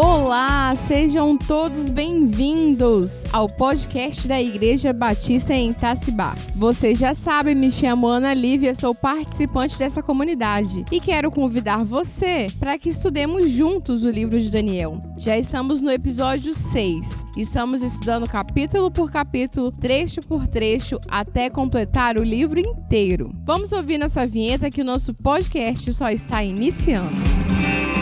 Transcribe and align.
Olá, 0.00 0.76
sejam 0.76 1.36
todos 1.36 1.90
bem-vindos 1.90 3.24
ao 3.32 3.48
podcast 3.48 4.28
da 4.28 4.40
Igreja 4.40 4.92
Batista 4.92 5.52
em 5.52 5.70
Itacibá. 5.70 6.36
Você 6.54 6.94
já 6.94 7.16
sabe, 7.16 7.52
me 7.52 7.68
chamo 7.68 8.06
Ana 8.06 8.32
Lívia, 8.32 8.76
sou 8.76 8.94
participante 8.94 9.76
dessa 9.76 10.00
comunidade 10.00 10.84
e 10.92 11.00
quero 11.00 11.32
convidar 11.32 11.84
você 11.84 12.46
para 12.60 12.78
que 12.78 12.90
estudemos 12.90 13.50
juntos 13.50 14.04
o 14.04 14.08
livro 14.08 14.40
de 14.40 14.52
Daniel. 14.52 15.00
Já 15.16 15.36
estamos 15.36 15.80
no 15.80 15.90
episódio 15.90 16.54
6. 16.54 17.26
Estamos 17.36 17.82
estudando 17.82 18.28
capítulo 18.28 18.92
por 18.92 19.10
capítulo, 19.10 19.72
trecho 19.72 20.20
por 20.20 20.46
trecho, 20.46 21.00
até 21.08 21.50
completar 21.50 22.16
o 22.18 22.22
livro 22.22 22.60
inteiro. 22.60 23.32
Vamos 23.44 23.72
ouvir 23.72 23.98
nossa 23.98 24.24
vinheta 24.24 24.70
que 24.70 24.80
o 24.80 24.84
nosso 24.84 25.12
podcast 25.12 25.92
só 25.92 26.08
está 26.08 26.44
iniciando. 26.44 27.47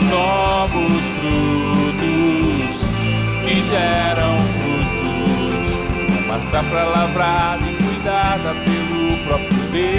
Somos 0.07 1.03
frutos 1.19 2.79
que 3.43 3.55
geram 3.65 4.37
frutos, 4.53 5.69
uma 6.25 6.39
safra 6.39 6.85
lavrada 6.85 7.69
e 7.69 7.75
cuidada 7.75 8.55
pelo 8.63 9.17
próprio 9.25 9.59
Deus. 9.69 9.97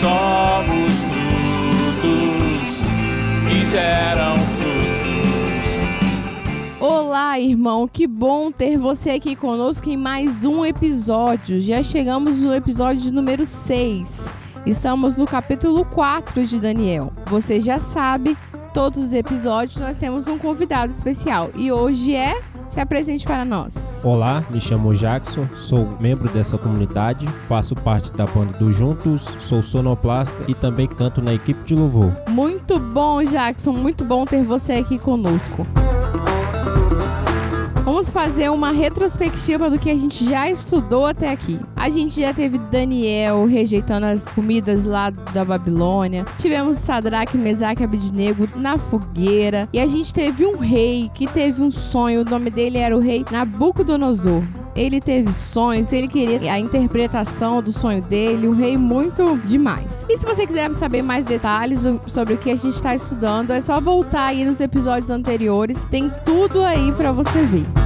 Somos 0.00 1.02
frutos 2.00 2.30
que 3.46 3.66
geram 3.66 4.38
frutos. 4.38 5.68
Olá, 6.80 7.38
irmão, 7.38 7.86
que 7.86 8.06
bom 8.06 8.50
ter 8.50 8.78
você 8.78 9.10
aqui 9.10 9.36
conosco 9.36 9.90
em 9.90 9.98
mais 9.98 10.46
um 10.46 10.64
episódio. 10.64 11.60
Já 11.60 11.82
chegamos 11.82 12.42
no 12.42 12.54
episódio 12.54 13.12
número 13.12 13.44
6. 13.44 14.41
Estamos 14.64 15.18
no 15.18 15.26
capítulo 15.26 15.84
4 15.84 16.46
de 16.46 16.60
Daniel. 16.60 17.12
Você 17.26 17.60
já 17.60 17.80
sabe, 17.80 18.36
todos 18.72 19.02
os 19.02 19.12
episódios 19.12 19.76
nós 19.76 19.96
temos 19.96 20.28
um 20.28 20.38
convidado 20.38 20.92
especial 20.92 21.50
e 21.56 21.72
hoje 21.72 22.14
é 22.14 22.40
se 22.68 22.78
apresente 22.78 23.26
para 23.26 23.44
nós. 23.44 24.00
Olá, 24.04 24.44
me 24.50 24.60
chamo 24.60 24.94
Jackson, 24.94 25.48
sou 25.56 25.98
membro 26.00 26.28
dessa 26.28 26.56
comunidade, 26.56 27.26
faço 27.48 27.74
parte 27.74 28.12
da 28.12 28.24
banda 28.24 28.52
do 28.56 28.72
Juntos, 28.72 29.24
sou 29.40 29.62
sonoplasta 29.62 30.44
e 30.46 30.54
também 30.54 30.86
canto 30.86 31.20
na 31.20 31.34
equipe 31.34 31.62
de 31.64 31.74
louvor. 31.74 32.16
Muito 32.28 32.78
bom, 32.78 33.20
Jackson, 33.24 33.72
muito 33.72 34.04
bom 34.04 34.24
ter 34.24 34.44
você 34.44 34.74
aqui 34.74 34.96
conosco. 34.96 35.66
Vamos 37.92 38.08
fazer 38.08 38.50
uma 38.50 38.72
retrospectiva 38.72 39.68
do 39.68 39.78
que 39.78 39.90
a 39.90 39.94
gente 39.94 40.24
já 40.24 40.50
estudou 40.50 41.04
até 41.04 41.28
aqui. 41.28 41.60
A 41.76 41.90
gente 41.90 42.22
já 42.22 42.32
teve 42.32 42.56
Daniel 42.56 43.44
rejeitando 43.44 44.06
as 44.06 44.24
comidas 44.24 44.84
lá 44.84 45.10
da 45.10 45.44
Babilônia. 45.44 46.24
Tivemos 46.38 46.76
Sadraque, 46.76 47.36
Mesaque 47.36 47.82
e 47.82 47.84
Abidnego 47.84 48.48
na 48.56 48.78
fogueira. 48.78 49.68
E 49.74 49.78
a 49.78 49.86
gente 49.86 50.14
teve 50.14 50.46
um 50.46 50.56
rei 50.56 51.10
que 51.14 51.26
teve 51.26 51.60
um 51.60 51.70
sonho. 51.70 52.22
O 52.22 52.24
nome 52.24 52.48
dele 52.50 52.78
era 52.78 52.96
o 52.96 52.98
rei 52.98 53.26
Nabucodonosor. 53.30 54.42
Ele 54.74 54.98
teve 54.98 55.30
sonhos, 55.30 55.92
ele 55.92 56.08
queria 56.08 56.50
a 56.50 56.58
interpretação 56.58 57.62
do 57.62 57.72
sonho 57.72 58.00
dele, 58.00 58.48
um 58.48 58.56
rei 58.56 58.74
muito 58.74 59.36
demais. 59.44 60.06
E 60.08 60.16
se 60.16 60.24
você 60.24 60.46
quiser 60.46 60.72
saber 60.72 61.02
mais 61.02 61.26
detalhes 61.26 61.80
sobre 62.06 62.32
o 62.32 62.38
que 62.38 62.50
a 62.50 62.56
gente 62.56 62.72
está 62.74 62.94
estudando, 62.94 63.50
é 63.50 63.60
só 63.60 63.78
voltar 63.82 64.28
aí 64.28 64.46
nos 64.46 64.60
episódios 64.60 65.10
anteriores, 65.10 65.84
tem 65.90 66.10
tudo 66.24 66.62
aí 66.62 66.90
para 66.92 67.12
você 67.12 67.42
ver. 67.44 67.81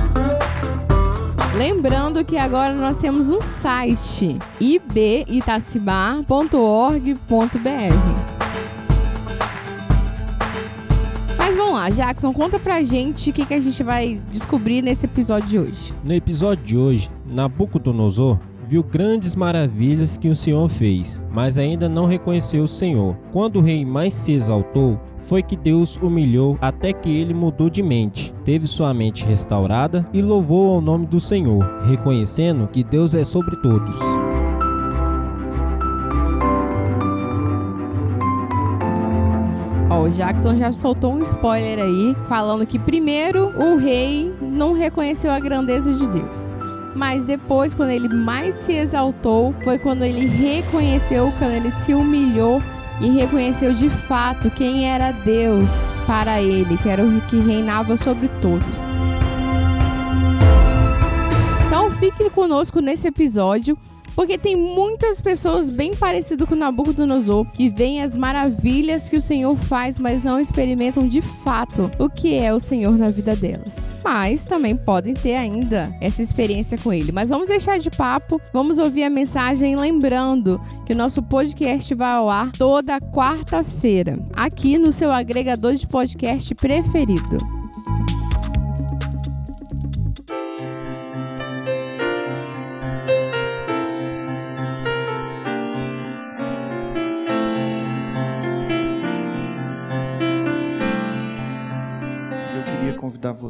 Lembrando 1.57 2.23
que 2.23 2.37
agora 2.37 2.75
nós 2.75 2.99
temos 2.99 3.31
um 3.31 3.41
site 3.41 4.37
ibitacibá.org.br. 4.61 7.17
Mas 11.39 11.57
vamos 11.57 11.73
lá, 11.73 11.89
Jackson, 11.89 12.31
conta 12.35 12.59
pra 12.59 12.83
gente 12.83 13.31
o 13.31 13.33
que, 13.33 13.47
que 13.47 13.55
a 13.55 13.61
gente 13.61 13.83
vai 13.83 14.21
descobrir 14.31 14.83
nesse 14.83 15.07
episódio 15.07 15.49
de 15.49 15.59
hoje. 15.59 15.95
No 16.05 16.13
episódio 16.13 16.63
de 16.63 16.77
hoje, 16.77 17.11
Nabucodonosor 17.25 18.39
viu 18.69 18.83
grandes 18.83 19.35
maravilhas 19.35 20.19
que 20.19 20.29
o 20.29 20.37
Senhor 20.37 20.69
fez, 20.69 21.23
mas 21.31 21.57
ainda 21.57 21.89
não 21.89 22.05
reconheceu 22.05 22.65
o 22.65 22.69
Senhor. 22.69 23.17
Quando 23.33 23.61
o 23.61 23.63
rei 23.63 23.83
mais 23.83 24.13
se 24.13 24.33
exaltou, 24.33 25.01
foi 25.27 25.43
que 25.43 25.57
Deus 25.57 25.97
humilhou 25.97 26.57
até 26.61 26.93
que 26.93 27.15
ele 27.15 27.35
mudou 27.35 27.69
de 27.69 27.83
mente, 27.83 28.33
teve 28.45 28.67
sua 28.67 28.95
mente 28.95 29.25
restaurada 29.25 30.07
e 30.13 30.23
louvou 30.23 30.75
ao 30.75 30.81
nome 30.81 31.07
do 31.07 31.21
Senhor, 31.21 31.65
reconhecendo 31.87 32.69
que 32.69 32.83
Deus 32.83 33.15
é 33.15 33.25
sobre 33.25 33.57
todos. 33.57 33.97
o 40.07 40.11
Jackson 40.11 40.57
já 40.57 40.71
soltou 40.71 41.15
um 41.15 41.23
spoiler 41.23 41.81
aí, 41.81 42.17
falando 42.29 42.65
que 42.65 42.79
primeiro 42.79 43.49
o 43.59 43.77
rei 43.77 44.33
não 44.41 44.73
reconheceu 44.73 45.33
a 45.33 45.41
grandeza 45.41 45.93
de 45.93 46.07
Deus. 46.07 46.57
Mas 46.95 47.27
depois, 47.27 47.75
quando 47.75 47.91
ele 47.91 48.09
mais 48.09 48.55
se 48.55 48.73
exaltou, 48.73 49.53
foi 49.65 49.79
quando 49.79 50.05
ele 50.05 50.27
reconheceu, 50.27 51.33
quando 51.39 51.53
ele 51.53 51.71
se 51.71 51.93
humilhou 51.93 52.63
e 53.01 53.11
reconheceu 53.11 53.75
de 53.75 53.89
fato 53.91 54.51
quem 54.51 54.89
era 54.91 55.13
Deus 55.13 55.97
para 56.07 56.41
ele, 56.41 56.77
que 56.79 56.89
era 56.89 57.05
o 57.05 57.21
que 57.23 57.39
reinava 57.39 57.97
sobre 57.97 58.29
todos. 58.41 58.79
Então 61.67 61.91
fique 61.93 62.31
conosco 62.31 62.81
nesse 62.81 63.09
episódio 63.09 63.77
porque 64.17 64.39
tem 64.39 64.57
muitas 64.57 65.21
pessoas 65.21 65.69
bem 65.69 65.95
parecidas 65.95 66.49
com 66.49 66.55
Nabucodonosor 66.55 67.47
que 67.53 67.69
veem 67.69 68.03
as 68.03 68.15
maravilhas 68.15 69.11
que 69.11 69.17
o 69.19 69.23
Senhor 69.23 69.55
faz, 69.57 69.99
mas 69.99 70.25
não 70.25 70.41
experimentam 70.41 71.07
de 71.07 71.21
fato 71.21 71.91
o 71.99 72.09
que 72.09 72.35
é 72.35 72.53
o 72.53 72.59
Senhor 72.59 72.97
na 72.97 73.09
vida 73.09 73.37
delas. 73.37 73.87
Mas 74.03 74.45
também 74.45 74.75
podem 74.75 75.13
ter 75.13 75.35
ainda 75.35 75.95
essa 76.01 76.23
experiência 76.23 76.79
com 76.79 76.93
ele. 76.93 77.13
Mas 77.13 77.29
vamos 77.29 77.49
deixar 77.49 77.79
de 77.79 77.91
papo, 77.91 78.41
vamos 78.53 78.79
ouvir 78.79 79.05
a 79.05 79.11
mensagem 79.11 79.77
lembrando 79.77 80.59
que 80.87 80.95
o 80.95 80.97
nosso 80.97 81.23
podcast 81.23 81.95
vai 81.95 82.13
ao 82.13 82.31
ar 82.31 82.51
toda 82.53 83.01
quarta-feira, 83.01 84.15
aqui 84.35 84.79
no 84.79 84.93
seu 84.93 85.13
agregador 85.13 85.75
de 85.75 85.87
podcast 85.87 86.55
preferido. 86.55 87.56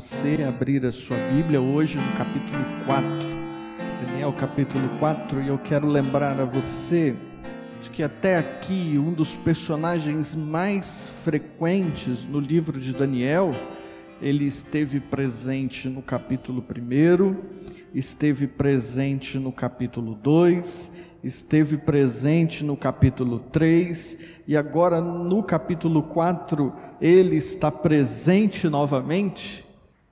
Você 0.06 0.44
abrir 0.44 0.86
a 0.86 0.92
sua 0.92 1.16
Bíblia 1.32 1.60
hoje 1.60 1.98
no 1.98 2.12
capítulo 2.16 2.64
4. 2.86 3.08
Daniel, 4.00 4.32
capítulo 4.34 4.88
4, 5.00 5.42
e 5.42 5.48
eu 5.48 5.58
quero 5.58 5.88
lembrar 5.88 6.38
a 6.38 6.44
você 6.44 7.16
de 7.82 7.90
que 7.90 8.04
até 8.04 8.36
aqui 8.36 8.94
um 8.96 9.12
dos 9.12 9.34
personagens 9.34 10.36
mais 10.36 11.12
frequentes 11.24 12.24
no 12.24 12.38
livro 12.38 12.78
de 12.78 12.94
Daniel, 12.94 13.50
ele 14.22 14.44
esteve 14.44 15.00
presente 15.00 15.88
no 15.88 16.00
capítulo 16.00 16.64
1, 16.64 17.34
esteve 17.92 18.46
presente 18.46 19.40
no 19.40 19.50
capítulo 19.50 20.14
2, 20.14 20.92
esteve 21.24 21.78
presente 21.78 22.62
no 22.62 22.76
capítulo 22.76 23.40
3 23.40 24.18
e 24.46 24.56
agora 24.56 25.00
no 25.00 25.42
capítulo 25.42 26.04
4 26.04 26.72
ele 27.00 27.34
está 27.34 27.72
presente 27.72 28.68
novamente, 28.68 29.65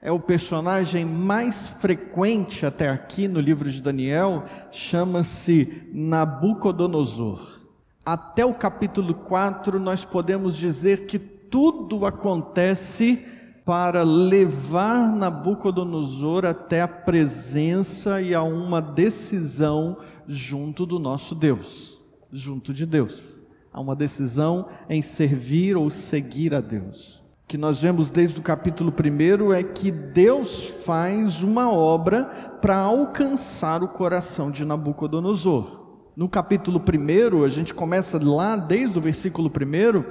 é 0.04 0.12
o 0.12 0.20
personagem 0.20 1.02
mais 1.02 1.70
frequente 1.70 2.66
até 2.66 2.90
aqui 2.90 3.26
no 3.26 3.40
livro 3.40 3.70
de 3.70 3.80
Daniel, 3.80 4.44
chama-se 4.70 5.88
Nabucodonosor. 5.94 7.60
Até 8.04 8.44
o 8.44 8.52
capítulo 8.52 9.14
4, 9.14 9.80
nós 9.80 10.04
podemos 10.04 10.58
dizer 10.58 11.06
que 11.06 11.18
tudo 11.18 12.04
acontece 12.04 13.26
para 13.64 14.02
levar 14.02 15.10
Nabucodonosor 15.10 16.44
até 16.44 16.82
a 16.82 16.88
presença 16.88 18.20
e 18.20 18.34
a 18.34 18.42
uma 18.42 18.82
decisão 18.82 19.96
junto 20.28 20.84
do 20.84 20.98
nosso 20.98 21.34
Deus, 21.34 21.98
junto 22.30 22.74
de 22.74 22.84
Deus 22.84 23.42
a 23.74 23.80
uma 23.80 23.96
decisão 23.96 24.68
em 24.88 25.02
servir 25.02 25.76
ou 25.76 25.90
seguir 25.90 26.54
a 26.54 26.60
Deus. 26.60 27.23
Que 27.46 27.58
nós 27.58 27.82
vemos 27.82 28.10
desde 28.10 28.40
o 28.40 28.42
capítulo 28.42 28.92
1 28.92 29.52
é 29.52 29.62
que 29.62 29.90
Deus 29.90 30.74
faz 30.84 31.42
uma 31.42 31.70
obra 31.70 32.24
para 32.62 32.78
alcançar 32.78 33.82
o 33.82 33.88
coração 33.88 34.50
de 34.50 34.64
Nabucodonosor. 34.64 35.84
No 36.16 36.26
capítulo 36.26 36.80
1, 36.80 37.44
a 37.44 37.48
gente 37.48 37.74
começa 37.74 38.18
lá 38.22 38.56
desde 38.56 38.96
o 38.96 39.00
versículo 39.00 39.50
1, 39.50 40.04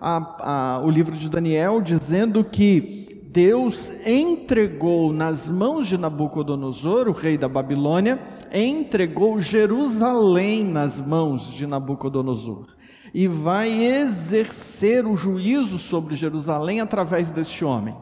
a, 0.00 0.74
a, 0.74 0.80
o 0.80 0.90
livro 0.90 1.16
de 1.16 1.30
Daniel, 1.30 1.80
dizendo 1.80 2.42
que 2.42 3.22
Deus 3.30 3.92
entregou 4.04 5.12
nas 5.12 5.48
mãos 5.48 5.86
de 5.86 5.96
Nabucodonosor, 5.96 7.08
o 7.08 7.12
rei 7.12 7.38
da 7.38 7.48
Babilônia, 7.48 8.20
entregou 8.52 9.40
Jerusalém 9.40 10.64
nas 10.64 10.98
mãos 10.98 11.50
de 11.52 11.66
Nabucodonosor. 11.66 12.66
E 13.14 13.28
vai 13.28 13.70
exercer 13.70 15.06
o 15.06 15.16
juízo 15.16 15.78
sobre 15.78 16.16
Jerusalém 16.16 16.80
através 16.80 17.30
deste 17.30 17.64
homem. 17.64 17.94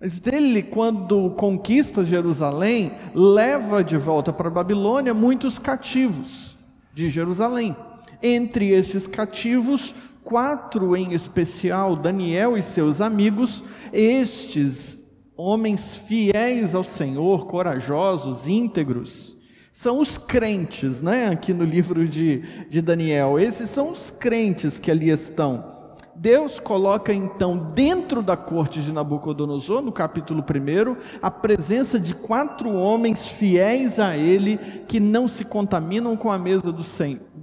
Mas 0.00 0.20
ele, 0.26 0.62
quando 0.62 1.30
conquista 1.30 2.04
Jerusalém, 2.04 2.92
leva 3.14 3.82
de 3.82 3.96
volta 3.96 4.32
para 4.32 4.50
Babilônia 4.50 5.14
muitos 5.14 5.58
cativos 5.58 6.56
de 6.92 7.08
Jerusalém. 7.08 7.74
Entre 8.22 8.70
esses 8.70 9.06
cativos, 9.06 9.94
quatro 10.22 10.96
em 10.96 11.12
especial, 11.12 11.96
Daniel 11.96 12.56
e 12.56 12.62
seus 12.62 13.00
amigos, 13.00 13.64
estes 13.92 14.98
homens 15.36 15.94
fiéis 15.94 16.74
ao 16.74 16.84
Senhor, 16.84 17.46
corajosos, 17.46 18.46
íntegros, 18.48 19.35
são 19.76 20.00
os 20.00 20.16
crentes, 20.16 21.02
né? 21.02 21.28
Aqui 21.28 21.52
no 21.52 21.62
livro 21.62 22.08
de, 22.08 22.42
de 22.66 22.80
Daniel. 22.80 23.38
Esses 23.38 23.68
são 23.68 23.90
os 23.90 24.10
crentes 24.10 24.78
que 24.80 24.90
ali 24.90 25.10
estão. 25.10 25.66
Deus 26.14 26.58
coloca 26.58 27.12
então 27.12 27.58
dentro 27.74 28.22
da 28.22 28.38
corte 28.38 28.80
de 28.80 28.90
Nabucodonosor, 28.90 29.82
no 29.82 29.92
capítulo 29.92 30.42
1, 30.42 30.96
a 31.20 31.30
presença 31.30 32.00
de 32.00 32.14
quatro 32.14 32.72
homens 32.72 33.28
fiéis 33.28 34.00
a 34.00 34.16
ele, 34.16 34.56
que 34.88 34.98
não 34.98 35.28
se 35.28 35.44
contaminam 35.44 36.16
com 36.16 36.32
a 36.32 36.38
mesa 36.38 36.72
do, 36.72 36.82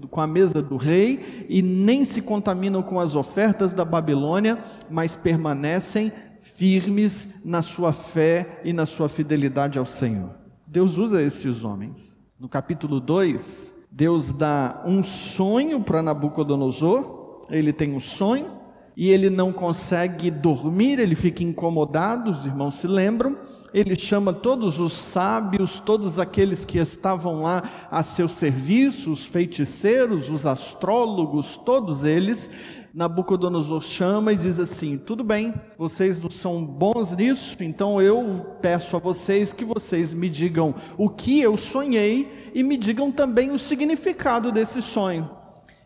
com 0.07 0.19
a 0.19 0.25
mesa 0.25 0.59
do 0.59 0.75
rei 0.75 1.45
e 1.47 1.61
nem 1.61 2.03
se 2.03 2.19
contaminam 2.19 2.81
com 2.81 2.99
as 2.99 3.13
ofertas 3.13 3.75
da 3.75 3.85
Babilônia, 3.85 4.57
mas 4.89 5.15
permanecem 5.15 6.11
firmes 6.41 7.29
na 7.45 7.61
sua 7.61 7.93
fé 7.93 8.59
e 8.63 8.73
na 8.73 8.87
sua 8.87 9.07
fidelidade 9.07 9.77
ao 9.77 9.85
Senhor. 9.85 10.31
Deus 10.65 10.97
usa 10.97 11.21
esses 11.21 11.63
homens. 11.63 12.22
No 12.43 12.49
capítulo 12.49 12.99
2, 12.99 13.73
Deus 13.89 14.33
dá 14.33 14.83
um 14.85 15.01
sonho 15.01 15.79
para 15.79 16.03
Nabucodonosor. 16.03 17.39
Ele 17.49 17.71
tem 17.71 17.93
um 17.93 18.01
sonho 18.01 18.51
e 18.97 19.09
ele 19.09 19.29
não 19.29 19.53
consegue 19.53 20.29
dormir, 20.29 20.99
ele 20.99 21.15
fica 21.15 21.41
incomodado, 21.41 22.29
os 22.29 22.45
irmãos 22.45 22.73
se 22.73 22.85
lembram. 22.85 23.37
Ele 23.73 23.95
chama 23.95 24.33
todos 24.33 24.77
os 24.77 24.91
sábios, 24.91 25.79
todos 25.79 26.19
aqueles 26.19 26.65
que 26.65 26.79
estavam 26.79 27.43
lá 27.43 27.87
a 27.89 28.03
seu 28.03 28.27
serviço, 28.27 29.09
os 29.09 29.25
feiticeiros, 29.25 30.29
os 30.29 30.45
astrólogos, 30.45 31.55
todos 31.55 32.03
eles, 32.03 32.51
Nabucodonosor 32.93 33.81
chama 33.81 34.33
e 34.33 34.37
diz 34.37 34.59
assim: 34.59 34.99
Tudo 34.99 35.23
bem, 35.23 35.51
vocês 35.77 36.19
não 36.19 36.29
são 36.29 36.63
bons 36.63 37.15
nisso, 37.15 37.57
então 37.61 37.99
eu 37.99 38.57
peço 38.61 38.95
a 38.95 38.99
vocês 38.99 39.51
que 39.51 39.65
vocês 39.65 40.13
me 40.13 40.29
digam 40.29 40.75
o 40.95 41.09
que 41.09 41.41
eu 41.41 41.57
sonhei 41.57 42.51
e 42.53 42.61
me 42.61 42.77
digam 42.77 43.11
também 43.11 43.49
o 43.49 43.57
significado 43.57 44.51
desse 44.51 44.79
sonho. 44.79 45.27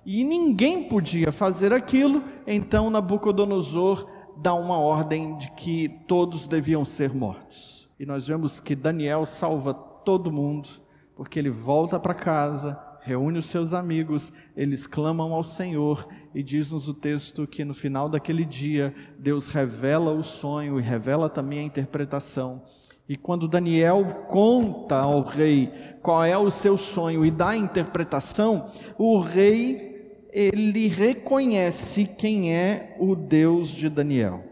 E 0.06 0.22
ninguém 0.24 0.90
podia 0.90 1.32
fazer 1.32 1.72
aquilo, 1.72 2.24
então 2.46 2.90
Nabucodonosor 2.90 4.06
dá 4.36 4.54
uma 4.54 4.78
ordem 4.78 5.38
de 5.38 5.50
que 5.52 5.88
todos 6.08 6.46
deviam 6.46 6.84
ser 6.84 7.14
mortos. 7.14 7.90
E 7.98 8.06
nós 8.06 8.28
vemos 8.28 8.60
que 8.60 8.76
Daniel 8.76 9.26
salva 9.26 9.74
todo 9.74 10.32
mundo, 10.32 10.68
porque 11.16 11.40
ele 11.40 11.50
volta 11.50 11.98
para 12.00 12.14
casa, 12.14 12.78
reúne 13.08 13.40
os 13.40 13.46
seus 13.46 13.74
amigos, 13.74 14.34
eles 14.54 14.86
clamam 14.86 15.34
ao 15.34 15.42
Senhor 15.42 16.06
e 16.36 16.44
diz-nos 16.44 16.90
o 16.90 16.94
texto 16.94 17.48
que 17.48 17.64
no 17.64 17.74
final 17.74 18.10
daquele 18.10 18.44
dia 18.44 18.94
Deus 19.18 19.48
revela 19.48 20.12
o 20.12 20.22
sonho 20.22 20.78
e 20.78 20.84
revela 20.84 21.30
também 21.30 21.60
a 21.60 21.64
interpretação. 21.64 22.62
E 23.08 23.16
quando 23.16 23.48
Daniel 23.48 24.26
conta 24.28 24.98
ao 24.98 25.22
rei 25.22 25.72
qual 26.02 26.26
é 26.26 26.38
o 26.38 26.52
seu 26.52 26.76
sonho 26.76 27.26
e 27.26 27.32
dá 27.32 27.52
a 27.52 27.58
interpretação, 27.58 28.68
o 28.98 29.20
rei 29.20 30.28
ele 30.34 30.90
reconhece 30.90 32.06
quem 32.06 32.54
é 32.54 32.94
o 33.00 33.16
Deus 33.16 33.70
de 33.70 33.88
Daniel. 33.88 34.44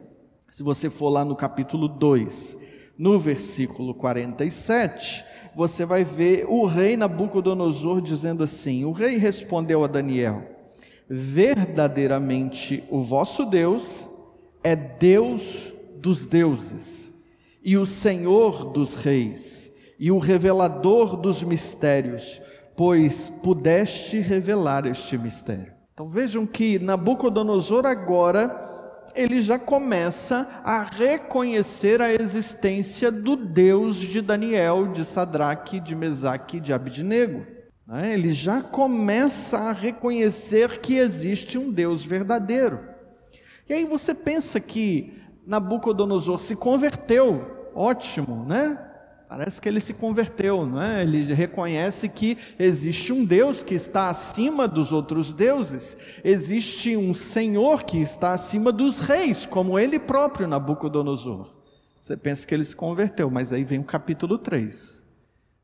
Se 0.50 0.64
você 0.64 0.90
for 0.90 1.10
lá 1.10 1.26
no 1.26 1.36
capítulo 1.36 1.90
2, 1.90 2.58
no 2.98 3.20
versículo 3.20 3.94
47, 3.94 5.26
você 5.56 5.86
vai 5.86 6.04
ver 6.04 6.46
o 6.48 6.66
rei 6.66 6.98
Nabucodonosor 6.98 8.02
dizendo 8.02 8.44
assim: 8.44 8.84
O 8.84 8.92
rei 8.92 9.18
respondeu 9.18 9.84
a 9.84 9.88
Daniel: 9.88 10.44
Verdadeiramente 11.08 12.84
o 12.90 13.02
vosso 13.02 13.46
Deus 13.46 14.10
é 14.64 14.76
Deus 14.76 15.72
dos 15.98 16.26
deuses, 16.26 17.12
e 17.64 17.78
o 17.78 17.86
Senhor 17.86 18.66
dos 18.66 18.96
reis, 18.96 19.72
e 19.98 20.12
o 20.12 20.18
revelador 20.18 21.16
dos 21.16 21.42
mistérios, 21.42 22.42
pois 22.76 23.30
pudeste 23.42 24.20
revelar 24.20 24.86
este 24.86 25.18
mistério. 25.18 25.74
Então 25.94 26.10
vejam 26.10 26.46
que 26.46 26.78
Nabucodonosor 26.78 27.86
agora 27.86 28.65
ele 29.14 29.42
já 29.42 29.60
começa 29.60 30.48
a 30.64 30.82
reconhecer 30.82 32.02
a 32.02 32.14
existência 32.14 33.12
do 33.12 33.36
Deus 33.36 33.98
de 33.98 34.22
Daniel, 34.22 34.88
de 34.88 35.06
Sadraque, 35.06 35.80
de 35.80 35.96
Mesaque, 35.96 36.60
de 36.60 36.74
Abidnego. 36.74 37.46
Né? 37.88 38.14
Ele 38.14 38.34
já 38.34 38.62
começa 38.62 39.58
a 39.58 39.72
reconhecer 39.72 40.80
que 40.80 40.98
existe 40.98 41.58
um 41.58 41.72
Deus 41.72 42.04
verdadeiro. 42.04 42.80
E 43.68 43.74
aí 43.74 43.86
você 43.86 44.14
pensa 44.14 44.60
que 44.60 45.22
Nabucodonosor 45.46 46.40
se 46.40 46.56
converteu, 46.56 47.70
ótimo, 47.74 48.46
né? 48.46 48.85
Parece 49.28 49.60
que 49.60 49.68
ele 49.68 49.80
se 49.80 49.94
converteu, 49.94 50.66
não 50.68 50.82
é? 50.82 51.02
Ele 51.02 51.34
reconhece 51.34 52.08
que 52.08 52.38
existe 52.60 53.12
um 53.12 53.26
Deus 53.26 53.64
que 53.64 53.74
está 53.74 54.10
acima 54.10 54.68
dos 54.68 54.92
outros 54.92 55.34
deuses, 55.34 55.98
existe 56.24 56.96
um 56.96 57.14
Senhor 57.16 57.84
que 57.84 57.98
está 57.98 58.34
acima 58.34 58.72
dos 58.72 59.00
reis, 59.00 59.46
como 59.46 59.80
ele 59.80 59.98
próprio, 59.98 60.48
Nabucodonosor. 60.48 61.54
Você 62.00 62.16
pensa 62.16 62.46
que 62.46 62.54
ele 62.54 62.64
se 62.64 62.76
converteu, 62.76 63.32
mas 63.32 63.52
aí 63.52 63.64
vem 63.64 63.80
o 63.80 63.84
capítulo 63.84 64.38
3. 64.38 65.04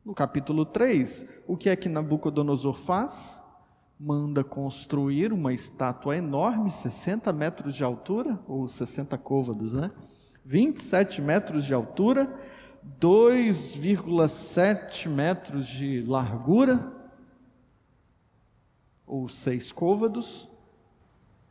No 0.04 0.16
capítulo 0.16 0.66
3, 0.66 1.28
o 1.48 1.56
que 1.56 1.70
é 1.70 1.76
que 1.76 1.88
Nabucodonosor 1.88 2.74
faz? 2.74 3.40
Manda 4.00 4.44
construir 4.44 5.32
uma 5.32 5.54
estátua 5.54 6.18
enorme, 6.18 6.72
60 6.72 7.32
metros 7.32 7.76
de 7.76 7.84
altura, 7.84 8.40
ou 8.48 8.68
60 8.68 9.16
côvados, 9.20 9.76
né? 9.76 9.92
27 10.44 11.22
metros 11.22 11.64
de 11.64 11.76
altura 11.76 12.28
2,7 13.00 15.10
metros 15.10 15.68
de 15.68 16.02
largura, 16.02 16.92
ou 19.06 19.28
seis 19.28 19.72
côvados, 19.72 20.50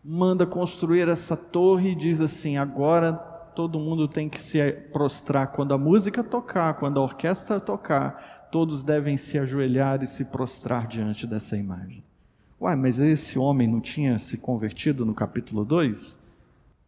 manda 0.03 0.47
construir 0.47 1.09
essa 1.09 1.37
torre 1.37 1.91
e 1.91 1.95
diz 1.95 2.21
assim: 2.21 2.57
agora 2.57 3.13
todo 3.55 3.79
mundo 3.79 4.09
tem 4.09 4.29
que 4.29 4.41
se 4.41 4.73
prostrar 4.93 5.53
quando 5.53 5.75
a 5.75 5.79
música 5.79 6.25
tocar, 6.25 6.75
quando 6.75 6.99
a 6.99 7.03
orquestra 7.03 7.61
tocar, 7.61 8.49
todos 8.51 8.83
devem 8.83 9.17
se 9.17 9.39
ajoelhar 9.39 10.03
e 10.03 10.07
se 10.07 10.25
prostrar 10.25 10.87
diante 10.87 11.27
dessa 11.27 11.57
imagem. 11.57 12.03
Uai, 12.61 12.77
mas 12.77 12.99
esse 12.99 13.39
homem 13.39 13.67
não 13.67 13.81
tinha 13.81 14.19
se 14.19 14.37
convertido 14.37 15.07
no 15.07 15.15
capítulo 15.15 15.65
2? 15.65 16.20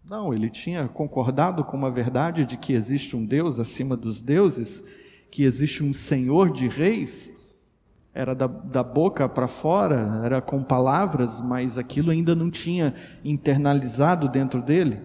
Não, 0.05 0.35
ele 0.35 0.51
tinha 0.51 0.89
concordado 0.89 1.65
com 1.65 1.77
uma 1.77 1.91
verdade 1.91 2.45
de 2.45 2.57
que 2.57 2.73
existe 2.73 3.17
um 3.17 3.25
Deus 3.25 3.61
acima 3.61 3.97
dos 3.97 4.21
deuses, 4.21 4.85
que 5.31 5.45
existe 5.45 5.83
um 5.83 5.93
Senhor 5.93 6.51
de 6.51 6.69
reis. 6.69 7.33
Era 8.13 8.35
da, 8.35 8.47
da 8.47 8.83
boca 8.83 9.29
para 9.29 9.49
fora, 9.49 10.21
era 10.25 10.41
com 10.43 10.63
palavras, 10.63 11.41
mas 11.41 11.79
aquilo 11.79 12.11
ainda 12.11 12.35
não 12.35 12.51
tinha 12.51 12.95
internalizado 13.25 14.29
dentro 14.29 14.61
dele. 14.61 15.01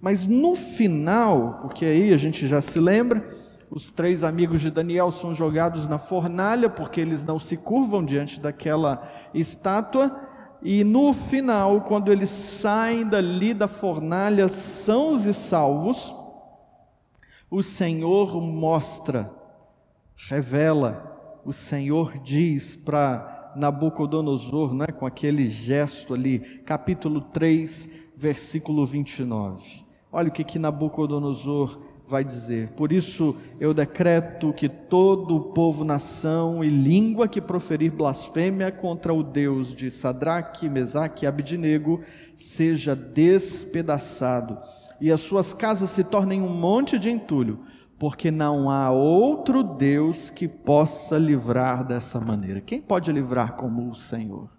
Mas 0.00 0.26
no 0.26 0.54
final, 0.54 1.60
porque 1.62 1.86
aí 1.86 2.12
a 2.12 2.16
gente 2.18 2.46
já 2.46 2.60
se 2.60 2.78
lembra, 2.78 3.26
os 3.70 3.90
três 3.90 4.22
amigos 4.22 4.60
de 4.60 4.70
Daniel 4.70 5.10
são 5.10 5.34
jogados 5.34 5.88
na 5.88 5.98
fornalha, 5.98 6.68
porque 6.68 7.00
eles 7.00 7.24
não 7.24 7.38
se 7.38 7.56
curvam 7.56 8.04
diante 8.04 8.38
daquela 8.38 9.10
estátua, 9.32 10.23
e 10.64 10.82
no 10.82 11.12
final, 11.12 11.82
quando 11.82 12.10
eles 12.10 12.30
saem 12.30 13.06
dali 13.06 13.52
da 13.52 13.68
fornalha 13.68 14.48
sãos 14.48 15.26
e 15.26 15.34
salvos, 15.34 16.14
o 17.50 17.62
Senhor 17.62 18.40
mostra, 18.40 19.30
revela, 20.16 21.42
o 21.44 21.52
Senhor 21.52 22.18
diz 22.18 22.74
para 22.74 23.52
Nabucodonosor, 23.54 24.72
né, 24.72 24.86
com 24.86 25.04
aquele 25.04 25.48
gesto 25.48 26.14
ali, 26.14 26.38
capítulo 26.38 27.20
3, 27.20 27.90
versículo 28.16 28.86
29. 28.86 29.84
Olha 30.10 30.30
o 30.30 30.32
que, 30.32 30.42
que 30.42 30.58
Nabucodonosor 30.58 31.78
vai 32.06 32.24
dizer: 32.24 32.68
Por 32.70 32.92
isso 32.92 33.36
eu 33.58 33.72
decreto 33.72 34.52
que 34.52 34.68
todo 34.68 35.52
povo, 35.52 35.84
nação 35.84 36.62
e 36.62 36.68
língua 36.68 37.28
que 37.28 37.40
proferir 37.40 37.90
blasfêmia 37.90 38.70
contra 38.70 39.12
o 39.12 39.22
Deus 39.22 39.74
de 39.74 39.90
Sadraque, 39.90 40.68
Mesaque 40.68 41.24
e 41.24 41.28
Abidnego 41.28 42.00
seja 42.34 42.94
despedaçado, 42.94 44.58
e 45.00 45.10
as 45.10 45.20
suas 45.20 45.52
casas 45.54 45.90
se 45.90 46.04
tornem 46.04 46.42
um 46.42 46.48
monte 46.48 46.98
de 46.98 47.10
entulho, 47.10 47.60
porque 47.98 48.30
não 48.30 48.68
há 48.68 48.90
outro 48.90 49.62
Deus 49.62 50.30
que 50.30 50.46
possa 50.46 51.16
livrar 51.18 51.84
dessa 51.86 52.20
maneira. 52.20 52.60
Quem 52.60 52.80
pode 52.80 53.10
livrar 53.10 53.54
como 53.54 53.90
o 53.90 53.94
Senhor? 53.94 54.50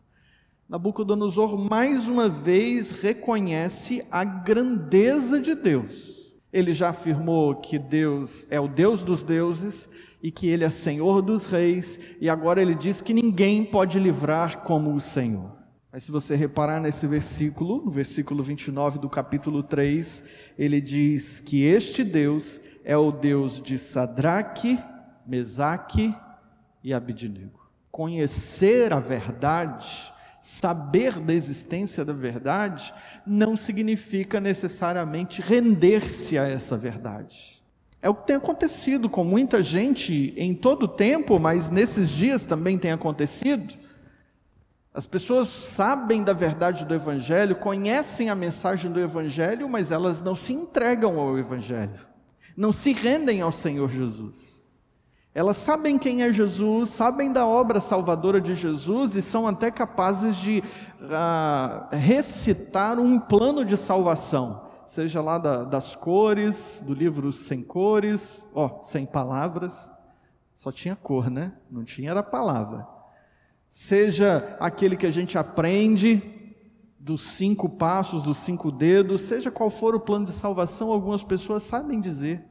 Nabucodonosor 0.68 1.60
mais 1.70 2.08
uma 2.08 2.28
vez 2.28 2.92
reconhece 2.92 4.04
a 4.10 4.24
grandeza 4.24 5.40
de 5.40 5.54
Deus. 5.54 6.15
Ele 6.56 6.72
já 6.72 6.88
afirmou 6.88 7.54
que 7.56 7.78
Deus 7.78 8.48
é 8.50 8.58
o 8.62 8.70
Deus 8.70 9.04
dos 9.04 9.26
deuses 9.26 9.90
e 10.24 10.32
que 10.32 10.48
ele 10.48 10.64
é 10.64 10.70
Senhor 10.70 11.22
dos 11.22 11.48
reis, 11.48 12.00
e 12.22 12.30
agora 12.30 12.62
ele 12.62 12.74
diz 12.74 13.02
que 13.02 13.14
ninguém 13.14 13.66
pode 13.66 14.00
livrar 14.00 14.62
como 14.62 14.96
o 14.96 15.02
Senhor. 15.02 15.54
Mas 15.92 16.04
se 16.04 16.14
você 16.14 16.34
reparar 16.34 16.80
nesse 16.80 17.06
versículo, 17.08 17.84
no 17.84 17.92
versículo 17.92 18.42
29 18.42 19.00
do 19.00 19.10
capítulo 19.10 19.62
3, 19.64 20.24
ele 20.58 20.80
diz 20.80 21.42
que 21.42 21.62
este 21.62 22.06
Deus 22.06 22.62
é 22.86 22.96
o 22.96 23.12
Deus 23.12 23.62
de 23.62 23.78
Sadraque, 23.78 24.80
Mesaque 25.28 26.16
e 26.82 26.94
Abidnego. 26.94 27.70
Conhecer 27.92 28.94
a 28.94 29.00
verdade, 29.02 30.14
saber 30.46 31.20
da 31.20 31.34
existência 31.34 32.06
da 32.06 32.14
verdade, 32.14 32.94
não 33.26 33.58
significa 33.58 34.40
necessariamente 34.40 35.42
render-se 35.42 36.38
a 36.38 36.48
essa 36.48 36.78
verdade. 36.78 37.60
É 38.00 38.12
o 38.12 38.14
que 38.14 38.28
tem 38.28 38.36
acontecido 38.36 39.10
com 39.10 39.24
muita 39.24 39.64
gente 39.64 40.36
em 40.38 40.54
todo 40.54 40.84
o 40.84 40.88
tempo, 40.88 41.40
mas 41.40 41.68
nesses 41.68 42.12
dias 42.12 42.46
também 42.46 42.78
tem 42.78 42.92
acontecido. 42.92 43.74
As 44.94 45.08
pessoas 45.08 45.48
sabem 45.48 46.24
da 46.24 46.32
verdade 46.32 46.86
do 46.86 46.94
Evangelho, 46.94 47.56
conhecem 47.56 48.30
a 48.30 48.36
mensagem 48.36 48.92
do 48.92 49.00
Evangelho, 49.00 49.68
mas 49.68 49.92
elas 49.92 50.22
não 50.22 50.36
se 50.36 50.54
entregam 50.54 51.20
ao 51.20 51.40
Evangelho, 51.40 52.06
não 52.56 52.72
se 52.72 52.94
rendem 52.94 53.42
ao 53.42 53.52
Senhor 53.52 53.90
Jesus. 53.90 54.55
Elas 55.36 55.58
sabem 55.58 56.00
quem 56.00 56.24
é 56.24 56.32
Jesus, 56.32 56.90
sabem 56.90 57.32
da 57.32 57.46
obra 57.46 57.80
salvadora 57.80 58.42
de 58.42 58.56
Jesus 58.56 59.16
e 59.16 59.22
são 59.22 59.46
até 59.46 59.70
capazes 59.70 60.38
de 60.38 60.64
uh, 61.02 61.96
recitar 61.96 62.98
um 62.98 63.20
plano 63.20 63.64
de 63.64 63.78
salvação, 63.78 64.66
seja 64.86 65.22
lá 65.22 65.38
da, 65.38 65.64
das 65.64 65.96
cores, 65.96 66.82
do 66.84 66.94
livro 66.94 67.32
sem 67.32 67.62
cores, 67.62 68.44
ó, 68.54 68.82
sem 68.82 69.06
palavras, 69.06 69.92
só 70.56 70.72
tinha 70.72 70.96
cor, 70.96 71.30
né? 71.30 71.52
Não 71.70 71.84
tinha 71.84 72.12
era 72.12 72.24
palavra 72.24 72.96
seja 73.76 74.56
aquele 74.58 74.96
que 74.96 75.06
a 75.06 75.12
gente 75.12 75.38
aprende 75.38 76.24
dos 76.98 77.22
cinco 77.22 77.68
passos, 77.68 78.24
dos 78.24 78.38
cinco 78.38 78.72
dedos, 78.72 79.20
seja 79.22 79.52
qual 79.52 79.70
for 79.70 79.94
o 79.94 80.00
plano 80.00 80.26
de 80.26 80.32
salvação, 80.32 80.92
algumas 80.92 81.24
pessoas 81.24 81.64
sabem 81.64 82.00
dizer, 82.00 82.42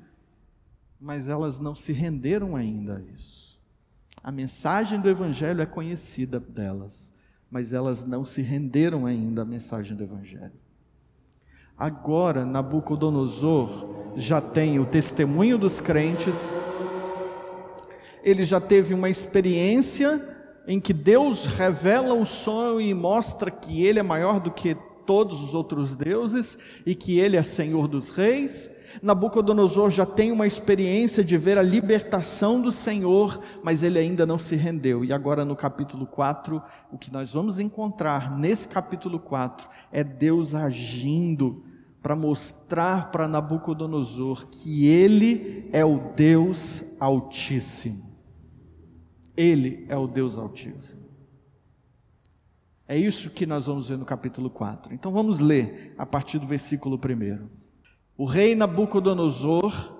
mas 1.00 1.28
elas 1.28 1.58
não 1.58 1.74
se 1.74 1.92
renderam 1.92 2.56
ainda 2.56 2.96
a 2.96 3.14
isso. 3.14 3.58
A 4.22 4.32
mensagem 4.32 5.00
do 5.00 5.08
Evangelho 5.08 5.60
é 5.60 5.66
conhecida 5.66 6.40
delas, 6.40 7.12
mas 7.50 7.72
elas 7.72 8.04
não 8.04 8.24
se 8.24 8.40
renderam 8.40 9.06
ainda 9.06 9.42
à 9.42 9.44
mensagem 9.44 9.96
do 9.96 10.02
Evangelho. 10.02 10.52
Agora, 11.76 12.46
Nabucodonosor 12.46 14.14
já 14.16 14.40
tem 14.40 14.78
o 14.78 14.86
testemunho 14.86 15.58
dos 15.58 15.80
crentes, 15.80 16.56
ele 18.22 18.44
já 18.44 18.60
teve 18.60 18.94
uma 18.94 19.10
experiência 19.10 20.34
em 20.66 20.80
que 20.80 20.92
Deus 20.92 21.44
revela 21.46 22.14
um 22.14 22.24
sonho 22.24 22.80
e 22.80 22.94
mostra 22.94 23.50
que 23.50 23.84
Ele 23.84 23.98
é 23.98 24.02
maior 24.02 24.40
do 24.40 24.50
que 24.50 24.76
todos 25.06 25.42
os 25.42 25.54
outros 25.54 25.96
deuses 25.96 26.58
e 26.84 26.94
que 26.94 27.18
Ele 27.18 27.36
é 27.36 27.42
Senhor 27.42 27.88
dos 27.88 28.10
reis. 28.10 28.70
Nabucodonosor 29.02 29.90
já 29.90 30.06
tem 30.06 30.30
uma 30.30 30.46
experiência 30.46 31.24
de 31.24 31.36
ver 31.36 31.58
a 31.58 31.62
libertação 31.62 32.60
do 32.60 32.70
Senhor, 32.70 33.40
mas 33.62 33.82
ele 33.82 33.98
ainda 33.98 34.24
não 34.24 34.38
se 34.38 34.56
rendeu. 34.56 35.04
E 35.04 35.12
agora 35.12 35.44
no 35.44 35.56
capítulo 35.56 36.06
4, 36.06 36.62
o 36.92 36.98
que 36.98 37.12
nós 37.12 37.32
vamos 37.32 37.58
encontrar 37.58 38.36
nesse 38.36 38.68
capítulo 38.68 39.18
4 39.18 39.68
é 39.90 40.04
Deus 40.04 40.54
agindo 40.54 41.64
para 42.02 42.14
mostrar 42.14 43.10
para 43.10 43.26
Nabucodonosor 43.26 44.46
que 44.48 44.86
ele 44.86 45.68
é 45.72 45.84
o 45.84 46.12
Deus 46.14 46.84
Altíssimo. 47.00 48.12
Ele 49.36 49.86
é 49.88 49.96
o 49.96 50.06
Deus 50.06 50.38
Altíssimo. 50.38 51.03
É 52.86 52.96
isso 52.98 53.30
que 53.30 53.46
nós 53.46 53.66
vamos 53.66 53.88
ver 53.88 53.96
no 53.96 54.04
capítulo 54.04 54.50
4. 54.50 54.92
Então 54.92 55.10
vamos 55.10 55.40
ler 55.40 55.94
a 55.96 56.04
partir 56.04 56.38
do 56.38 56.46
versículo 56.46 56.96
1. 56.96 57.48
O 58.16 58.26
rei 58.26 58.54
Nabucodonosor 58.54 59.92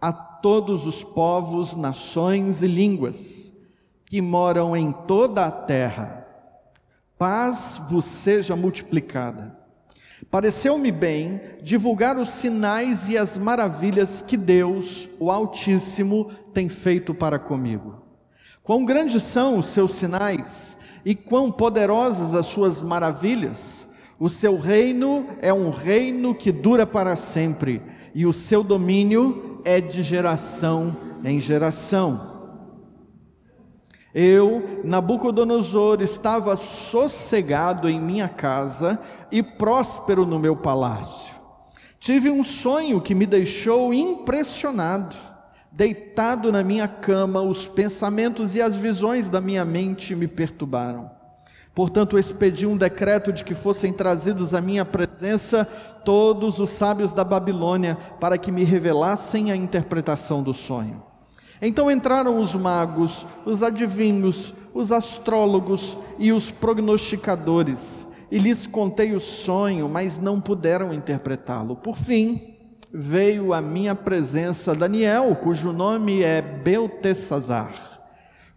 a 0.00 0.12
todos 0.12 0.86
os 0.86 1.04
povos, 1.04 1.76
nações 1.76 2.62
e 2.62 2.66
línguas 2.66 3.52
que 4.06 4.22
moram 4.22 4.74
em 4.74 4.90
toda 4.90 5.44
a 5.44 5.50
terra, 5.50 6.26
paz 7.18 7.80
vos 7.90 8.06
seja 8.06 8.56
multiplicada. 8.56 9.56
Pareceu-me 10.30 10.90
bem 10.90 11.40
divulgar 11.62 12.16
os 12.16 12.30
sinais 12.30 13.08
e 13.08 13.18
as 13.18 13.36
maravilhas 13.36 14.22
que 14.22 14.36
Deus, 14.36 15.08
o 15.18 15.30
Altíssimo, 15.30 16.30
tem 16.54 16.68
feito 16.68 17.14
para 17.14 17.38
comigo. 17.38 18.02
Quão 18.62 18.84
grandes 18.84 19.22
são 19.22 19.58
os 19.58 19.66
seus 19.66 19.92
sinais 19.92 20.78
e 21.04 21.14
quão 21.14 21.50
poderosas 21.50 22.34
as 22.34 22.46
suas 22.46 22.80
maravilhas. 22.80 23.88
O 24.18 24.28
seu 24.28 24.58
reino 24.58 25.26
é 25.40 25.52
um 25.52 25.70
reino 25.70 26.34
que 26.34 26.52
dura 26.52 26.86
para 26.86 27.16
sempre, 27.16 27.80
e 28.14 28.26
o 28.26 28.32
seu 28.32 28.62
domínio 28.62 29.60
é 29.64 29.80
de 29.80 30.02
geração 30.02 30.96
em 31.24 31.40
geração. 31.40 32.28
Eu, 34.12 34.82
Nabucodonosor, 34.84 36.02
estava 36.02 36.56
sossegado 36.56 37.88
em 37.88 38.00
minha 38.00 38.28
casa 38.28 38.98
e 39.30 39.42
próspero 39.42 40.26
no 40.26 40.38
meu 40.38 40.56
palácio. 40.56 41.34
Tive 42.00 42.30
um 42.30 42.42
sonho 42.42 43.00
que 43.00 43.14
me 43.14 43.26
deixou 43.26 43.94
impressionado 43.94 45.14
Deitado 45.72 46.50
na 46.50 46.62
minha 46.62 46.88
cama, 46.88 47.40
os 47.40 47.66
pensamentos 47.66 48.54
e 48.54 48.62
as 48.62 48.74
visões 48.74 49.28
da 49.28 49.40
minha 49.40 49.64
mente 49.64 50.16
me 50.16 50.26
perturbaram. 50.26 51.10
Portanto, 51.74 52.18
expedi 52.18 52.66
um 52.66 52.76
decreto 52.76 53.32
de 53.32 53.44
que 53.44 53.54
fossem 53.54 53.92
trazidos 53.92 54.52
à 54.52 54.60
minha 54.60 54.84
presença 54.84 55.64
todos 56.04 56.58
os 56.58 56.70
sábios 56.70 57.12
da 57.12 57.22
Babilônia 57.22 57.96
para 58.18 58.36
que 58.36 58.50
me 58.50 58.64
revelassem 58.64 59.52
a 59.52 59.56
interpretação 59.56 60.42
do 60.42 60.52
sonho. 60.52 61.02
Então 61.62 61.90
entraram 61.90 62.38
os 62.38 62.54
magos, 62.54 63.24
os 63.44 63.62
adivinhos, 63.62 64.52
os 64.74 64.90
astrólogos 64.90 65.96
e 66.18 66.32
os 66.32 66.50
prognosticadores, 66.50 68.06
e 68.30 68.38
lhes 68.38 68.66
contei 68.66 69.12
o 69.14 69.20
sonho, 69.20 69.88
mas 69.88 70.18
não 70.18 70.40
puderam 70.40 70.92
interpretá-lo. 70.92 71.76
Por 71.76 71.96
fim, 71.96 72.49
veio 72.92 73.52
à 73.52 73.60
minha 73.60 73.94
presença 73.94 74.74
Daniel, 74.74 75.36
cujo 75.36 75.72
nome 75.72 76.22
é 76.22 76.42
Beltesazar, 76.42 78.02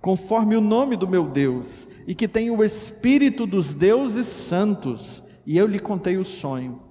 conforme 0.02 0.56
o 0.56 0.62
nome 0.62 0.96
do 0.96 1.08
meu 1.08 1.28
Deus, 1.28 1.88
e 2.08 2.16
que 2.16 2.28
tem 2.28 2.50
o 2.50 2.64
espírito 2.64 3.46
dos 3.46 3.74
deuses 3.74 4.28
santos, 4.28 5.22
e 5.46 5.58
eu 5.58 5.68
lhe 5.68 5.80
contei 5.80 6.18
o 6.18 6.26
sonho. 6.26 6.82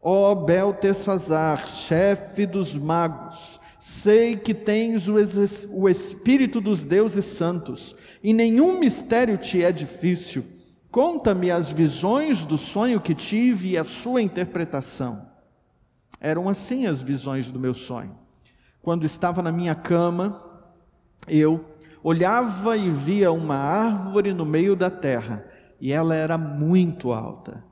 Ó 0.00 0.34
Beltesazar, 0.34 1.66
chefe 1.66 2.46
dos 2.46 2.76
magos, 2.76 3.58
sei 3.78 4.36
que 4.36 4.52
tens 4.52 5.08
o 5.08 5.88
espírito 5.88 6.60
dos 6.60 6.84
deuses 6.84 7.24
santos, 7.24 7.96
e 8.22 8.32
nenhum 8.32 8.78
mistério 8.78 9.38
te 9.38 9.64
é 9.64 9.72
difícil. 9.72 10.44
Conta-me 10.90 11.50
as 11.50 11.70
visões 11.70 12.44
do 12.44 12.58
sonho 12.58 13.00
que 13.00 13.14
tive 13.14 13.70
e 13.70 13.78
a 13.78 13.84
sua 13.84 14.20
interpretação. 14.20 15.29
Eram 16.20 16.50
assim 16.50 16.86
as 16.86 17.00
visões 17.00 17.50
do 17.50 17.58
meu 17.58 17.72
sonho. 17.72 18.14
Quando 18.82 19.06
estava 19.06 19.42
na 19.42 19.50
minha 19.50 19.74
cama, 19.74 20.38
eu 21.26 21.64
olhava 22.02 22.76
e 22.76 22.90
via 22.90 23.32
uma 23.32 23.56
árvore 23.56 24.34
no 24.34 24.44
meio 24.44 24.76
da 24.76 24.90
terra, 24.90 25.46
e 25.80 25.92
ela 25.92 26.14
era 26.14 26.36
muito 26.36 27.10
alta. 27.12 27.64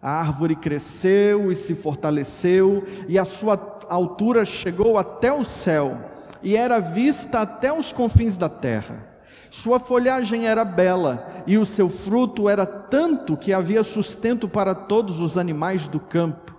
A 0.00 0.12
árvore 0.12 0.56
cresceu 0.56 1.52
e 1.52 1.56
se 1.56 1.74
fortaleceu, 1.74 2.84
e 3.06 3.18
a 3.18 3.26
sua 3.26 3.84
altura 3.90 4.46
chegou 4.46 4.96
até 4.96 5.30
o 5.30 5.44
céu, 5.44 5.98
e 6.42 6.56
era 6.56 6.78
vista 6.78 7.40
até 7.40 7.70
os 7.70 7.92
confins 7.92 8.38
da 8.38 8.48
terra. 8.48 9.08
Sua 9.50 9.78
folhagem 9.78 10.46
era 10.46 10.64
bela, 10.64 11.42
e 11.46 11.58
o 11.58 11.66
seu 11.66 11.90
fruto 11.90 12.48
era 12.48 12.64
tanto 12.64 13.36
que 13.36 13.52
havia 13.52 13.82
sustento 13.82 14.48
para 14.48 14.74
todos 14.74 15.20
os 15.20 15.36
animais 15.36 15.86
do 15.86 16.00
campo 16.00 16.49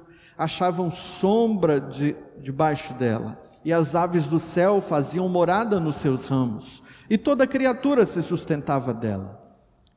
achavam 0.41 0.89
sombra 0.89 1.79
de, 1.79 2.15
debaixo 2.39 2.95
dela, 2.95 3.39
e 3.63 3.71
as 3.71 3.93
aves 3.93 4.27
do 4.27 4.39
céu 4.39 4.81
faziam 4.81 5.29
morada 5.29 5.79
nos 5.79 5.97
seus 5.97 6.25
ramos, 6.25 6.81
e 7.07 7.15
toda 7.15 7.45
criatura 7.45 8.07
se 8.07 8.23
sustentava 8.23 8.91
dela. 8.91 9.39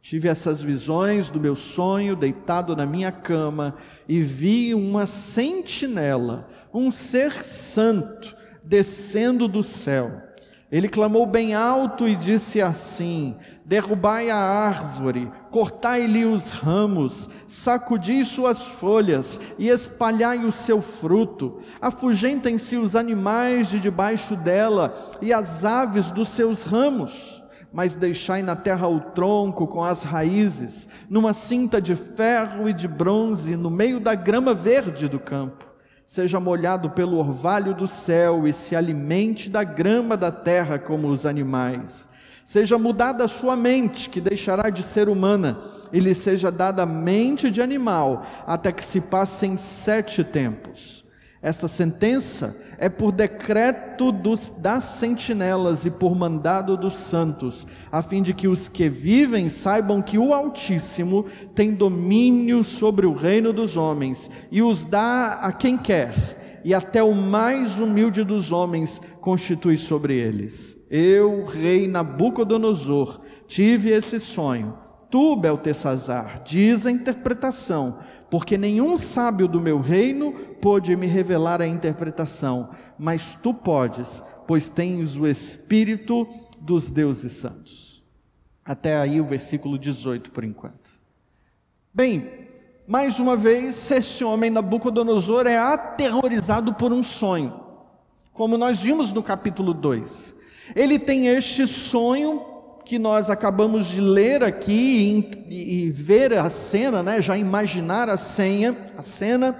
Tive 0.03 0.29
essas 0.29 0.61
visões 0.61 1.31
do 1.31 1.41
meu 1.41 1.57
sonho, 1.57 2.15
deitado 2.15 2.77
na 2.77 2.85
minha 2.85 3.11
cama, 3.11 3.75
e 4.07 4.21
vi 4.21 4.75
uma 4.75 5.07
sentinela, 5.07 6.47
um 6.75 6.93
ser 6.93 7.43
santo, 7.43 8.37
descendo 8.63 9.49
do 9.49 9.63
céu. 9.63 10.24
Ele 10.75 10.89
clamou 10.89 11.25
bem 11.25 11.55
alto 11.55 12.09
e 12.09 12.17
disse 12.17 12.61
assim: 12.61 13.37
Derrubai 13.65 14.29
a 14.29 14.37
árvore, 14.37 15.31
cortai-lhe 15.49 16.27
os 16.27 16.51
ramos, 16.51 17.29
sacudi 17.47 18.25
suas 18.25 18.67
folhas 18.67 19.39
e 19.57 19.69
espalhai 19.69 20.45
o 20.45 20.51
seu 20.51 20.83
fruto. 20.83 21.63
Afugentem-se 21.81 22.77
os 22.77 22.97
animais 22.97 23.71
de 23.71 23.79
debaixo 23.79 24.35
dela 24.35 24.93
e 25.23 25.33
as 25.33 25.65
aves 25.65 26.11
dos 26.11 26.27
seus 26.31 26.65
ramos. 26.65 27.41
Mas 27.73 27.95
deixai 27.95 28.43
na 28.43 28.57
terra 28.57 28.89
o 28.89 28.99
tronco 28.99 29.69
com 29.69 29.85
as 29.85 30.03
raízes, 30.03 30.89
numa 31.09 31.33
cinta 31.33 31.81
de 31.81 31.95
ferro 31.95 32.69
e 32.69 32.73
de 32.73 32.89
bronze, 32.89 33.55
no 33.55 33.71
meio 33.71 34.01
da 34.01 34.17
grama 34.17 34.53
verde 34.53 35.07
do 35.07 35.21
campo 35.21 35.74
seja 36.07 36.39
molhado 36.39 36.91
pelo 36.91 37.19
orvalho 37.19 37.75
do 37.75 37.87
céu 37.87 38.47
e 38.47 38.53
se 38.53 38.77
alimente 38.77 39.49
da 39.49 39.65
grama 39.65 40.17
da 40.17 40.31
terra 40.31 40.79
como 40.79 41.09
os 41.09 41.27
animais. 41.27 42.09
Seja 42.45 42.79
mudada 42.79 43.25
a 43.25 43.29
sua 43.29 43.57
mente, 43.57 44.11
que 44.11 44.21
deixará 44.21 44.69
de 44.69 44.83
ser 44.83 45.09
humana, 45.09 45.59
e 45.93 46.01
lhe 46.01 46.15
seja 46.15 46.51
dada 46.51 46.83
a 46.83 46.87
mente 46.87 47.51
de 47.51 47.63
animal, 47.63 48.27
até 48.47 48.71
que 48.71 48.85
se 48.85 49.01
passem 49.01 49.57
sete 49.57 50.23
tempos. 50.23 51.04
Esta 51.45 51.69
sentença 51.69 52.57
é 52.79 52.89
por 52.89 53.13
decreto 53.13 54.11
dos, 54.11 54.51
das 54.57 54.83
sentinelas 54.85 55.85
e 55.85 55.91
por 55.91 56.17
mandado 56.17 56.75
dos 56.75 56.95
santos, 56.95 57.67
a 57.93 58.01
fim 58.01 58.23
de 58.23 58.33
que 58.33 58.49
os 58.49 58.67
que 58.67 58.89
vivem 58.89 59.51
saibam 59.51 60.01
que 60.01 60.17
o 60.17 60.33
Altíssimo 60.33 61.27
tem 61.55 61.75
domínio 61.75 62.65
sobre 62.65 63.05
o 63.05 63.13
reino 63.13 63.53
dos 63.53 63.77
homens 63.77 64.31
e 64.51 64.63
os 64.63 64.87
dá 64.87 65.35
a 65.43 65.53
quem 65.53 65.77
quer, 65.77 66.63
e 66.65 66.73
até 66.73 67.03
o 67.03 67.13
mais 67.15 67.79
humilde 67.79 68.25
dos 68.25 68.51
homens 68.51 68.99
constitui 69.21 69.77
sobre 69.77 70.15
eles. 70.15 70.79
Eu, 70.91 71.45
rei 71.45 71.87
Nabucodonosor, 71.87 73.21
tive 73.47 73.91
esse 73.91 74.19
sonho. 74.19 74.79
Tu, 75.11 75.37
Beltesazar, 75.37 76.43
diz 76.43 76.87
a 76.87 76.91
interpretação 76.91 77.99
porque 78.31 78.57
nenhum 78.57 78.97
sábio 78.97 79.47
do 79.47 79.61
meu 79.61 79.81
reino 79.81 80.33
pôde 80.61 80.97
me 80.97 81.07
revelar 81.07 81.61
a 81.61 81.67
interpretação, 81.67 82.71
mas 82.99 83.39
tu 83.43 83.53
podes, 83.53 84.23
pois 84.47 84.69
tens 84.69 85.17
o 85.17 85.27
espírito 85.27 86.27
dos 86.61 86.91
deuses 86.91 87.33
santos. 87.33 88.03
Até 88.65 88.97
aí 88.97 89.21
o 89.21 89.27
versículo 89.27 89.79
18 89.79 90.31
por 90.31 90.43
enquanto. 90.45 90.91
Bem, 91.93 92.49
mais 92.87 93.19
uma 93.19 93.37
vez, 93.37 93.91
este 93.91 94.25
homem 94.25 94.51
Nabucodonosor 94.51 95.47
é 95.47 95.57
aterrorizado 95.57 96.75
por 96.75 96.93
um 96.93 97.03
sonho, 97.03 97.61
como 98.33 98.59
nós 98.59 98.81
vimos 98.81 99.13
no 99.13 99.23
capítulo 99.23 99.73
2. 99.73 100.35
Ele 100.75 100.99
tem 100.99 101.29
este 101.29 101.67
sonho 101.67 102.54
que 102.85 102.99
nós 102.99 103.31
acabamos 103.31 103.87
de 103.87 104.01
ler 104.01 104.45
aqui 104.45 105.31
e, 105.49 105.87
e, 105.87 105.91
ver 105.91 106.35
a 106.35 106.51
cena, 106.51 107.03
né, 107.03 107.23
já 107.23 107.37
imaginar 107.37 108.09
a 108.09 108.17
senha, 108.17 108.77
a 108.97 109.03
cena, 109.03 109.59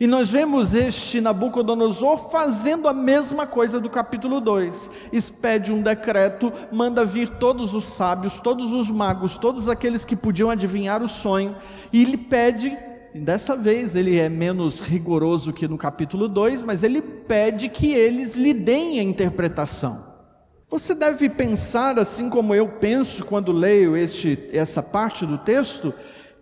e 0.00 0.06
nós 0.06 0.30
vemos 0.30 0.74
este 0.74 1.20
Nabucodonosor 1.20 2.30
fazendo 2.30 2.86
a 2.86 2.92
mesma 2.92 3.46
coisa 3.46 3.80
do 3.80 3.90
capítulo 3.90 4.40
2. 4.40 4.90
Expede 5.12 5.72
um 5.72 5.82
decreto, 5.82 6.52
manda 6.70 7.04
vir 7.04 7.28
todos 7.30 7.74
os 7.74 7.84
sábios, 7.84 8.38
todos 8.38 8.72
os 8.72 8.88
magos, 8.88 9.36
todos 9.36 9.68
aqueles 9.68 10.04
que 10.04 10.14
podiam 10.14 10.50
adivinhar 10.50 11.02
o 11.02 11.08
sonho, 11.08 11.56
e 11.92 12.04
lhe 12.04 12.16
pede 12.16 12.76
Dessa 13.14 13.56
vez 13.56 13.96
ele 13.96 14.18
é 14.18 14.28
menos 14.28 14.80
rigoroso 14.80 15.52
que 15.52 15.66
no 15.66 15.78
capítulo 15.78 16.28
2, 16.28 16.62
mas 16.62 16.82
ele 16.82 17.00
pede 17.00 17.68
que 17.68 17.92
eles 17.92 18.36
lhe 18.36 18.52
deem 18.52 19.00
a 19.00 19.02
interpretação. 19.02 20.07
Você 20.70 20.94
deve 20.94 21.30
pensar, 21.30 21.98
assim 21.98 22.28
como 22.28 22.54
eu 22.54 22.68
penso 22.68 23.24
quando 23.24 23.52
leio 23.52 23.96
este, 23.96 24.50
essa 24.52 24.82
parte 24.82 25.24
do 25.24 25.38
texto, 25.38 25.94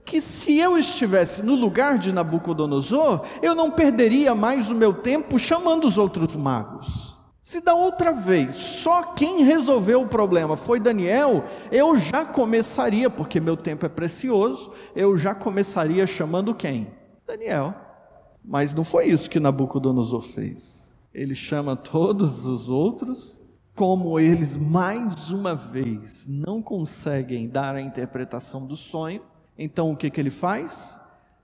que 0.04 0.20
se 0.20 0.58
eu 0.58 0.76
estivesse 0.76 1.44
no 1.44 1.54
lugar 1.54 1.96
de 1.96 2.12
Nabucodonosor, 2.12 3.24
eu 3.40 3.54
não 3.54 3.70
perderia 3.70 4.34
mais 4.34 4.68
o 4.68 4.74
meu 4.74 4.92
tempo 4.92 5.38
chamando 5.38 5.84
os 5.84 5.96
outros 5.96 6.34
magos. 6.34 7.16
Se 7.40 7.60
da 7.60 7.74
outra 7.74 8.12
vez 8.12 8.56
só 8.56 9.02
quem 9.14 9.44
resolveu 9.44 10.02
o 10.02 10.08
problema 10.08 10.56
foi 10.56 10.80
Daniel, 10.80 11.44
eu 11.70 11.96
já 11.96 12.24
começaria, 12.24 13.08
porque 13.08 13.38
meu 13.38 13.56
tempo 13.56 13.86
é 13.86 13.88
precioso, 13.88 14.72
eu 14.96 15.16
já 15.16 15.36
começaria 15.36 16.04
chamando 16.04 16.52
quem? 16.52 16.88
Daniel. 17.24 17.72
Mas 18.44 18.74
não 18.74 18.82
foi 18.82 19.06
isso 19.06 19.30
que 19.30 19.38
Nabucodonosor 19.38 20.22
fez. 20.22 20.92
Ele 21.14 21.34
chama 21.36 21.76
todos 21.76 22.44
os 22.44 22.68
outros 22.68 23.35
como 23.76 24.18
eles 24.18 24.56
mais 24.56 25.30
uma 25.30 25.54
vez 25.54 26.26
não 26.26 26.62
conseguem 26.62 27.46
dar 27.46 27.76
a 27.76 27.82
interpretação 27.82 28.64
do 28.66 28.74
sonho, 28.74 29.20
então 29.56 29.92
o 29.92 29.96
que, 29.96 30.10
que 30.10 30.18
ele 30.18 30.30
faz? 30.30 30.98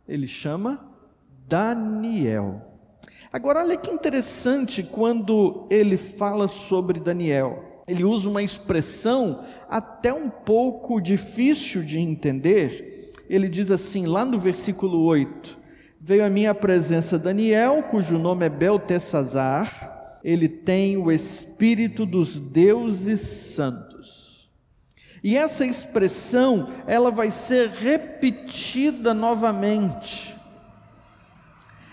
Ele 0.08 0.26
chama 0.26 0.82
Daniel. 1.46 2.62
Agora, 3.30 3.60
olha 3.60 3.76
que 3.76 3.90
interessante 3.90 4.82
quando 4.82 5.66
ele 5.68 5.98
fala 5.98 6.48
sobre 6.48 6.98
Daniel. 6.98 7.82
Ele 7.86 8.02
usa 8.02 8.30
uma 8.30 8.42
expressão 8.42 9.44
até 9.68 10.12
um 10.12 10.30
pouco 10.30 11.02
difícil 11.02 11.82
de 11.82 11.98
entender. 11.98 13.12
Ele 13.28 13.48
diz 13.48 13.70
assim, 13.70 14.06
lá 14.06 14.24
no 14.24 14.38
versículo 14.38 15.02
8: 15.04 15.58
Veio 16.00 16.24
a 16.24 16.30
minha 16.30 16.54
presença 16.54 17.18
Daniel, 17.18 17.82
cujo 17.84 18.18
nome 18.18 18.46
é 18.46 18.48
Beltesazar, 18.48 20.01
ele 20.24 20.48
tem 20.48 20.96
o 20.96 21.10
espírito 21.10 22.06
dos 22.06 22.38
deuses 22.38 23.20
santos. 23.20 24.48
E 25.22 25.36
essa 25.36 25.64
expressão, 25.64 26.68
ela 26.86 27.10
vai 27.10 27.30
ser 27.30 27.68
repetida 27.68 29.14
novamente. 29.14 30.36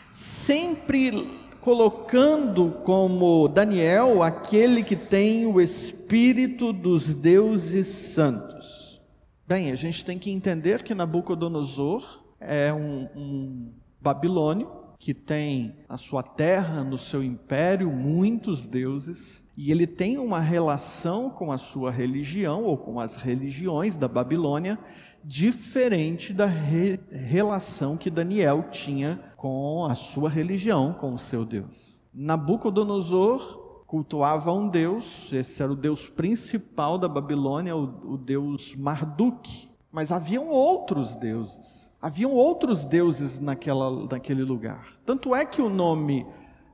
Sempre 0.09 1.29
colocando 1.61 2.71
como 2.83 3.47
Daniel 3.47 4.23
aquele 4.23 4.83
que 4.83 4.95
tem 4.95 5.45
o 5.45 5.61
espírito 5.61 6.73
dos 6.73 7.13
deuses 7.13 7.87
santos. 7.87 8.99
Bem, 9.47 9.71
a 9.71 9.75
gente 9.75 10.03
tem 10.03 10.17
que 10.17 10.31
entender 10.31 10.81
que 10.81 10.95
Nabucodonosor 10.95 12.23
é 12.39 12.73
um, 12.73 13.07
um 13.15 13.73
babilônio 14.01 14.69
que 14.99 15.13
tem 15.13 15.77
a 15.87 15.95
sua 15.95 16.21
terra, 16.21 16.83
no 16.83 16.97
seu 16.97 17.23
império, 17.23 17.89
muitos 17.89 18.67
deuses, 18.67 19.47
e 19.55 19.71
ele 19.71 19.87
tem 19.87 20.17
uma 20.17 20.41
relação 20.41 21.29
com 21.29 21.53
a 21.53 21.57
sua 21.57 21.89
religião 21.89 22.65
ou 22.65 22.77
com 22.77 22.99
as 22.99 23.15
religiões 23.15 23.95
da 23.95 24.09
Babilônia 24.09 24.77
diferente 25.23 26.33
da 26.33 26.45
re 26.45 26.99
relação 27.11 27.95
que 27.95 28.09
Daniel 28.09 28.63
tinha 28.71 29.19
com 29.37 29.85
a 29.85 29.95
sua 29.95 30.29
religião, 30.29 30.93
com 30.93 31.13
o 31.13 31.17
seu 31.17 31.45
Deus. 31.45 31.99
Nabucodonosor 32.13 33.83
cultuava 33.87 34.51
um 34.51 34.67
deus, 34.67 35.31
esse 35.31 35.63
era 35.63 35.71
o 35.71 35.75
deus 35.75 36.09
principal 36.09 36.97
da 36.97 37.07
Babilônia, 37.07 37.75
o, 37.75 38.13
o 38.13 38.17
deus 38.17 38.75
Marduk, 38.75 39.69
mas 39.91 40.11
haviam 40.11 40.49
outros 40.49 41.15
deuses. 41.15 41.88
Haviam 42.01 42.31
outros 42.31 42.85
deuses 42.85 43.39
naquela, 43.39 44.07
naquele 44.09 44.43
lugar. 44.43 44.87
Tanto 45.05 45.35
é 45.35 45.45
que 45.45 45.61
o 45.61 45.69
nome 45.69 46.25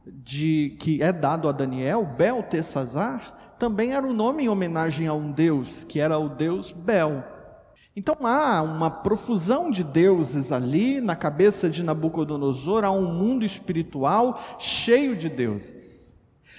de, 0.05 0.77
que 0.79 1.01
é 1.01 1.11
dado 1.11 1.49
a 1.49 1.51
Daniel, 1.51 2.05
Beltesazar, 2.05 3.55
também 3.57 3.93
era 3.93 4.05
um 4.05 4.13
nome 4.13 4.43
em 4.43 4.49
homenagem 4.49 5.07
a 5.07 5.13
um 5.13 5.31
deus, 5.31 5.83
que 5.83 5.99
era 5.99 6.17
o 6.19 6.29
deus 6.29 6.71
Bel. 6.71 7.23
Então 7.95 8.15
há 8.21 8.61
uma 8.61 8.91
profusão 8.91 9.71
de 9.71 9.83
deuses 9.83 10.51
ali 10.51 10.99
na 10.99 11.15
cabeça 11.15 11.69
de 11.69 11.81
Nabucodonosor, 11.81 12.83
há 12.83 12.91
um 12.91 13.11
mundo 13.11 13.45
espiritual 13.45 14.39
cheio 14.59 15.15
de 15.15 15.29
deuses. 15.29 16.15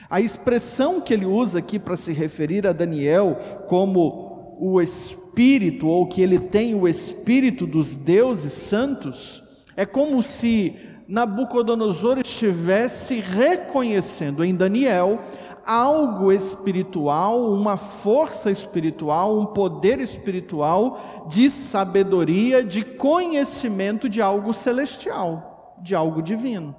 A 0.09 0.21
expressão 0.21 1.01
que 1.01 1.13
ele 1.13 1.27
usa 1.27 1.59
aqui 1.59 1.79
para 1.79 1.97
se 1.97 2.13
referir 2.13 2.67
a 2.67 2.73
Daniel 2.73 3.39
como 3.69 4.57
o 4.59 4.81
Espírito, 4.81 5.26
espírito, 5.37 5.87
ou 5.87 6.07
que 6.07 6.23
ele 6.23 6.39
tem 6.39 6.75
o 6.75 6.89
espírito 6.89 7.67
dos 7.67 7.95
deuses 7.95 8.55
santos, 8.55 9.45
é 9.77 9.85
como 9.85 10.23
se 10.23 10.75
Nabucodonosor 11.07 12.19
estivesse 12.19 13.21
reconhecendo 13.21 14.43
em 14.43 14.55
Daniel 14.55 15.21
algo 15.67 16.33
espiritual, 16.33 17.53
uma 17.53 17.77
força 17.77 18.51
espiritual, 18.51 19.39
um 19.39 19.45
poder 19.45 20.01
espiritual 20.01 21.27
de 21.29 21.51
sabedoria, 21.51 22.65
de 22.65 22.83
conhecimento 22.83 24.09
de 24.09 24.23
algo 24.23 24.55
celestial, 24.55 25.77
de 25.83 25.95
algo 25.95 26.23
divino. 26.23 26.75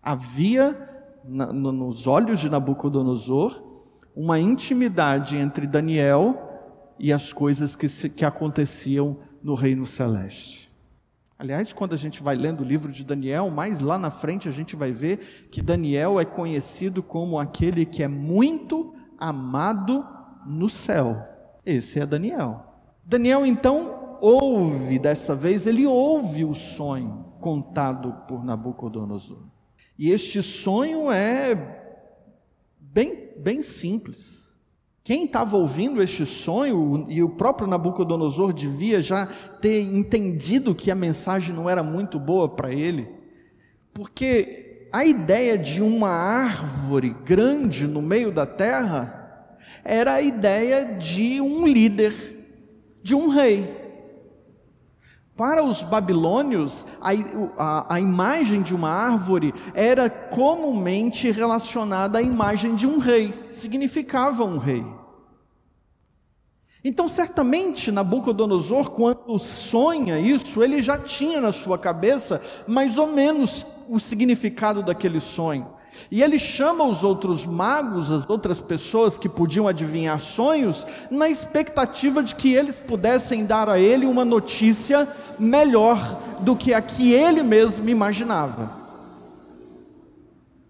Havia 0.00 0.90
nos 1.24 2.06
olhos 2.06 2.38
de 2.38 2.48
Nabucodonosor 2.48 3.60
uma 4.14 4.38
intimidade 4.38 5.36
entre 5.36 5.66
Daniel 5.66 6.51
e 6.98 7.12
as 7.12 7.32
coisas 7.32 7.76
que, 7.76 7.88
se, 7.88 8.08
que 8.08 8.24
aconteciam 8.24 9.18
no 9.42 9.54
reino 9.54 9.84
celeste. 9.84 10.70
Aliás, 11.38 11.72
quando 11.72 11.92
a 11.92 11.98
gente 11.98 12.22
vai 12.22 12.36
lendo 12.36 12.60
o 12.60 12.64
livro 12.64 12.92
de 12.92 13.02
Daniel, 13.02 13.50
mais 13.50 13.80
lá 13.80 13.98
na 13.98 14.10
frente 14.10 14.48
a 14.48 14.52
gente 14.52 14.76
vai 14.76 14.92
ver 14.92 15.48
que 15.50 15.60
Daniel 15.60 16.20
é 16.20 16.24
conhecido 16.24 17.02
como 17.02 17.38
aquele 17.38 17.84
que 17.84 18.02
é 18.02 18.08
muito 18.08 18.94
amado 19.18 20.06
no 20.46 20.68
céu. 20.68 21.20
Esse 21.66 21.98
é 21.98 22.06
Daniel. 22.06 22.64
Daniel 23.04 23.44
então 23.44 24.18
ouve, 24.20 25.00
dessa 25.00 25.34
vez, 25.34 25.66
ele 25.66 25.84
ouve 25.84 26.44
o 26.44 26.54
sonho 26.54 27.32
contado 27.40 28.12
por 28.28 28.44
Nabucodonosor. 28.44 29.42
E 29.98 30.12
este 30.12 30.40
sonho 30.40 31.10
é 31.10 31.54
bem, 32.78 33.32
bem 33.36 33.62
simples. 33.64 34.41
Quem 35.04 35.24
estava 35.24 35.56
ouvindo 35.56 36.00
este 36.00 36.24
sonho, 36.24 37.06
e 37.08 37.22
o 37.22 37.28
próprio 37.28 37.66
Nabucodonosor 37.66 38.52
devia 38.52 39.02
já 39.02 39.26
ter 39.60 39.80
entendido 39.80 40.74
que 40.74 40.90
a 40.92 40.94
mensagem 40.94 41.54
não 41.54 41.68
era 41.68 41.82
muito 41.82 42.20
boa 42.20 42.48
para 42.48 42.72
ele, 42.72 43.08
porque 43.92 44.86
a 44.92 45.04
ideia 45.04 45.58
de 45.58 45.82
uma 45.82 46.10
árvore 46.10 47.16
grande 47.24 47.86
no 47.86 48.00
meio 48.00 48.30
da 48.30 48.46
terra 48.46 49.58
era 49.84 50.14
a 50.14 50.22
ideia 50.22 50.84
de 50.84 51.40
um 51.40 51.66
líder, 51.66 52.14
de 53.02 53.14
um 53.14 53.28
rei. 53.28 53.81
Para 55.36 55.64
os 55.64 55.82
babilônios, 55.82 56.86
a, 57.00 57.10
a, 57.56 57.94
a, 57.94 58.00
imagem 58.00 58.60
de 58.60 58.74
uma 58.74 58.90
árvore 58.90 59.54
era 59.72 60.10
comumente 60.10 61.30
relacionada 61.30 62.18
à 62.18 62.22
imagem 62.22 62.74
de 62.74 62.86
um 62.86 62.98
rei, 62.98 63.48
significava 63.50 64.44
um 64.44 64.58
rei. 64.58 64.84
Então, 66.84 67.08
certamente, 67.08 67.92
Nabucodonosor, 67.92 68.90
quando 68.90 69.38
sonha 69.38 70.18
isso, 70.18 70.62
ele 70.62 70.82
já 70.82 70.98
tinha 70.98 71.40
na 71.40 71.52
sua 71.52 71.78
cabeça 71.78 72.42
mais 72.66 72.98
ou 72.98 73.06
menos 73.06 73.64
o 73.88 74.00
significado 74.00 74.82
daquele 74.82 75.20
sonho. 75.20 75.68
E 76.10 76.22
ele 76.22 76.38
chama 76.38 76.84
os 76.84 77.02
outros 77.02 77.46
magos, 77.46 78.10
as 78.10 78.28
outras 78.28 78.60
pessoas 78.60 79.16
que 79.16 79.28
podiam 79.28 79.66
adivinhar 79.68 80.20
sonhos, 80.20 80.86
na 81.10 81.28
expectativa 81.28 82.22
de 82.22 82.34
que 82.34 82.52
eles 82.52 82.78
pudessem 82.78 83.44
dar 83.44 83.68
a 83.68 83.78
ele 83.78 84.06
uma 84.06 84.24
notícia 84.24 85.08
melhor 85.38 86.20
do 86.40 86.56
que 86.56 86.74
a 86.74 86.82
que 86.82 87.12
ele 87.12 87.42
mesmo 87.42 87.88
imaginava. 87.88 88.70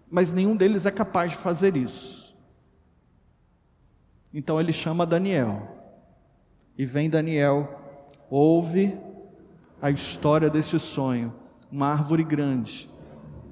Mas 0.09 0.31
nenhum 0.31 0.55
deles 0.55 0.85
é 0.85 0.91
capaz 0.91 1.31
de 1.31 1.37
fazer 1.37 1.75
isso. 1.75 2.33
Então 4.33 4.59
ele 4.59 4.71
chama 4.71 5.05
Daniel. 5.05 5.69
E 6.77 6.85
vem 6.85 7.09
Daniel, 7.09 7.79
ouve 8.29 8.97
a 9.81 9.91
história 9.91 10.49
desse 10.49 10.79
sonho, 10.79 11.33
uma 11.71 11.87
árvore 11.87 12.23
grande 12.23 12.92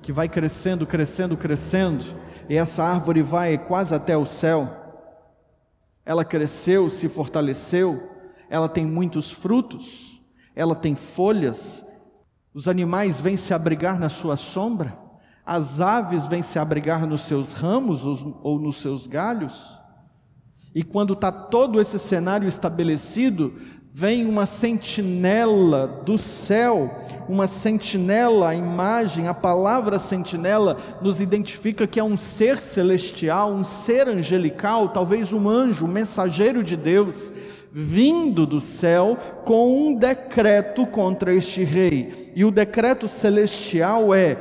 que 0.02 0.12
vai 0.12 0.28
crescendo, 0.28 0.86
crescendo, 0.88 1.38
crescendo, 1.38 2.06
e 2.50 2.56
essa 2.56 2.84
árvore 2.84 3.22
vai 3.22 3.58
quase 3.58 3.94
até 3.94 4.18
o 4.18 4.26
céu. 4.26 4.70
Ela 6.06 6.26
cresceu, 6.26 6.90
se 6.90 7.08
fortaleceu, 7.08 8.10
ela 8.50 8.68
tem 8.68 8.86
muitos 8.86 9.32
frutos, 9.32 10.20
ela 10.56 10.76
tem 10.76 10.96
folhas, 10.96 11.86
os 12.54 12.68
animais 12.68 13.22
vêm 13.22 13.38
se 13.38 13.54
abrigar 13.54 13.98
na 13.98 14.10
sua 14.10 14.36
sombra, 14.36 14.98
as 15.46 15.80
aves 15.80 16.28
vêm 16.28 16.42
se 16.42 16.60
abrigar 16.60 17.08
nos 17.08 17.22
seus 17.22 17.54
ramos 17.54 18.04
ou 18.04 18.60
nos 18.60 18.78
seus 18.78 19.08
galhos. 19.08 19.80
E 20.74 20.84
quando 20.84 21.14
está 21.14 21.32
todo 21.32 21.80
esse 21.80 22.00
cenário 22.00 22.48
estabelecido, 22.48 23.54
vem 23.94 24.26
uma 24.26 24.46
sentinela 24.46 25.86
do 25.86 26.18
céu, 26.18 26.90
uma 27.28 27.46
sentinela, 27.46 28.50
a 28.50 28.56
imagem, 28.56 29.28
a 29.28 29.34
palavra 29.34 30.00
sentinela 30.00 30.78
nos 31.02 31.20
identifica 31.20 31.86
que 31.86 32.00
é 32.00 32.04
um 32.04 32.16
ser 32.16 32.62
celestial, 32.62 33.52
um 33.52 33.66
ser 33.66 34.08
angelical, 34.08 34.90
talvez 34.90 35.34
um 35.34 35.50
anjo, 35.50 35.86
um 35.86 35.90
mensageiro 35.90 36.64
de 36.64 36.78
Deus, 36.78 37.34
vindo 37.70 38.46
do 38.46 38.62
céu 38.62 39.18
com 39.44 39.88
um 39.88 39.94
decreto 39.94 40.86
contra 40.86 41.34
este 41.34 41.64
rei. 41.64 42.32
E 42.34 42.46
o 42.46 42.52
decreto 42.52 43.10
celestial 43.10 44.14
é: 44.14 44.38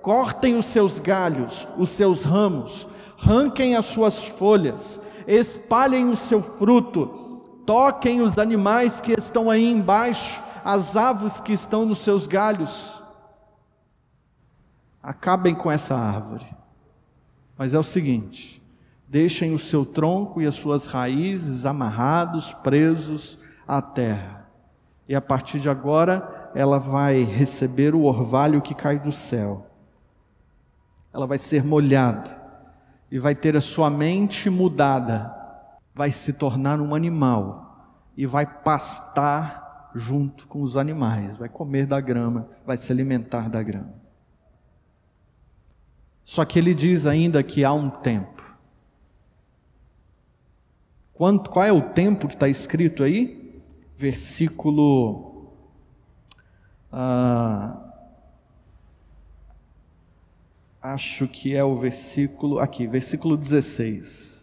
cortem 0.00 0.56
os 0.56 0.66
seus 0.66 1.00
galhos, 1.00 1.66
os 1.76 1.90
seus 1.90 2.22
ramos, 2.22 2.86
ranquem 3.16 3.74
as 3.74 3.86
suas 3.86 4.22
folhas, 4.24 5.00
espalhem 5.26 6.08
o 6.08 6.16
seu 6.16 6.40
fruto, 6.40 7.25
toquem 7.66 8.22
os 8.22 8.38
animais 8.38 9.00
que 9.00 9.12
estão 9.12 9.50
aí 9.50 9.70
embaixo, 9.70 10.42
as 10.64 10.96
aves 10.96 11.40
que 11.40 11.52
estão 11.52 11.84
nos 11.84 11.98
seus 11.98 12.26
galhos. 12.26 13.02
Acabem 15.02 15.54
com 15.54 15.70
essa 15.70 15.94
árvore. 15.94 16.46
Mas 17.58 17.74
é 17.74 17.78
o 17.78 17.82
seguinte: 17.82 18.62
deixem 19.08 19.52
o 19.52 19.58
seu 19.58 19.84
tronco 19.84 20.40
e 20.40 20.46
as 20.46 20.54
suas 20.54 20.86
raízes 20.86 21.66
amarrados, 21.66 22.52
presos 22.52 23.38
à 23.66 23.82
terra. 23.82 24.46
E 25.08 25.14
a 25.14 25.20
partir 25.20 25.60
de 25.60 25.68
agora, 25.68 26.50
ela 26.54 26.78
vai 26.78 27.22
receber 27.22 27.94
o 27.94 28.02
orvalho 28.02 28.62
que 28.62 28.74
cai 28.74 28.98
do 28.98 29.12
céu. 29.12 29.66
Ela 31.12 31.26
vai 31.26 31.38
ser 31.38 31.64
molhada 31.64 32.42
e 33.10 33.18
vai 33.18 33.34
ter 33.34 33.56
a 33.56 33.60
sua 33.60 33.88
mente 33.88 34.50
mudada 34.50 35.35
vai 35.96 36.12
se 36.12 36.34
tornar 36.34 36.78
um 36.78 36.94
animal 36.94 38.04
e 38.14 38.26
vai 38.26 38.44
pastar 38.44 39.90
junto 39.94 40.46
com 40.46 40.60
os 40.60 40.76
animais, 40.76 41.38
vai 41.38 41.48
comer 41.48 41.86
da 41.86 41.98
grama, 41.98 42.50
vai 42.66 42.76
se 42.76 42.92
alimentar 42.92 43.48
da 43.48 43.62
grama. 43.62 43.94
Só 46.22 46.44
que 46.44 46.58
ele 46.58 46.74
diz 46.74 47.06
ainda 47.06 47.42
que 47.42 47.64
há 47.64 47.72
um 47.72 47.88
tempo. 47.88 48.44
Quanto, 51.14 51.48
qual 51.48 51.64
é 51.64 51.72
o 51.72 51.80
tempo 51.80 52.28
que 52.28 52.34
está 52.34 52.46
escrito 52.46 53.02
aí? 53.02 53.62
Versículo. 53.96 55.50
Ah, 56.92 57.90
acho 60.82 61.26
que 61.26 61.56
é 61.56 61.64
o 61.64 61.74
versículo. 61.74 62.58
Aqui, 62.58 62.86
versículo 62.86 63.34
16. 63.34 64.35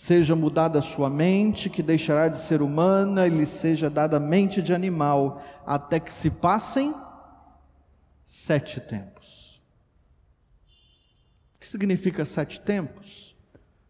Seja 0.00 0.36
mudada 0.36 0.78
a 0.78 0.82
sua 0.82 1.10
mente, 1.10 1.68
que 1.68 1.82
deixará 1.82 2.28
de 2.28 2.38
ser 2.38 2.62
humana 2.62 3.26
e 3.26 3.30
lhe 3.30 3.44
seja 3.44 3.90
dada 3.90 4.20
mente 4.20 4.62
de 4.62 4.72
animal, 4.72 5.42
até 5.66 5.98
que 5.98 6.12
se 6.12 6.30
passem 6.30 6.94
sete 8.24 8.80
tempos. 8.80 9.60
O 11.56 11.58
que 11.58 11.66
significa 11.66 12.24
sete 12.24 12.60
tempos? 12.60 13.36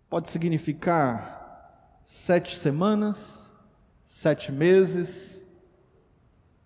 Pode 0.08 0.30
significar 0.30 2.00
sete 2.02 2.56
semanas, 2.56 3.52
sete 4.02 4.50
meses, 4.50 5.46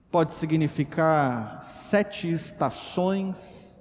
pode 0.08 0.34
significar 0.34 1.60
sete 1.60 2.30
estações, 2.30 3.80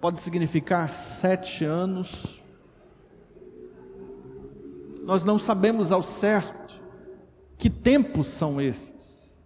pode 0.00 0.18
significar 0.20 0.94
sete 0.94 1.62
anos 1.62 2.42
nós 5.04 5.22
não 5.22 5.38
sabemos 5.38 5.92
ao 5.92 6.02
certo 6.02 6.82
que 7.58 7.68
tempos 7.68 8.28
são 8.28 8.60
esses. 8.60 9.42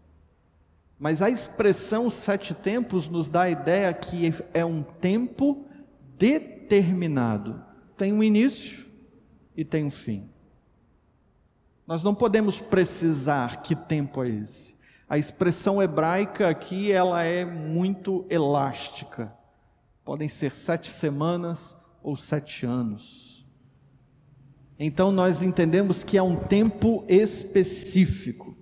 Mas 0.99 1.21
a 1.21 1.29
expressão 1.29 2.09
sete 2.11 2.55
tempos 2.55 3.09
nos 3.09 3.29
dá 3.29 3.43
a 3.43 3.51
ideia 3.51 3.93
que 3.93 4.33
é 4.55 4.65
um 4.65 4.83
tempo 4.83 5.67
determinado. 6.17 7.63
Tem 7.97 8.13
um 8.13 8.23
início 8.23 8.87
e 9.57 9.65
tem 9.65 9.85
um 9.85 9.91
fim. 9.91 10.29
Nós 11.87 12.03
não 12.03 12.15
podemos 12.15 12.61
precisar 12.61 13.63
que 13.63 13.75
tempo 13.75 14.23
é 14.23 14.29
esse. 14.29 14.77
A 15.09 15.19
expressão 15.19 15.83
hebraica 15.83 16.49
aqui 16.49 16.93
ela 16.93 17.23
é 17.23 17.45
muito 17.45 18.27
elástica. 18.29 19.33
Podem 20.05 20.29
ser 20.29 20.55
sete 20.55 20.91
semanas 20.91 21.77
ou 22.03 22.17
sete 22.17 22.65
anos. 22.67 23.28
Então 24.79 25.11
nós 25.11 25.43
entendemos 25.43 26.05
que 26.05 26.17
é 26.17 26.23
um 26.23 26.37
tempo 26.37 27.05
específico. 27.09 28.57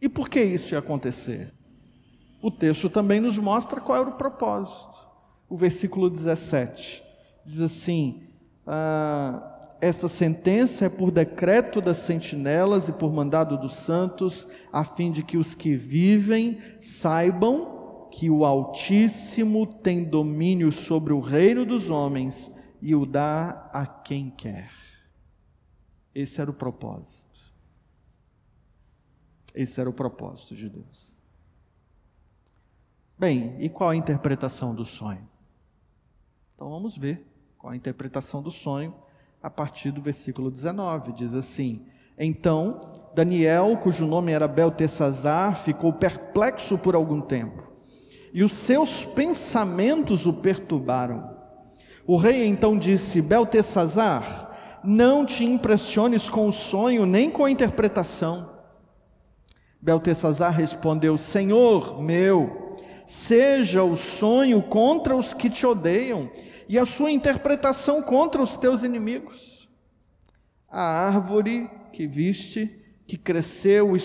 E 0.00 0.08
por 0.08 0.28
que 0.28 0.42
isso 0.42 0.74
ia 0.74 0.80
acontecer? 0.80 1.52
O 2.42 2.50
texto 2.50 2.90
também 2.90 3.20
nos 3.20 3.38
mostra 3.38 3.80
qual 3.80 4.00
era 4.00 4.08
o 4.08 4.14
propósito. 4.14 4.98
O 5.48 5.56
versículo 5.56 6.10
17 6.10 7.02
diz 7.44 7.60
assim: 7.60 8.22
ah, 8.66 9.76
Esta 9.80 10.08
sentença 10.08 10.86
é 10.86 10.88
por 10.88 11.12
decreto 11.12 11.80
das 11.80 11.98
sentinelas 11.98 12.88
e 12.88 12.92
por 12.92 13.12
mandado 13.12 13.56
dos 13.56 13.74
santos, 13.74 14.48
a 14.72 14.82
fim 14.82 15.12
de 15.12 15.22
que 15.22 15.36
os 15.36 15.54
que 15.54 15.76
vivem 15.76 16.58
saibam 16.80 18.08
que 18.10 18.28
o 18.28 18.44
Altíssimo 18.44 19.64
tem 19.64 20.02
domínio 20.02 20.72
sobre 20.72 21.12
o 21.12 21.20
reino 21.20 21.64
dos 21.64 21.90
homens 21.90 22.50
e 22.80 22.94
o 22.94 23.04
dá 23.04 23.70
a 23.72 23.86
quem 23.86 24.30
quer. 24.30 24.70
Esse 26.14 26.40
era 26.40 26.50
o 26.50 26.54
propósito. 26.54 27.40
Esse 29.54 29.80
era 29.80 29.90
o 29.90 29.92
propósito 29.92 30.54
de 30.54 30.68
Deus. 30.68 31.20
Bem, 33.18 33.56
e 33.58 33.68
qual 33.68 33.90
a 33.90 33.96
interpretação 33.96 34.74
do 34.74 34.84
sonho? 34.84 35.28
Então 36.54 36.70
vamos 36.70 36.96
ver 36.96 37.26
com 37.58 37.68
a 37.68 37.76
interpretação 37.76 38.42
do 38.42 38.50
sonho 38.50 38.94
a 39.42 39.50
partir 39.50 39.90
do 39.90 40.00
versículo 40.00 40.50
19. 40.50 41.12
Diz 41.12 41.34
assim: 41.34 41.86
Então 42.18 43.00
Daniel, 43.14 43.76
cujo 43.76 44.06
nome 44.06 44.32
era 44.32 44.46
Beltesazar, 44.46 45.56
ficou 45.56 45.92
perplexo 45.92 46.78
por 46.78 46.94
algum 46.94 47.20
tempo, 47.20 47.70
e 48.32 48.44
os 48.44 48.52
seus 48.52 49.04
pensamentos 49.04 50.26
o 50.26 50.32
perturbaram. 50.32 51.39
O 52.10 52.16
rei 52.16 52.44
então 52.44 52.76
disse: 52.76 53.22
Beltesazar, 53.22 54.80
não 54.82 55.24
te 55.24 55.44
impressiones 55.44 56.28
com 56.28 56.48
o 56.48 56.52
sonho 56.52 57.06
nem 57.06 57.30
com 57.30 57.44
a 57.44 57.50
interpretação. 57.52 58.50
Beltesazar 59.80 60.52
respondeu: 60.52 61.16
Senhor 61.16 62.02
meu, 62.02 62.76
seja 63.06 63.84
o 63.84 63.94
sonho 63.94 64.60
contra 64.60 65.14
os 65.14 65.32
que 65.32 65.48
te 65.48 65.64
odeiam 65.64 66.28
e 66.68 66.80
a 66.80 66.84
sua 66.84 67.12
interpretação 67.12 68.02
contra 68.02 68.42
os 68.42 68.56
teus 68.56 68.82
inimigos. 68.82 69.68
A 70.68 70.82
árvore 70.82 71.70
que 71.92 72.08
viste, 72.08 72.79
que 73.10 73.18
cresceu 73.18 73.96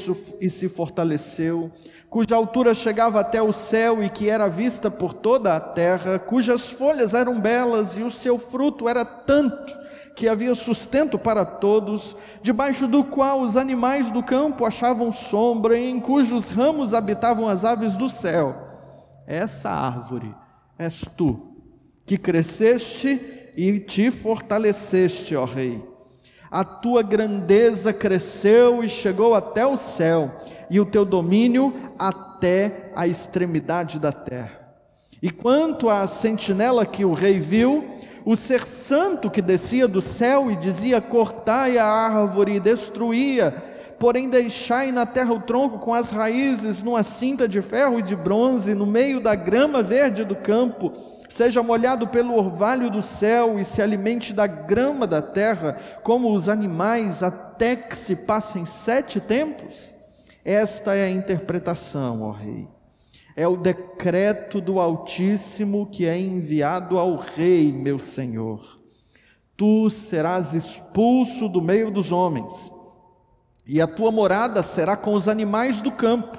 e 0.41 0.49
se 0.49 0.67
fortaleceu, 0.67 1.71
cuja 2.09 2.35
altura 2.35 2.73
chegava 2.73 3.19
até 3.19 3.39
o 3.39 3.53
céu 3.53 4.03
e 4.03 4.09
que 4.09 4.31
era 4.31 4.47
vista 4.47 4.89
por 4.89 5.13
toda 5.13 5.55
a 5.55 5.59
terra, 5.59 6.17
cujas 6.17 6.71
folhas 6.71 7.13
eram 7.13 7.39
belas 7.39 7.95
e 7.97 8.01
o 8.01 8.09
seu 8.09 8.39
fruto 8.39 8.89
era 8.89 9.05
tanto 9.05 9.77
que 10.15 10.27
havia 10.27 10.55
sustento 10.55 11.19
para 11.19 11.45
todos, 11.45 12.15
debaixo 12.41 12.87
do 12.87 13.03
qual 13.03 13.41
os 13.41 13.55
animais 13.55 14.09
do 14.09 14.23
campo 14.23 14.65
achavam 14.65 15.11
sombra 15.11 15.77
e 15.77 15.87
em 15.87 15.99
cujos 15.99 16.49
ramos 16.49 16.91
habitavam 16.91 17.47
as 17.47 17.63
aves 17.63 17.95
do 17.95 18.09
céu. 18.09 18.55
Essa 19.27 19.69
árvore 19.69 20.33
és 20.79 21.05
tu 21.15 21.55
que 22.07 22.17
cresceste 22.17 23.51
e 23.55 23.79
te 23.79 24.09
fortaleceste, 24.09 25.35
ó 25.35 25.45
Rei. 25.45 25.94
A 26.51 26.63
tua 26.63 27.01
grandeza 27.01 27.91
cresceu 27.91 28.84
e 28.84 28.89
chegou 28.89 29.34
até 29.36 29.65
o 29.65 29.77
céu, 29.77 30.31
e 30.69 30.79
o 30.79 30.86
teu 30.86 31.05
domínio 31.05 31.73
até 31.97 32.91
a 32.95 33.08
extremidade 33.08 33.99
da 33.99 34.12
terra. 34.12 34.65
E 35.21 35.29
quanto 35.29 35.89
à 35.89 36.05
sentinela 36.08 36.86
que 36.86 37.03
o 37.03 37.13
rei 37.13 37.39
viu, 37.39 37.84
o 38.25 38.36
ser 38.36 38.65
santo 38.65 39.29
que 39.29 39.41
descia 39.41 39.88
do 39.88 40.01
céu 40.01 40.51
e 40.51 40.55
dizia: 40.55 41.01
Cortai 41.01 41.77
a 41.77 41.86
árvore 41.86 42.55
e 42.55 42.60
destruía, 42.60 43.51
porém 43.99 44.29
deixai 44.29 44.91
na 44.91 45.05
terra 45.05 45.34
o 45.34 45.41
tronco 45.41 45.79
com 45.79 45.93
as 45.93 46.10
raízes 46.10 46.81
numa 46.81 47.03
cinta 47.03 47.47
de 47.47 47.62
ferro 47.62 47.99
e 47.99 48.03
de 48.03 48.15
bronze, 48.15 48.73
no 48.73 48.86
meio 48.86 49.19
da 49.19 49.36
grama 49.36 49.81
verde 49.81 50.23
do 50.23 50.36
campo 50.36 51.14
seja 51.29 51.63
molhado 51.63 52.07
pelo 52.07 52.35
orvalho 52.35 52.89
do 52.89 53.01
céu 53.01 53.59
e 53.59 53.65
se 53.65 53.81
alimente 53.81 54.33
da 54.33 54.47
grama 54.47 55.07
da 55.07 55.21
terra, 55.21 55.77
como 56.03 56.33
os 56.33 56.49
animais, 56.49 57.23
até 57.23 57.75
que 57.75 57.97
se 57.97 58.15
passem 58.15 58.65
sete 58.65 59.19
tempos? 59.19 59.93
Esta 60.43 60.95
é 60.95 61.05
a 61.05 61.09
interpretação, 61.09 62.21
ó 62.21 62.31
Rei. 62.31 62.67
É 63.35 63.47
o 63.47 63.57
decreto 63.57 64.61
do 64.61 64.79
Altíssimo 64.79 65.88
que 65.88 66.05
é 66.05 66.17
enviado 66.17 66.97
ao 66.97 67.17
Rei, 67.17 67.71
meu 67.71 67.99
Senhor. 67.99 68.79
Tu 69.57 69.89
serás 69.89 70.53
expulso 70.53 71.49
do 71.49 71.61
meio 71.61 71.89
dos 71.89 72.11
homens, 72.11 72.71
e 73.65 73.81
a 73.81 73.88
tua 73.88 74.11
morada 74.11 74.61
será 74.61 74.95
com 74.95 75.13
os 75.13 75.27
animais 75.27 75.81
do 75.81 75.91
campo, 75.91 76.38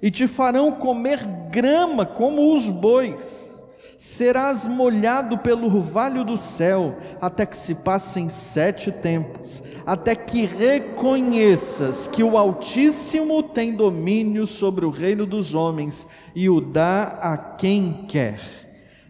e 0.00 0.10
te 0.10 0.26
farão 0.26 0.72
comer 0.72 1.24
grama 1.50 2.04
como 2.04 2.54
os 2.54 2.68
bois 2.68 3.53
serás 3.98 4.66
molhado 4.66 5.38
pelo 5.38 5.66
orvalho 5.66 6.24
do 6.24 6.36
céu, 6.36 6.96
até 7.20 7.46
que 7.46 7.56
se 7.56 7.74
passem 7.74 8.28
sete 8.28 8.90
tempos, 8.90 9.62
até 9.86 10.14
que 10.14 10.44
reconheças 10.44 12.08
que 12.08 12.22
o 12.22 12.36
Altíssimo 12.36 13.42
tem 13.42 13.72
domínio 13.72 14.46
sobre 14.46 14.84
o 14.84 14.90
reino 14.90 15.26
dos 15.26 15.54
homens 15.54 16.06
e 16.34 16.48
o 16.48 16.60
dá 16.60 17.18
a 17.20 17.36
quem 17.36 18.04
quer. 18.08 18.40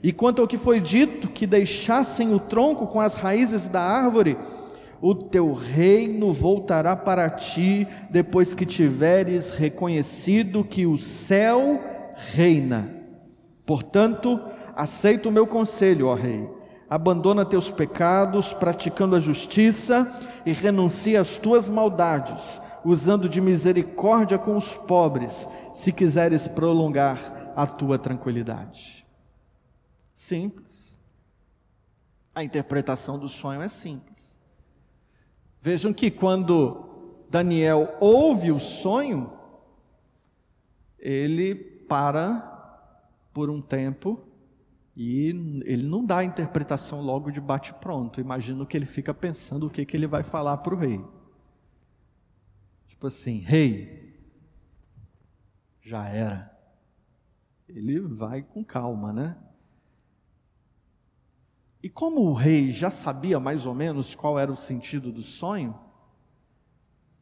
E 0.02 0.12
quanto 0.12 0.42
ao 0.42 0.48
que 0.48 0.58
foi 0.58 0.80
dito, 0.80 1.28
que 1.28 1.46
deixassem 1.46 2.34
o 2.34 2.38
tronco 2.38 2.86
com 2.86 3.00
as 3.00 3.16
raízes 3.16 3.66
da 3.68 3.80
árvore, 3.80 4.36
o 5.00 5.14
teu 5.14 5.52
reino 5.52 6.32
voltará 6.32 6.94
para 6.94 7.28
ti 7.30 7.86
depois 8.10 8.54
que 8.54 8.66
tiveres 8.66 9.50
reconhecido 9.50 10.64
que 10.64 10.86
o 10.86 10.98
céu 10.98 11.80
reina. 12.16 12.90
Portanto, 13.66 14.40
Aceita 14.76 15.28
o 15.28 15.32
meu 15.32 15.46
conselho, 15.46 16.08
ó 16.08 16.14
Rei. 16.14 16.50
Abandona 16.88 17.44
teus 17.44 17.70
pecados, 17.70 18.52
praticando 18.52 19.16
a 19.16 19.20
justiça, 19.20 20.10
e 20.44 20.52
renuncia 20.52 21.20
às 21.20 21.36
tuas 21.36 21.68
maldades, 21.68 22.60
usando 22.84 23.28
de 23.28 23.40
misericórdia 23.40 24.38
com 24.38 24.56
os 24.56 24.76
pobres, 24.76 25.48
se 25.72 25.92
quiseres 25.92 26.46
prolongar 26.46 27.52
a 27.56 27.66
tua 27.66 27.98
tranquilidade. 27.98 29.06
Simples. 30.12 30.98
A 32.34 32.42
interpretação 32.42 33.18
do 33.18 33.28
sonho 33.28 33.62
é 33.62 33.68
simples. 33.68 34.40
Vejam 35.62 35.92
que 35.92 36.10
quando 36.10 37.24
Daniel 37.30 37.96
ouve 38.00 38.52
o 38.52 38.58
sonho, 38.58 39.32
ele 40.98 41.54
para 41.54 42.50
por 43.32 43.48
um 43.50 43.60
tempo 43.60 44.20
e 44.96 45.26
ele 45.64 45.82
não 45.82 46.04
dá 46.04 46.18
a 46.18 46.24
interpretação 46.24 47.00
logo 47.00 47.30
de 47.30 47.40
bate-pronto. 47.40 48.20
Imagino 48.20 48.64
que 48.64 48.76
ele 48.76 48.86
fica 48.86 49.12
pensando 49.12 49.66
o 49.66 49.70
que, 49.70 49.84
que 49.84 49.96
ele 49.96 50.06
vai 50.06 50.22
falar 50.22 50.58
para 50.58 50.74
o 50.74 50.78
rei. 50.78 51.04
Tipo 52.86 53.08
assim, 53.08 53.38
rei, 53.38 54.14
já 55.82 56.08
era. 56.08 56.56
Ele 57.68 58.00
vai 58.00 58.42
com 58.42 58.64
calma, 58.64 59.12
né? 59.12 59.36
E 61.82 61.88
como 61.88 62.20
o 62.20 62.32
rei 62.32 62.70
já 62.70 62.90
sabia 62.90 63.40
mais 63.40 63.66
ou 63.66 63.74
menos 63.74 64.14
qual 64.14 64.38
era 64.38 64.50
o 64.50 64.56
sentido 64.56 65.12
do 65.12 65.22
sonho, 65.22 65.78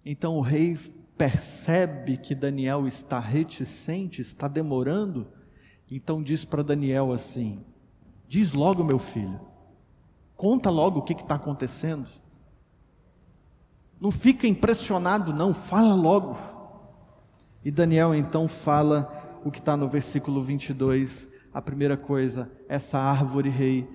então 0.04 0.36
o 0.36 0.40
rei 0.40 0.76
percebe 1.16 2.16
que 2.16 2.34
Daniel 2.34 2.86
está 2.86 3.18
reticente, 3.18 4.20
está 4.20 4.46
demorando 4.46 5.32
então 5.96 6.22
diz 6.22 6.44
para 6.44 6.62
Daniel 6.62 7.12
assim: 7.12 7.62
Diz 8.26 8.52
logo, 8.52 8.82
meu 8.82 8.98
filho, 8.98 9.38
conta 10.34 10.70
logo 10.70 11.00
o 11.00 11.02
que 11.02 11.12
está 11.12 11.34
acontecendo. 11.34 12.08
Não 14.00 14.10
fica 14.10 14.46
impressionado, 14.46 15.34
não, 15.34 15.52
fala 15.52 15.94
logo. 15.94 16.38
E 17.62 17.70
Daniel 17.70 18.14
então 18.14 18.48
fala 18.48 19.40
o 19.44 19.50
que 19.50 19.58
está 19.58 19.76
no 19.76 19.86
versículo 19.86 20.42
22. 20.42 21.30
A 21.52 21.60
primeira 21.60 21.96
coisa, 21.96 22.50
essa 22.68 22.98
árvore 22.98 23.50
rei 23.50 23.86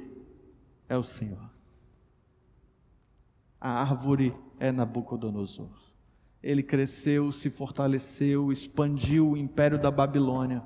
é 0.88 0.96
o 0.96 1.04
Senhor. 1.04 1.50
A 3.60 3.82
árvore 3.82 4.36
é 4.60 4.72
Nabucodonosor. 4.72 5.72
Ele 6.44 6.62
cresceu, 6.62 7.32
se 7.32 7.50
fortaleceu, 7.50 8.52
expandiu 8.52 9.32
o 9.32 9.38
império 9.38 9.82
da 9.82 9.90
Babilônia 9.90 10.64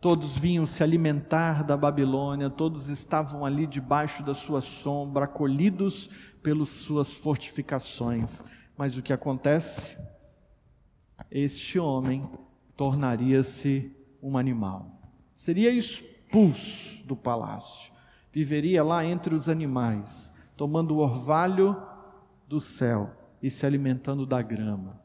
Todos 0.00 0.36
vinham 0.36 0.64
se 0.64 0.82
alimentar 0.82 1.64
da 1.64 1.76
Babilônia, 1.76 2.48
todos 2.48 2.88
estavam 2.88 3.44
ali 3.44 3.66
debaixo 3.66 4.22
da 4.22 4.32
sua 4.32 4.60
sombra, 4.60 5.24
acolhidos 5.24 6.08
pelas 6.40 6.68
suas 6.68 7.14
fortificações. 7.14 8.40
Mas 8.76 8.96
o 8.96 9.02
que 9.02 9.12
acontece? 9.12 9.98
Este 11.28 11.80
homem 11.80 12.30
tornaria-se 12.76 13.92
um 14.22 14.38
animal, 14.38 15.00
seria 15.34 15.70
expulso 15.70 17.04
do 17.04 17.16
palácio, 17.16 17.92
viveria 18.32 18.84
lá 18.84 19.04
entre 19.04 19.34
os 19.34 19.48
animais, 19.48 20.32
tomando 20.56 20.94
o 20.94 20.98
orvalho 20.98 21.76
do 22.46 22.60
céu 22.60 23.10
e 23.42 23.50
se 23.50 23.66
alimentando 23.66 24.24
da 24.24 24.40
grama. 24.42 25.00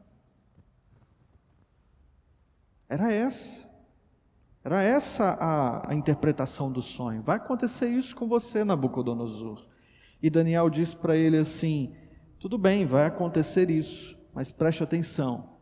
Era 2.88 3.12
essa 3.12 3.73
era 4.64 4.82
essa 4.82 5.32
a, 5.34 5.92
a, 5.92 5.94
interpretação 5.94 6.72
do 6.72 6.82
sonho. 6.82 7.22
Vai 7.22 7.36
acontecer 7.36 7.90
isso 7.90 8.16
com 8.16 8.28
você, 8.28 8.64
Nabucodonosor. 8.64 9.68
E 10.22 10.30
Daniel 10.30 10.70
diz 10.70 10.94
para 10.94 11.18
ele 11.18 11.38
assim: 11.38 11.94
tudo 12.40 12.58
bem, 12.58 12.86
vai 12.86 13.06
acontecer 13.06 13.70
isso, 13.70 14.18
mas 14.34 14.52
preste 14.52 14.82
atenção. 14.82 15.58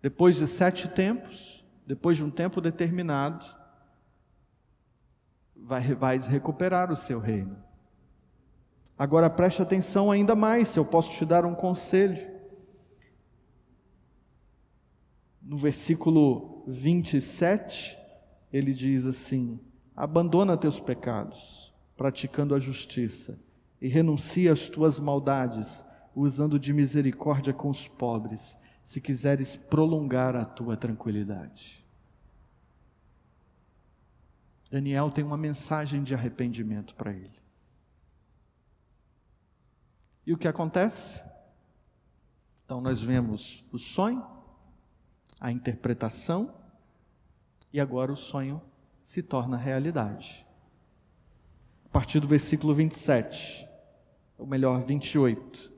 Depois 0.00 0.36
de 0.36 0.46
sete 0.46 0.88
tempos, 0.88 1.64
depois 1.86 2.16
de 2.16 2.24
um 2.24 2.30
tempo 2.30 2.60
determinado, 2.60 3.44
vai, 5.54 5.94
vais 5.94 6.26
recuperar 6.26 6.90
o 6.90 6.96
seu 6.96 7.18
reino. 7.18 7.62
Agora 8.98 9.28
preste 9.28 9.60
atenção 9.60 10.10
ainda 10.10 10.34
mais, 10.34 10.68
se 10.68 10.78
eu 10.78 10.84
posso 10.86 11.12
te 11.12 11.24
dar 11.26 11.44
um 11.44 11.54
conselho. 11.54 12.34
No 15.42 15.58
versículo 15.58 16.55
27, 16.66 17.96
ele 18.52 18.72
diz 18.72 19.06
assim: 19.06 19.60
abandona 19.94 20.56
teus 20.56 20.80
pecados, 20.80 21.72
praticando 21.96 22.54
a 22.54 22.58
justiça, 22.58 23.38
e 23.80 23.88
renuncia 23.88 24.52
às 24.52 24.68
tuas 24.68 24.98
maldades, 24.98 25.84
usando 26.14 26.58
de 26.58 26.72
misericórdia 26.72 27.52
com 27.52 27.68
os 27.68 27.86
pobres, 27.86 28.58
se 28.82 29.00
quiseres 29.00 29.56
prolongar 29.56 30.34
a 30.34 30.44
tua 30.44 30.76
tranquilidade. 30.76 31.84
Daniel 34.70 35.10
tem 35.10 35.24
uma 35.24 35.36
mensagem 35.36 36.02
de 36.02 36.14
arrependimento 36.14 36.94
para 36.94 37.12
ele. 37.12 37.46
E 40.26 40.32
o 40.32 40.38
que 40.38 40.48
acontece? 40.48 41.22
Então, 42.64 42.80
nós 42.80 43.00
vemos 43.00 43.64
o 43.70 43.78
sonho, 43.78 44.26
a 45.46 45.52
interpretação, 45.52 46.50
e 47.72 47.78
agora 47.78 48.10
o 48.10 48.16
sonho 48.16 48.60
se 49.04 49.22
torna 49.22 49.56
realidade. 49.56 50.44
A 51.84 51.88
partir 51.88 52.18
do 52.18 52.26
versículo 52.26 52.74
27, 52.74 53.64
ou 54.36 54.44
melhor, 54.44 54.82
28. 54.82 55.70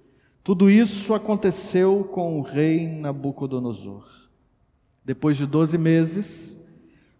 Tudo 0.42 0.70
isso 0.70 1.12
aconteceu 1.12 2.02
com 2.04 2.38
o 2.38 2.42
rei 2.42 2.88
Nabucodonosor. 2.88 4.08
Depois 5.04 5.36
de 5.36 5.44
doze 5.44 5.76
meses, 5.76 6.58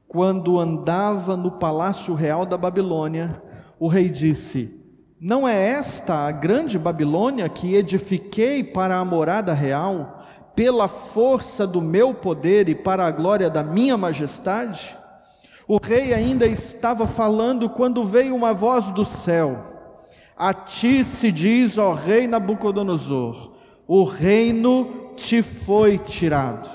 quando 0.07 0.59
andava 0.59 1.37
no 1.37 1.51
palácio 1.51 2.15
real 2.15 2.47
da 2.47 2.57
Babilônia, 2.57 3.43
o 3.79 3.89
rei 3.89 4.09
disse: 4.09 4.75
Não 5.21 5.47
é 5.47 5.55
esta 5.73 6.27
a 6.27 6.33
grande 6.33 6.79
Babilônia 6.79 7.47
que 7.47 7.75
edifiquei 7.75 8.65
para 8.65 8.97
a 8.97 9.05
morada 9.05 9.53
real, 9.53 10.25
pela 10.59 10.89
força 10.89 11.65
do 11.65 11.81
meu 11.81 12.13
poder 12.13 12.69
e 12.69 12.75
para 12.75 13.07
a 13.07 13.13
glória 13.13 13.49
da 13.49 13.63
minha 13.63 13.97
majestade? 13.97 14.97
O 15.69 15.79
rei 15.81 16.13
ainda 16.13 16.49
estava 16.49 17.07
falando 17.07 17.71
quando 17.71 18.05
veio 18.05 18.35
uma 18.35 18.53
voz 18.53 18.87
do 18.87 19.05
céu: 19.05 19.57
A 20.37 20.53
ti 20.53 21.05
se 21.05 21.31
diz, 21.31 21.79
ó 21.79 21.95
rei 21.95 22.27
Nabucodonosor, 22.27 23.53
o 23.87 24.03
reino 24.03 25.13
te 25.15 25.43
foi 25.43 25.97
tirado. 25.97 26.69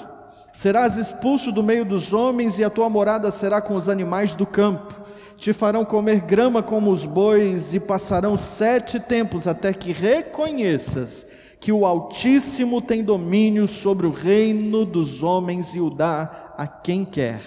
Serás 0.54 0.96
expulso 0.96 1.52
do 1.52 1.62
meio 1.62 1.84
dos 1.84 2.14
homens, 2.14 2.58
e 2.58 2.64
a 2.64 2.70
tua 2.70 2.88
morada 2.88 3.32
será 3.32 3.60
com 3.60 3.76
os 3.76 3.90
animais 3.90 4.34
do 4.34 4.46
campo. 4.46 4.94
Te 5.36 5.52
farão 5.52 5.84
comer 5.84 6.22
grama 6.22 6.64
como 6.64 6.90
os 6.90 7.06
bois, 7.06 7.74
e 7.74 7.82
passarão 7.82 8.38
sete 8.38 8.98
tempos 8.98 9.46
até 9.46 9.74
que 9.74 9.92
reconheças 9.92 11.28
que 11.64 11.72
o 11.72 11.86
Altíssimo 11.86 12.82
tem 12.82 13.02
domínio 13.02 13.70
sobre 13.70 14.06
o 14.06 14.12
reino 14.12 14.84
dos 14.84 15.24
homens 15.24 15.74
e 15.74 15.80
o 15.80 15.90
dá 15.90 16.54
a 16.58 16.68
quem 16.68 17.06
quer. 17.06 17.42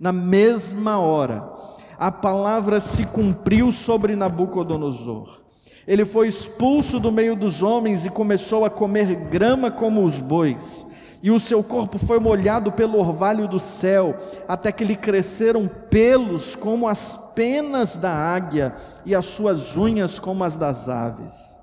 Na 0.00 0.10
mesma 0.10 0.98
hora, 0.98 1.46
a 1.98 2.10
palavra 2.10 2.80
se 2.80 3.04
cumpriu 3.04 3.70
sobre 3.72 4.16
Nabucodonosor. 4.16 5.42
Ele 5.86 6.06
foi 6.06 6.28
expulso 6.28 6.98
do 6.98 7.12
meio 7.12 7.36
dos 7.36 7.62
homens 7.62 8.06
e 8.06 8.10
começou 8.10 8.64
a 8.64 8.70
comer 8.70 9.14
grama 9.14 9.70
como 9.70 10.02
os 10.02 10.18
bois. 10.18 10.86
E 11.22 11.30
o 11.30 11.38
seu 11.38 11.62
corpo 11.62 11.98
foi 11.98 12.18
molhado 12.18 12.72
pelo 12.72 12.98
orvalho 12.98 13.46
do 13.46 13.60
céu, 13.60 14.16
até 14.48 14.72
que 14.72 14.82
lhe 14.82 14.96
cresceram 14.96 15.68
pelos 15.90 16.56
como 16.56 16.88
as 16.88 17.20
penas 17.34 17.96
da 17.96 18.14
águia 18.14 18.74
e 19.04 19.14
as 19.14 19.26
suas 19.26 19.76
unhas 19.76 20.18
como 20.18 20.42
as 20.42 20.56
das 20.56 20.88
aves. 20.88 21.55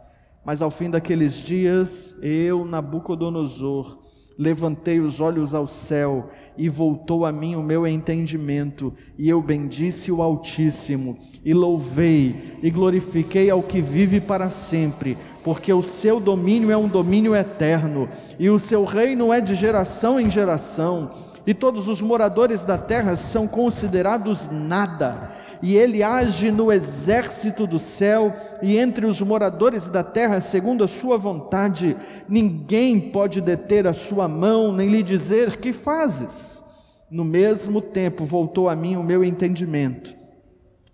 Mas 0.45 0.61
ao 0.61 0.69
fim 0.69 0.89
daqueles 0.89 1.35
dias, 1.35 2.15
eu, 2.21 2.65
Nabucodonosor, 2.65 3.99
levantei 4.37 4.99
os 4.99 5.21
olhos 5.21 5.53
ao 5.53 5.65
céu 5.67 6.29
e 6.57 6.67
voltou 6.67 7.25
a 7.25 7.31
mim 7.31 7.55
o 7.55 7.63
meu 7.63 7.87
entendimento, 7.87 8.93
e 9.17 9.29
eu 9.29 9.41
bendisse 9.41 10.11
o 10.11 10.21
Altíssimo, 10.21 11.17
e 11.45 11.53
louvei 11.53 12.57
e 12.61 12.69
glorifiquei 12.69 13.49
ao 13.49 13.63
que 13.63 13.81
vive 13.81 14.19
para 14.19 14.49
sempre, 14.49 15.17
porque 15.43 15.71
o 15.71 15.81
seu 15.81 16.19
domínio 16.19 16.71
é 16.71 16.77
um 16.77 16.87
domínio 16.87 17.35
eterno, 17.35 18.09
e 18.37 18.49
o 18.49 18.59
seu 18.59 18.83
reino 18.83 19.31
é 19.31 19.39
de 19.39 19.55
geração 19.55 20.19
em 20.19 20.29
geração, 20.29 21.11
e 21.45 21.53
todos 21.53 21.87
os 21.87 22.01
moradores 22.01 22.63
da 22.63 22.77
terra 22.77 23.15
são 23.15 23.47
considerados 23.47 24.49
nada 24.49 25.31
e 25.63 25.77
ele 25.77 26.03
age 26.03 26.51
no 26.51 26.69
exército 26.69 27.65
do 27.65 27.79
céu 27.79 28.35
e 28.61 28.77
entre 28.77 29.05
os 29.05 29.21
moradores 29.21 29.89
da 29.89 30.03
terra, 30.03 30.41
segundo 30.41 30.83
a 30.83 30.89
sua 30.89 31.17
vontade. 31.17 31.95
Ninguém 32.27 32.99
pode 32.99 33.39
deter 33.39 33.87
a 33.87 33.93
sua 33.93 34.27
mão, 34.27 34.73
nem 34.73 34.89
lhe 34.89 35.01
dizer: 35.01 35.55
Que 35.55 35.71
fazes? 35.71 36.61
No 37.09 37.23
mesmo 37.23 37.79
tempo 37.79 38.25
voltou 38.25 38.67
a 38.67 38.75
mim 38.75 38.97
o 38.97 39.03
meu 39.03 39.23
entendimento, 39.23 40.13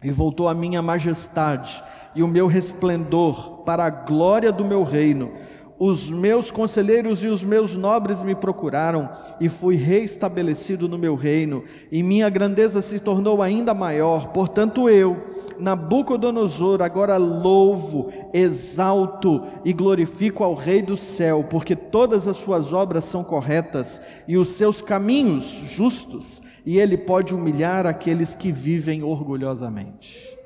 e 0.03 0.11
voltou 0.11 0.47
a 0.47 0.53
minha 0.53 0.83
majestade 0.83 1.83
e 2.13 2.21
o 2.21 2.27
meu 2.27 2.45
resplendor 2.45 3.63
para 3.63 3.85
a 3.85 3.89
glória 3.89 4.51
do 4.51 4.63
meu 4.63 4.83
reino 4.83 5.31
os 5.79 6.11
meus 6.11 6.51
conselheiros 6.51 7.23
e 7.23 7.27
os 7.27 7.41
meus 7.41 7.73
nobres 7.73 8.21
me 8.21 8.35
procuraram, 8.35 9.09
e 9.39 9.47
fui 9.47 9.75
reestabelecido 9.75 10.89
no 10.89 10.97
meu 10.97 11.15
reino, 11.15 11.63
e 11.89 12.03
minha 12.03 12.29
grandeza 12.29 12.81
se 12.81 12.99
tornou 12.99 13.41
ainda 13.41 13.73
maior. 13.73 14.27
Portanto, 14.27 14.89
eu, 14.89 15.15
Nabucodonosor, 15.57 16.81
agora 16.81 17.15
louvo, 17.17 18.11
exalto 18.33 19.43
e 19.63 19.71
glorifico 19.71 20.43
ao 20.43 20.53
Rei 20.53 20.81
do 20.81 20.97
céu, 20.97 21.45
porque 21.49 21.75
todas 21.75 22.27
as 22.27 22.37
suas 22.37 22.73
obras 22.73 23.05
são 23.05 23.23
corretas 23.23 24.01
e 24.27 24.37
os 24.37 24.49
seus 24.49 24.81
caminhos 24.81 25.45
justos, 25.45 26.41
e 26.65 26.77
ele 26.77 26.97
pode 26.97 27.33
humilhar 27.33 27.85
aqueles 27.85 28.35
que 28.35 28.51
vivem 28.51 29.01
orgulhosamente. 29.01 30.38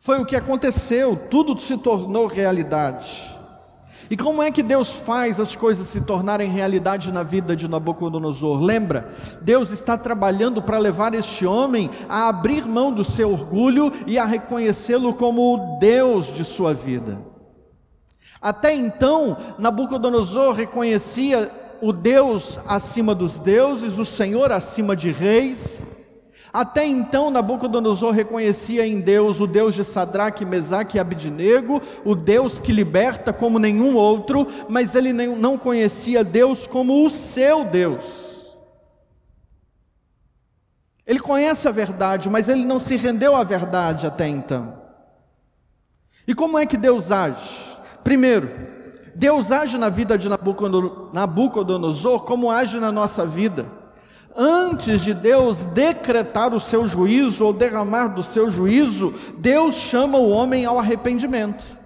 Foi 0.00 0.18
o 0.18 0.24
que 0.24 0.34
aconteceu, 0.34 1.14
tudo 1.14 1.58
se 1.60 1.76
tornou 1.76 2.26
realidade. 2.26 3.38
E 4.10 4.16
como 4.16 4.42
é 4.42 4.50
que 4.50 4.62
Deus 4.62 4.90
faz 4.90 5.38
as 5.38 5.54
coisas 5.54 5.86
se 5.86 6.00
tornarem 6.00 6.50
realidade 6.50 7.12
na 7.12 7.22
vida 7.22 7.54
de 7.54 7.68
Nabucodonosor? 7.68 8.60
Lembra, 8.60 9.14
Deus 9.40 9.70
está 9.70 9.96
trabalhando 9.96 10.60
para 10.60 10.78
levar 10.78 11.14
este 11.14 11.46
homem 11.46 11.88
a 12.08 12.28
abrir 12.28 12.66
mão 12.66 12.90
do 12.90 13.04
seu 13.04 13.30
orgulho 13.30 13.92
e 14.06 14.18
a 14.18 14.24
reconhecê-lo 14.24 15.14
como 15.14 15.54
o 15.54 15.78
Deus 15.78 16.26
de 16.34 16.44
sua 16.44 16.74
vida. 16.74 17.20
Até 18.42 18.74
então, 18.74 19.36
Nabucodonosor 19.58 20.54
reconhecia 20.54 21.48
o 21.80 21.92
Deus 21.92 22.58
acima 22.66 23.14
dos 23.14 23.38
deuses, 23.38 23.98
o 23.98 24.04
Senhor 24.04 24.50
acima 24.50 24.96
de 24.96 25.12
reis, 25.12 25.84
até 26.52 26.84
então, 26.84 27.30
Nabucodonosor 27.30 28.10
reconhecia 28.12 28.84
em 28.84 29.00
Deus 29.00 29.40
o 29.40 29.46
Deus 29.46 29.72
de 29.74 29.84
Sadraque, 29.84 30.44
Mesaque 30.44 30.96
e 30.96 31.00
Abidnego, 31.00 31.80
o 32.04 32.16
Deus 32.16 32.58
que 32.58 32.72
liberta 32.72 33.32
como 33.32 33.60
nenhum 33.60 33.94
outro, 33.94 34.46
mas 34.68 34.96
ele 34.96 35.12
não 35.12 35.56
conhecia 35.56 36.24
Deus 36.24 36.66
como 36.66 37.04
o 37.04 37.10
seu 37.10 37.64
Deus. 37.64 38.58
Ele 41.06 41.20
conhece 41.20 41.68
a 41.68 41.72
verdade, 41.72 42.28
mas 42.28 42.48
ele 42.48 42.64
não 42.64 42.80
se 42.80 42.96
rendeu 42.96 43.36
à 43.36 43.44
verdade 43.44 44.06
até 44.06 44.26
então. 44.26 44.74
E 46.26 46.34
como 46.34 46.58
é 46.58 46.66
que 46.66 46.76
Deus 46.76 47.12
age? 47.12 47.78
Primeiro, 48.02 48.50
Deus 49.14 49.52
age 49.52 49.78
na 49.78 49.88
vida 49.88 50.18
de 50.18 50.28
Nabucodonosor 50.28 52.24
como 52.24 52.50
age 52.50 52.80
na 52.80 52.90
nossa 52.90 53.24
vida 53.24 53.79
antes 54.36 55.02
de 55.02 55.12
Deus 55.12 55.64
decretar 55.66 56.54
o 56.54 56.60
seu 56.60 56.86
juízo 56.86 57.44
ou 57.44 57.52
derramar 57.52 58.08
do 58.08 58.22
seu 58.22 58.50
juízo, 58.50 59.14
Deus 59.38 59.74
chama 59.74 60.18
o 60.18 60.30
homem 60.30 60.64
ao 60.64 60.78
arrependimento. 60.78 61.78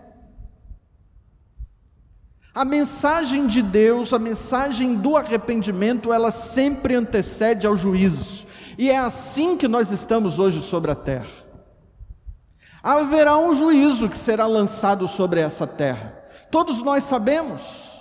A 2.54 2.64
mensagem 2.64 3.48
de 3.48 3.60
Deus, 3.60 4.12
a 4.12 4.18
mensagem 4.18 4.94
do 4.94 5.16
arrependimento, 5.16 6.12
ela 6.12 6.30
sempre 6.30 6.94
antecede 6.94 7.66
ao 7.66 7.76
juízo. 7.76 8.46
E 8.78 8.90
é 8.90 8.96
assim 8.96 9.56
que 9.56 9.66
nós 9.66 9.90
estamos 9.90 10.38
hoje 10.38 10.60
sobre 10.60 10.90
a 10.90 10.94
terra. 10.94 11.44
Haverá 12.82 13.36
um 13.36 13.54
juízo 13.54 14.08
que 14.08 14.18
será 14.18 14.46
lançado 14.46 15.08
sobre 15.08 15.40
essa 15.40 15.66
terra. 15.66 16.22
Todos 16.50 16.82
nós 16.82 17.04
sabemos. 17.04 17.93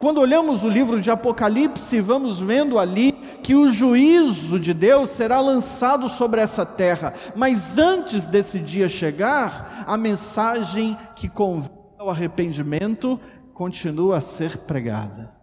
Quando 0.00 0.18
olhamos 0.18 0.64
o 0.64 0.68
livro 0.70 0.98
de 0.98 1.10
Apocalipse, 1.10 2.00
vamos 2.00 2.38
vendo 2.38 2.78
ali 2.78 3.12
que 3.42 3.54
o 3.54 3.70
juízo 3.70 4.58
de 4.58 4.72
Deus 4.72 5.10
será 5.10 5.40
lançado 5.40 6.08
sobre 6.08 6.40
essa 6.40 6.64
terra, 6.64 7.12
mas 7.36 7.76
antes 7.76 8.24
desse 8.24 8.58
dia 8.58 8.88
chegar, 8.88 9.84
a 9.86 9.98
mensagem 9.98 10.96
que 11.14 11.28
convida 11.28 11.74
ao 11.98 12.08
arrependimento 12.08 13.20
continua 13.52 14.16
a 14.16 14.20
ser 14.22 14.60
pregada. 14.60 15.34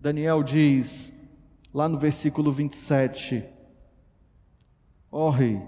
Daniel 0.00 0.42
diz, 0.42 1.12
lá 1.72 1.86
no 1.86 1.98
versículo 1.98 2.50
27, 2.50 3.44
ó 5.12 5.26
oh, 5.26 5.30
rei, 5.30 5.62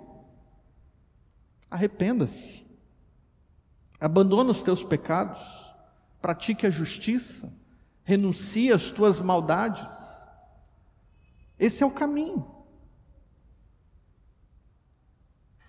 arrependa-se, 1.70 2.64
abandona 4.00 4.50
os 4.50 4.62
teus 4.62 4.82
pecados, 4.82 5.67
pratique 6.20 6.66
a 6.66 6.70
justiça, 6.70 7.52
renuncie 8.04 8.72
às 8.72 8.90
tuas 8.90 9.20
maldades. 9.20 10.26
Esse 11.58 11.82
é 11.82 11.86
o 11.86 11.90
caminho. 11.90 12.46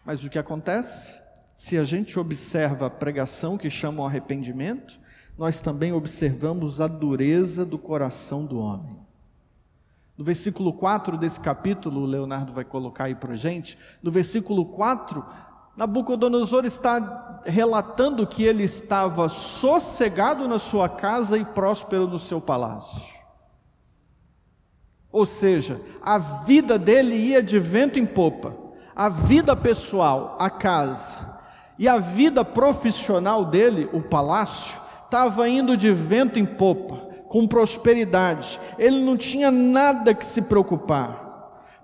Mas 0.06 0.24
o 0.24 0.30
que 0.30 0.39
acontece? 0.39 1.22
Se 1.54 1.78
a 1.78 1.84
gente 1.84 2.18
observa 2.18 2.86
a 2.86 2.89
pregação 2.89 3.58
que 3.58 3.70
chama 3.70 4.02
o 4.02 4.06
arrependimento, 4.06 5.00
nós 5.38 5.62
também 5.62 5.93
observamos 5.93 6.82
a 6.82 6.88
dureza 6.88 7.66
do 7.66 7.78
coração 7.78 8.45
do 8.45 8.60
homem. 8.60 8.97
No 10.18 10.26
versículo 10.26 10.74
4 10.74 11.18
desse 11.18 11.39
capítulo, 11.39 12.02
o 12.02 12.06
Leonardo 12.06 12.52
vai 12.52 12.66
colocar 12.66 13.06
aí 13.06 13.16
para 13.16 13.38
gente, 13.38 13.78
no 14.04 14.12
versículo 14.12 14.66
4, 14.66 15.26
Nabucodonosor 15.80 16.65
está 16.65 17.39
relatando 17.45 18.27
que 18.27 18.43
ele 18.43 18.63
estava 18.63 19.30
sossegado 19.30 20.45
na 20.45 20.59
sua 20.59 20.89
casa 20.89 21.38
e 21.38 21.45
próspero 21.45 22.05
no 22.05 22.19
seu 22.19 22.41
palácio. 22.41 23.17
Ou 25.09 25.25
seja, 25.25 25.80
a 26.01 26.17
vida 26.17 26.77
dele 26.77 27.15
ia 27.15 27.41
de 27.41 27.57
vento 27.59 27.97
em 27.97 28.05
popa, 28.05 28.53
a 28.93 29.07
vida 29.07 29.55
pessoal, 29.55 30.36
a 30.38 30.49
casa, 30.49 31.39
e 31.77 31.88
a 31.88 31.97
vida 31.97 32.43
profissional 32.43 33.45
dele, 33.45 33.89
o 33.93 34.01
palácio, 34.01 34.77
estava 35.05 35.47
indo 35.47 35.77
de 35.77 35.93
vento 35.93 36.38
em 36.38 36.45
popa 36.45 37.07
com 37.30 37.47
prosperidade, 37.47 38.59
ele 38.77 39.01
não 39.01 39.15
tinha 39.15 39.49
nada 39.49 40.13
que 40.13 40.25
se 40.25 40.41
preocupar. 40.41 41.28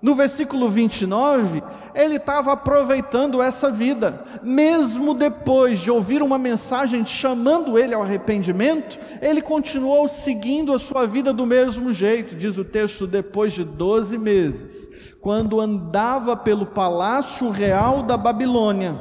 No 0.06 0.14
versículo 0.14 0.70
29, 0.70 1.64
ele 1.92 2.14
estava 2.14 2.52
aproveitando 2.52 3.42
essa 3.42 3.72
vida, 3.72 4.24
mesmo 4.40 5.12
depois 5.12 5.80
de 5.80 5.90
ouvir 5.90 6.22
uma 6.22 6.38
mensagem 6.38 7.04
chamando 7.04 7.76
ele 7.76 7.92
ao 7.92 8.04
arrependimento, 8.04 9.00
ele 9.20 9.42
continuou 9.42 10.06
seguindo 10.06 10.72
a 10.72 10.78
sua 10.78 11.08
vida 11.08 11.32
do 11.32 11.44
mesmo 11.44 11.92
jeito, 11.92 12.36
diz 12.36 12.56
o 12.56 12.64
texto, 12.64 13.04
depois 13.04 13.52
de 13.52 13.64
12 13.64 14.16
meses, 14.16 14.88
quando 15.20 15.60
andava 15.60 16.36
pelo 16.36 16.66
palácio 16.66 17.50
real 17.50 18.04
da 18.04 18.16
Babilônia, 18.16 18.96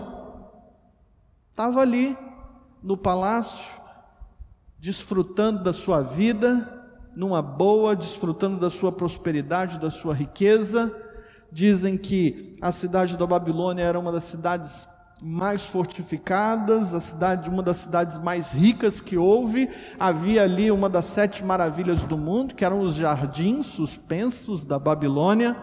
estava 1.51 1.81
ali 1.81 2.17
no 2.81 2.97
palácio, 2.97 3.75
desfrutando 4.79 5.63
da 5.63 5.71
sua 5.71 6.01
vida, 6.01 6.74
numa 7.15 7.41
boa, 7.41 7.95
desfrutando 7.95 8.59
da 8.59 8.69
sua 8.69 8.91
prosperidade, 8.91 9.79
da 9.79 9.89
sua 9.89 10.13
riqueza. 10.13 10.91
Dizem 11.51 11.97
que 11.97 12.57
a 12.61 12.71
cidade 12.71 13.15
da 13.15 13.25
Babilônia 13.25 13.83
era 13.83 13.99
uma 13.99 14.11
das 14.11 14.23
cidades 14.23 14.87
mais 15.21 15.65
fortificadas, 15.65 16.93
a 16.93 16.99
cidade, 16.99 17.49
uma 17.49 17.63
das 17.63 17.77
cidades 17.77 18.17
mais 18.17 18.51
ricas 18.51 18.99
que 18.99 19.17
houve. 19.17 19.69
Havia 19.97 20.43
ali 20.43 20.69
uma 20.69 20.89
das 20.89 21.05
sete 21.05 21.43
maravilhas 21.43 22.03
do 22.03 22.17
mundo, 22.17 22.53
que 22.53 22.65
eram 22.65 22.81
os 22.81 22.95
jardins 22.95 23.65
suspensos 23.67 24.65
da 24.65 24.77
Babilônia. 24.77 25.55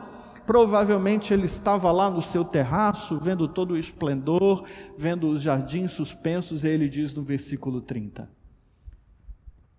Provavelmente 0.46 1.32
ele 1.32 1.46
estava 1.46 1.92
lá 1.92 2.10
no 2.10 2.20
seu 2.20 2.44
terraço, 2.44 3.18
vendo 3.18 3.46
todo 3.46 3.74
o 3.74 3.78
esplendor, 3.78 4.64
vendo 4.96 5.28
os 5.28 5.40
jardins 5.40 5.92
suspensos, 5.92 6.64
e 6.64 6.68
ele 6.68 6.88
diz 6.88 7.14
no 7.14 7.22
versículo 7.22 7.80
30: 7.80 8.28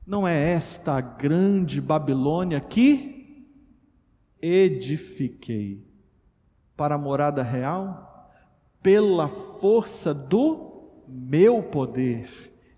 não 0.06 0.28
é 0.28 0.52
esta 0.52 0.98
a 0.98 1.02
grande 1.02 1.80
Babilônia 1.80 2.60
que 2.60 3.48
edifiquei 4.42 5.88
para 6.76 6.96
a 6.96 6.98
morada 6.98 7.42
real? 7.42 8.30
Pela 8.82 9.30
força 9.30 10.14
do 10.14 10.92
meu 11.08 11.64
poder 11.64 12.30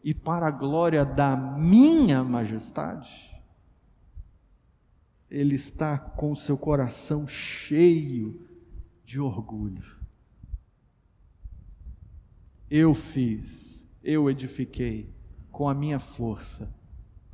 e 0.04 0.14
para 0.14 0.48
a 0.48 0.52
glória 0.52 1.04
da 1.04 1.36
minha 1.36 2.24
majestade? 2.24 3.34
Ele 5.30 5.56
está 5.56 5.98
com 5.98 6.36
seu 6.36 6.56
coração 6.56 7.28
cheio 7.28 8.48
de 9.04 9.20
orgulho. 9.20 9.96
Eu 12.70 12.94
fiz, 12.94 13.88
eu 14.04 14.30
edifiquei 14.30 15.12
com 15.52 15.68
a 15.68 15.74
minha 15.74 15.98
força 15.98 16.72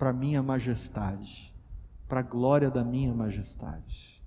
para 0.01 0.11
minha 0.11 0.41
majestade, 0.41 1.53
para 2.07 2.21
a 2.21 2.23
glória 2.23 2.71
da 2.71 2.83
minha 2.83 3.13
majestade. 3.13 4.19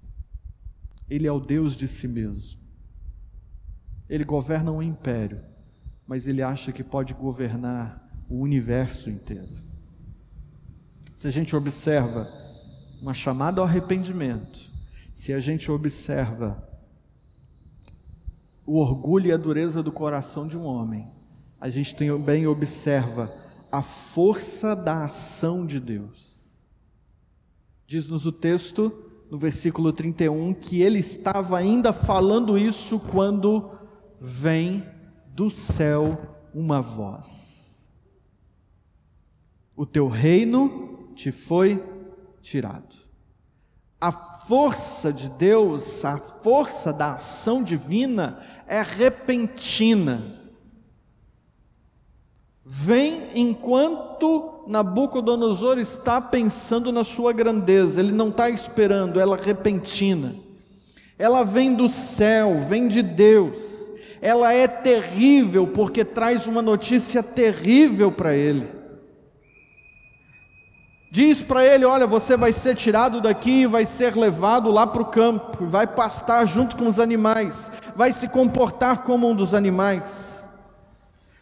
Ele 1.11 1.27
é 1.27 1.33
o 1.33 1.41
Deus 1.41 1.75
de 1.75 1.89
si 1.89 2.07
mesmo. 2.07 2.61
Ele 4.09 4.23
governa 4.23 4.71
um 4.71 4.81
império, 4.81 5.43
mas 6.07 6.29
ele 6.29 6.43
acha 6.43 6.71
que 6.71 6.85
pode 6.85 7.13
governar 7.13 8.09
o 8.31 8.39
universo 8.39 9.11
inteiro. 9.11 9.61
Se 11.13 11.27
a 11.27 11.31
gente 11.33 11.57
observa 11.57 12.29
uma 13.03 13.13
chamada 13.13 13.61
ao 13.61 13.67
arrependimento, 13.67 14.73
se 15.13 15.33
a 15.33 15.41
gente 15.41 15.73
observa 15.73 16.69
o 18.65 18.79
orgulho 18.79 19.27
e 19.27 19.33
a 19.33 19.37
dureza 19.37 19.83
do 19.83 19.91
coração 19.91 20.47
de 20.47 20.57
um 20.57 20.63
homem, 20.63 21.11
a 21.61 21.69
gente 21.69 21.97
também 21.97 22.47
observa 22.47 23.43
a 23.75 23.83
força 23.83 24.77
da 24.77 25.05
ação 25.05 25.67
de 25.67 25.81
Deus. 25.81 26.45
Diz-nos 27.85 28.25
o 28.25 28.31
texto, 28.31 28.93
no 29.29 29.37
versículo 29.37 29.93
31, 29.93 30.55
que 30.55 30.81
ele 30.81 31.01
estava 31.01 31.59
ainda 31.59 31.93
falando 31.93 32.57
isso 32.57 33.01
quando 33.01 33.73
vem 34.21 34.87
do 35.27 35.51
céu 35.51 36.39
uma 36.55 36.81
voz: 36.81 37.93
O 39.75 39.85
teu 39.85 40.07
reino 40.07 41.09
te 41.17 41.33
foi 41.33 41.83
tirado. 42.41 42.95
A 44.01 44.13
força 44.13 45.13
de 45.13 45.29
Deus, 45.31 46.05
a 46.05 46.17
força 46.17 46.93
da 46.93 47.15
ação 47.15 47.61
divina 47.61 48.39
é 48.69 48.81
repentina 48.83 50.34
vem 52.65 53.29
enquanto 53.35 54.65
Nabucodonosor 54.67 55.79
está 55.79 56.21
pensando 56.21 56.91
na 56.91 57.05
sua 57.05 57.33
grandeza, 57.33 58.01
ele 58.01 58.13
não 58.13 58.29
está 58.29 58.49
esperando, 58.49 59.21
ela 59.21 59.37
é 59.37 59.43
repentina. 59.43 60.35
Ela 61.19 61.45
vem 61.45 61.75
do 61.75 61.89
céu, 61.89 62.61
vem 62.69 62.89
de 62.89 63.03
Deus. 63.03 63.75
Ela 64.21 64.53
é 64.53 64.67
terrível 64.67 65.67
porque 65.67 66.05
traz 66.05 66.47
uma 66.47 66.63
notícia 66.63 67.23
terrível 67.23 68.11
para 68.11 68.35
ele. 68.35 68.67
Diz 71.11 71.41
para 71.41 71.65
ele: 71.65 71.85
Olha, 71.85 72.07
você 72.07 72.37
vai 72.37 72.53
ser 72.53 72.75
tirado 72.75 73.21
daqui 73.21 73.63
e 73.63 73.67
vai 73.67 73.87
ser 73.87 74.17
levado 74.17 74.73
lá 74.73 74.85
para 74.85 75.03
o 75.03 75.07
campo, 75.07 75.67
vai 75.67 75.87
pastar 75.87 76.45
junto 76.45 76.75
com 76.75 76.89
os 76.89 76.99
animais, 76.99 77.71
vai 77.95 78.13
se 78.13 78.27
comportar 78.27 79.03
como 79.03 79.29
um 79.29 79.35
dos 79.37 79.55
animais. 79.55 80.44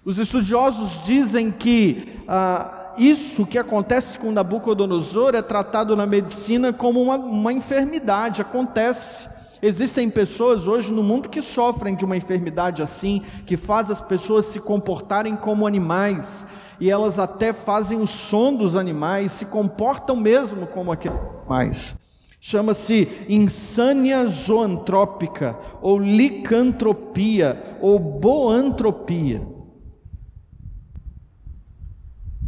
Os 0.04 0.18
estudiosos 0.18 1.00
dizem 1.04 1.52
que 1.52 2.20
ah, 2.26 2.92
isso 2.98 3.46
que 3.46 3.56
acontece 3.56 4.18
com 4.18 4.32
Nabucodonosor 4.32 5.36
é 5.36 5.42
tratado 5.42 5.94
na 5.94 6.04
medicina 6.04 6.72
como 6.72 7.00
uma, 7.00 7.16
uma 7.16 7.52
enfermidade, 7.52 8.42
acontece. 8.42 9.28
Existem 9.62 10.10
pessoas 10.10 10.66
hoje 10.66 10.92
no 10.92 11.04
mundo 11.04 11.28
que 11.28 11.40
sofrem 11.40 11.94
de 11.94 12.04
uma 12.04 12.16
enfermidade 12.16 12.82
assim, 12.82 13.22
que 13.46 13.56
faz 13.56 13.92
as 13.92 14.00
pessoas 14.00 14.46
se 14.46 14.58
comportarem 14.58 15.36
como 15.36 15.68
animais, 15.68 16.44
e 16.80 16.90
elas 16.90 17.20
até 17.20 17.52
fazem 17.52 18.00
o 18.00 18.06
som 18.08 18.52
dos 18.52 18.74
animais, 18.74 19.30
se 19.30 19.46
comportam 19.46 20.16
mesmo 20.16 20.66
como 20.66 20.90
aqueles 20.90 21.20
animais. 21.46 21.96
Chama-se 22.40 23.08
insânia 23.28 24.26
zoantrópica, 24.26 25.56
ou 25.80 25.96
licantropia, 25.96 27.78
ou 27.80 28.00
boantropia. 28.00 29.61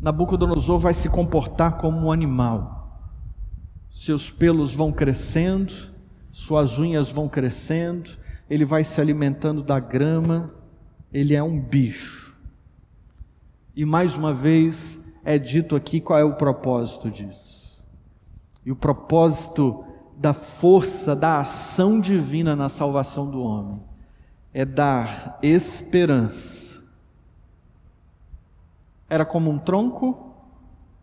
Nabucodonosor 0.05 0.79
vai 0.79 0.93
se 0.93 1.09
comportar 1.09 1.79
como 1.79 1.99
um 1.99 2.13
animal. 2.13 3.01
Seus 3.91 4.31
pelos 4.31 4.75
vão 4.75 4.93
crescendo, 4.93 5.73
suas 6.31 6.79
unhas 6.79 7.11
vão 7.11 7.27
crescendo, 7.27 8.11
ele 8.51 8.67
vai 8.67 8.85
se 8.85 9.01
alimentando 9.01 9.63
da 9.63 9.81
grama, 9.81 10.53
ele 11.11 11.35
é 11.35 11.43
um 11.43 11.59
bicho. 11.59 12.37
E 13.75 13.87
mais 13.87 14.15
uma 14.15 14.35
vez 14.35 15.01
é 15.25 15.39
dito 15.39 15.75
aqui 15.75 16.03
qual 16.03 16.19
é 16.19 16.25
o 16.25 16.35
propósito 16.35 17.11
disso. 17.11 17.83
E 18.63 18.71
o 18.71 18.77
propósito 18.77 19.87
da 20.19 20.35
força, 20.35 21.17
da 21.17 21.41
ação 21.41 21.99
divina 21.99 22.55
na 22.55 22.69
salvação 22.69 23.31
do 23.31 23.41
homem 23.41 23.81
é 24.53 24.67
dar 24.67 25.39
esperança 25.43 26.74
era 29.15 29.25
como 29.25 29.49
um 29.49 29.59
tronco 29.59 30.35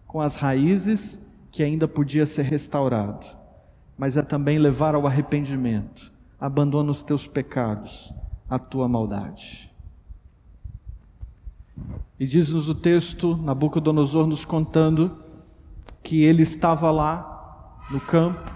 com 0.05 0.19
as 0.19 0.35
raízes 0.35 1.21
que 1.49 1.63
ainda 1.63 1.87
podia 1.87 2.25
ser 2.25 2.43
restaurado, 2.43 3.25
mas 3.97 4.17
é 4.17 4.21
também 4.21 4.57
levar 4.57 4.95
ao 4.95 5.07
arrependimento. 5.07 6.11
Abandona 6.37 6.91
os 6.91 7.01
teus 7.03 7.25
pecados, 7.25 8.13
a 8.49 8.59
tua 8.59 8.87
maldade. 8.89 9.71
E 12.19 12.27
diz-nos 12.27 12.67
o 12.67 12.75
texto, 12.75 13.37
Nabucodonosor 13.37 14.27
nos 14.27 14.43
contando, 14.43 15.17
que 16.03 16.23
ele 16.23 16.43
estava 16.43 16.91
lá 16.91 17.79
no 17.89 18.01
campo, 18.01 18.51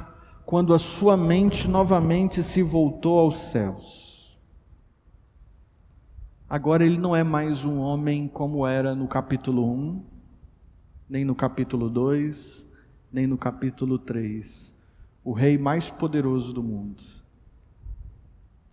quando 0.45 0.73
a 0.73 0.79
sua 0.79 1.15
mente 1.15 1.67
novamente 1.67 2.43
se 2.43 2.61
voltou 2.61 3.19
aos 3.19 3.37
céus. 3.37 4.04
Agora 6.47 6.85
ele 6.85 6.99
não 6.99 7.15
é 7.15 7.23
mais 7.23 7.65
um 7.65 7.79
homem 7.79 8.27
como 8.27 8.67
era 8.67 8.93
no 8.93 9.07
capítulo 9.07 9.67
1, 9.67 10.03
nem 11.09 11.25
no 11.25 11.33
capítulo 11.33 11.89
2, 11.89 12.69
nem 13.11 13.25
no 13.25 13.35
capítulo 13.35 13.97
3. 13.97 14.77
O 15.23 15.33
rei 15.33 15.57
mais 15.57 15.89
poderoso 15.89 16.53
do 16.53 16.61
mundo. 16.61 17.03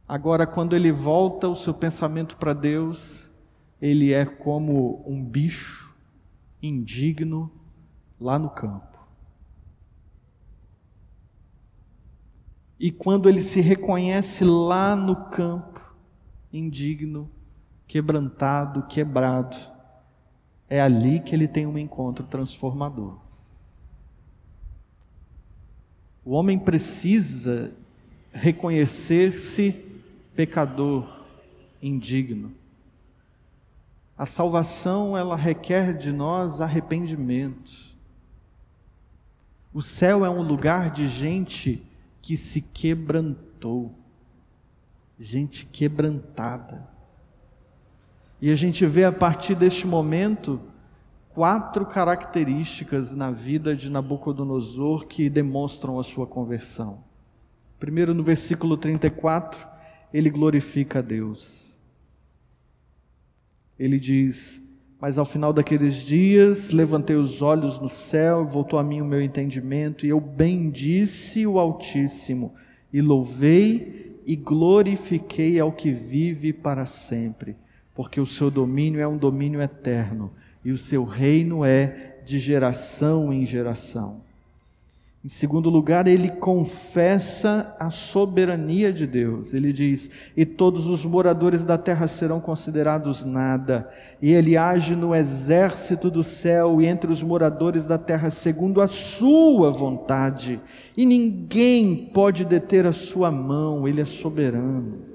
Agora, 0.06 0.46
quando 0.46 0.76
ele 0.76 0.92
volta 0.92 1.48
o 1.48 1.56
seu 1.56 1.72
pensamento 1.72 2.36
para 2.36 2.52
Deus, 2.52 3.32
ele 3.80 4.12
é 4.12 4.26
como 4.26 5.02
um 5.06 5.24
bicho 5.24 5.96
indigno 6.62 7.50
lá 8.20 8.38
no 8.38 8.50
campo. 8.50 8.98
E 12.78 12.90
quando 12.90 13.30
ele 13.30 13.40
se 13.40 13.62
reconhece 13.62 14.44
lá 14.44 14.94
no 14.94 15.16
campo, 15.30 15.94
indigno, 16.52 17.30
quebrantado, 17.92 18.84
quebrado, 18.84 19.54
é 20.66 20.80
ali 20.80 21.20
que 21.20 21.34
ele 21.34 21.46
tem 21.46 21.66
um 21.66 21.76
encontro 21.76 22.24
transformador. 22.26 23.18
O 26.24 26.30
homem 26.30 26.58
precisa 26.58 27.70
reconhecer-se 28.32 29.72
pecador, 30.34 31.06
indigno. 31.82 32.54
A 34.16 34.24
salvação, 34.24 35.14
ela 35.14 35.36
requer 35.36 35.94
de 35.94 36.12
nós 36.12 36.62
arrependimento. 36.62 37.94
O 39.70 39.82
céu 39.82 40.24
é 40.24 40.30
um 40.30 40.40
lugar 40.40 40.90
de 40.90 41.06
gente 41.08 41.86
que 42.22 42.38
se 42.38 42.62
quebrantou, 42.62 43.94
gente 45.20 45.66
quebrantada. 45.66 46.90
E 48.42 48.50
a 48.50 48.56
gente 48.56 48.84
vê 48.84 49.04
a 49.04 49.12
partir 49.12 49.54
deste 49.54 49.86
momento 49.86 50.60
quatro 51.30 51.86
características 51.86 53.14
na 53.14 53.30
vida 53.30 53.76
de 53.76 53.88
Nabucodonosor 53.88 55.06
que 55.06 55.30
demonstram 55.30 55.98
a 56.00 56.02
sua 56.02 56.26
conversão. 56.26 57.04
Primeiro, 57.78 58.12
no 58.12 58.24
versículo 58.24 58.76
34, 58.76 59.64
ele 60.12 60.28
glorifica 60.28 60.98
a 60.98 61.02
Deus. 61.02 61.80
Ele 63.78 63.98
diz: 63.98 64.60
mas 65.00 65.18
ao 65.18 65.24
final 65.24 65.52
daqueles 65.52 65.96
dias, 65.96 66.70
levantei 66.70 67.16
os 67.16 67.42
olhos 67.42 67.80
no 67.80 67.88
céu, 67.88 68.46
voltou 68.46 68.78
a 68.78 68.84
mim 68.84 69.00
o 69.00 69.04
meu 69.04 69.20
entendimento, 69.20 70.06
e 70.06 70.08
eu 70.08 70.20
bendisse 70.20 71.44
o 71.44 71.58
Altíssimo, 71.58 72.54
e 72.92 73.00
louvei 73.00 74.20
e 74.26 74.36
glorifiquei 74.36 75.58
ao 75.58 75.72
que 75.72 75.90
vive 75.90 76.52
para 76.52 76.86
sempre, 76.86 77.56
porque 77.94 78.20
o 78.20 78.26
seu 78.26 78.50
domínio 78.50 79.00
é 79.00 79.06
um 79.06 79.16
domínio 79.16 79.60
eterno, 79.60 80.30
e 80.64 80.70
o 80.70 80.78
seu 80.78 81.04
reino 81.04 81.64
é 81.64 82.20
de 82.24 82.38
geração 82.38 83.32
em 83.32 83.44
geração. 83.44 84.20
Em 85.24 85.28
segundo 85.28 85.70
lugar, 85.70 86.08
ele 86.08 86.28
confessa 86.28 87.76
a 87.78 87.90
soberania 87.90 88.92
de 88.92 89.06
Deus. 89.06 89.54
Ele 89.54 89.72
diz: 89.72 90.10
E 90.36 90.44
todos 90.44 90.88
os 90.88 91.04
moradores 91.04 91.64
da 91.64 91.78
terra 91.78 92.08
serão 92.08 92.40
considerados 92.40 93.24
nada. 93.24 93.88
E 94.20 94.32
ele 94.32 94.56
age 94.56 94.96
no 94.96 95.14
exército 95.14 96.10
do 96.10 96.24
céu 96.24 96.82
e 96.82 96.86
entre 96.86 97.12
os 97.12 97.22
moradores 97.22 97.86
da 97.86 97.98
terra 97.98 98.30
segundo 98.30 98.80
a 98.80 98.88
sua 98.88 99.70
vontade. 99.70 100.60
E 100.96 101.06
ninguém 101.06 102.10
pode 102.12 102.44
deter 102.44 102.84
a 102.84 102.92
sua 102.92 103.30
mão, 103.30 103.86
ele 103.86 104.00
é 104.00 104.04
soberano. 104.04 105.11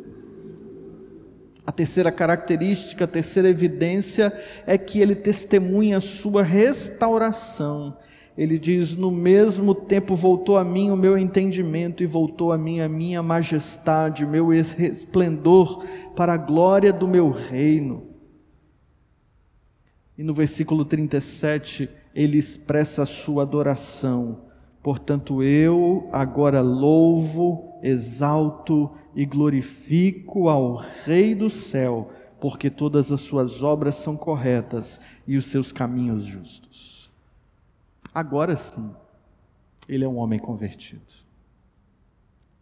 A 1.68 1.72
terceira 1.72 2.12
característica, 2.12 3.04
a 3.04 3.08
terceira 3.08 3.50
evidência 3.50 4.34
é 4.66 4.78
que 4.78 5.02
ele 5.02 5.14
testemunha 5.14 5.98
a 5.98 6.02
sua 6.02 6.42
restauração 6.42 7.98
ele 8.38 8.60
diz: 8.60 8.96
No 8.96 9.10
mesmo 9.10 9.74
tempo 9.74 10.16
voltou 10.16 10.58
a 10.58 10.64
mim 10.64 10.92
o 10.92 10.96
meu 10.96 11.18
entendimento, 11.18 12.04
e 12.04 12.06
voltou 12.06 12.52
a 12.52 12.58
mim 12.58 12.80
a 12.80 12.88
minha 12.88 13.24
majestade, 13.24 14.24
o 14.24 14.30
meu 14.30 14.54
esplendor, 14.54 15.84
para 16.16 16.34
a 16.34 16.38
glória 16.38 16.94
do 16.94 17.08
meu 17.08 17.32
reino. 17.32 18.06
E 20.16 20.24
no 20.24 20.34
versículo 20.34 20.86
37, 20.86 21.90
ele 22.14 22.38
expressa 22.38 23.04
a 23.04 23.08
sua 23.08 23.42
adoração. 23.42 24.47
Portanto, 24.82 25.44
eu 25.44 26.08
agora 26.12 26.62
louvo, 26.62 27.78
exalto 27.82 28.92
e 29.16 29.26
glorifico 29.26 30.48
ao 30.50 30.76
Rei 30.76 31.36
do 31.36 31.50
céu, 31.50 32.12
porque 32.40 32.70
todas 32.70 33.12
as 33.12 33.22
suas 33.22 33.64
obras 33.64 33.96
são 33.96 34.16
corretas 34.16 35.00
e 35.28 35.36
os 35.36 35.46
seus 35.46 35.72
caminhos 35.72 36.26
justos. 36.26 37.12
Agora 38.14 38.56
sim, 38.56 38.96
ele 39.88 40.04
é 40.04 40.08
um 40.08 40.18
homem 40.18 40.40
convertido. 40.40 41.02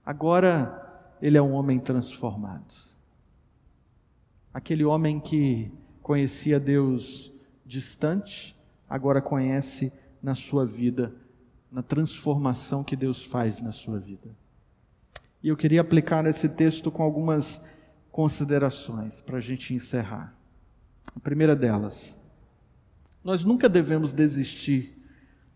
Agora 0.06 1.16
ele 1.22 1.38
é 1.38 1.42
um 1.42 1.54
homem 1.54 1.80
transformado. 1.80 2.74
Aquele 4.54 4.86
homem 4.86 5.20
que 5.20 5.72
conhecia 6.02 6.60
Deus 6.60 7.34
distante, 7.66 8.56
agora 8.90 9.22
conhece 9.22 9.92
na 10.22 10.36
sua 10.36 10.66
vida, 10.66 11.14
na 11.76 11.84
transformação 11.84 12.86
que 12.86 12.96
Deus 12.96 13.22
faz 13.22 13.60
na 13.60 13.74
sua 13.74 14.00
vida. 14.00 14.34
E 15.44 15.50
eu 15.50 15.58
queria 15.58 15.82
aplicar 15.82 16.26
esse 16.26 16.48
texto 16.48 16.90
com 16.90 17.04
algumas 17.04 17.62
considerações 18.14 19.20
para 19.20 19.40
a 19.40 19.42
gente 19.42 19.74
encerrar. 19.74 20.34
A 21.14 21.20
primeira 21.20 21.54
delas, 21.54 22.18
nós 23.22 23.44
nunca 23.44 23.68
devemos 23.68 24.14
desistir 24.14 24.98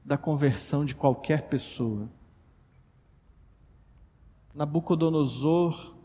da 0.03 0.17
conversão 0.17 0.83
de 0.83 0.93
qualquer 0.93 1.43
pessoa. 1.43 2.09
Nabucodonosor 4.53 5.95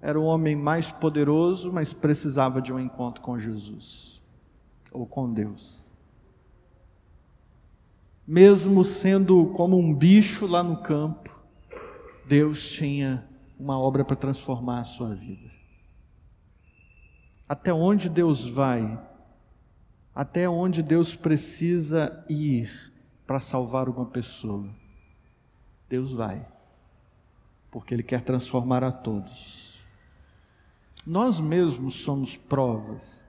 era 0.00 0.18
o 0.18 0.24
homem 0.24 0.56
mais 0.56 0.90
poderoso, 0.90 1.72
mas 1.72 1.94
precisava 1.94 2.60
de 2.60 2.72
um 2.72 2.80
encontro 2.80 3.22
com 3.22 3.38
Jesus 3.38 4.20
ou 4.90 5.06
com 5.06 5.32
Deus. 5.32 5.85
Mesmo 8.26 8.84
sendo 8.84 9.46
como 9.48 9.78
um 9.78 9.94
bicho 9.94 10.46
lá 10.46 10.62
no 10.62 10.82
campo, 10.82 11.34
Deus 12.26 12.68
tinha 12.70 13.24
uma 13.58 13.78
obra 13.78 14.04
para 14.04 14.16
transformar 14.16 14.80
a 14.80 14.84
sua 14.84 15.14
vida. 15.14 15.50
Até 17.48 17.72
onde 17.72 18.08
Deus 18.08 18.44
vai, 18.44 19.00
até 20.12 20.48
onde 20.48 20.82
Deus 20.82 21.14
precisa 21.14 22.24
ir, 22.28 22.92
para 23.26 23.40
salvar 23.40 23.88
uma 23.88 24.06
pessoa. 24.06 24.68
Deus 25.88 26.12
vai, 26.12 26.46
porque 27.70 27.94
Ele 27.94 28.02
quer 28.02 28.22
transformar 28.22 28.82
a 28.84 28.92
todos. 28.92 29.78
Nós 31.06 31.38
mesmos 31.38 31.94
somos 31.94 32.36
provas 32.36 33.26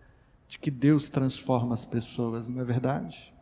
de 0.48 0.58
que 0.58 0.72
Deus 0.72 1.10
transforma 1.10 1.74
as 1.74 1.86
pessoas, 1.86 2.48
não 2.48 2.62
é 2.62 2.64
verdade? 2.64 3.34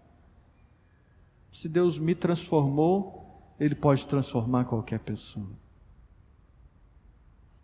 Se 1.56 1.70
Deus 1.70 1.98
me 1.98 2.14
transformou, 2.14 3.56
Ele 3.58 3.74
pode 3.74 4.06
transformar 4.06 4.66
qualquer 4.66 5.00
pessoa. 5.00 5.48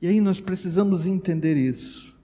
E 0.01 0.07
aí 0.07 0.21
nós 0.21 0.39
precisamos 0.39 1.05
entender 1.05 1.57
isso. 1.57 2.15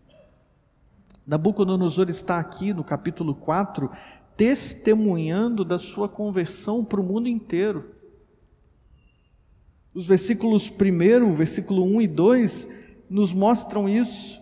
Nabucodonosor 1.26 2.10
está 2.10 2.40
aqui 2.40 2.74
no 2.74 2.86
capítulo 2.86 3.36
4 3.36 3.92
testemunhando 4.38 5.66
da 5.66 5.78
sua 5.78 6.08
conversão 6.08 6.86
para 6.86 7.02
o 7.02 7.04
mundo 7.04 7.28
inteiro. 7.28 7.94
Os 9.94 10.08
versículos 10.08 10.72
1, 10.72 11.34
versículo 11.34 11.84
1 11.84 12.02
e 12.02 12.08
2 12.08 12.70
nos 13.10 13.34
mostram 13.34 13.90
isso. 13.90 14.42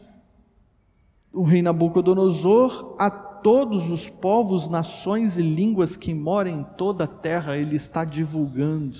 O 1.33 1.41
rei 1.41 1.63
Nabucodonosor, 1.63 2.95
a 2.99 3.24
todos 3.45 3.91
os 3.91 4.09
povos, 4.09 4.67
nações 4.67 5.37
e 5.37 5.43
línguas 5.43 5.95
que 5.95 6.15
moram 6.15 6.49
em 6.49 6.63
toda 6.63 7.03
a 7.03 7.07
terra, 7.07 7.55
ele 7.55 7.75
está 7.75 8.03
divulgando 8.03 8.99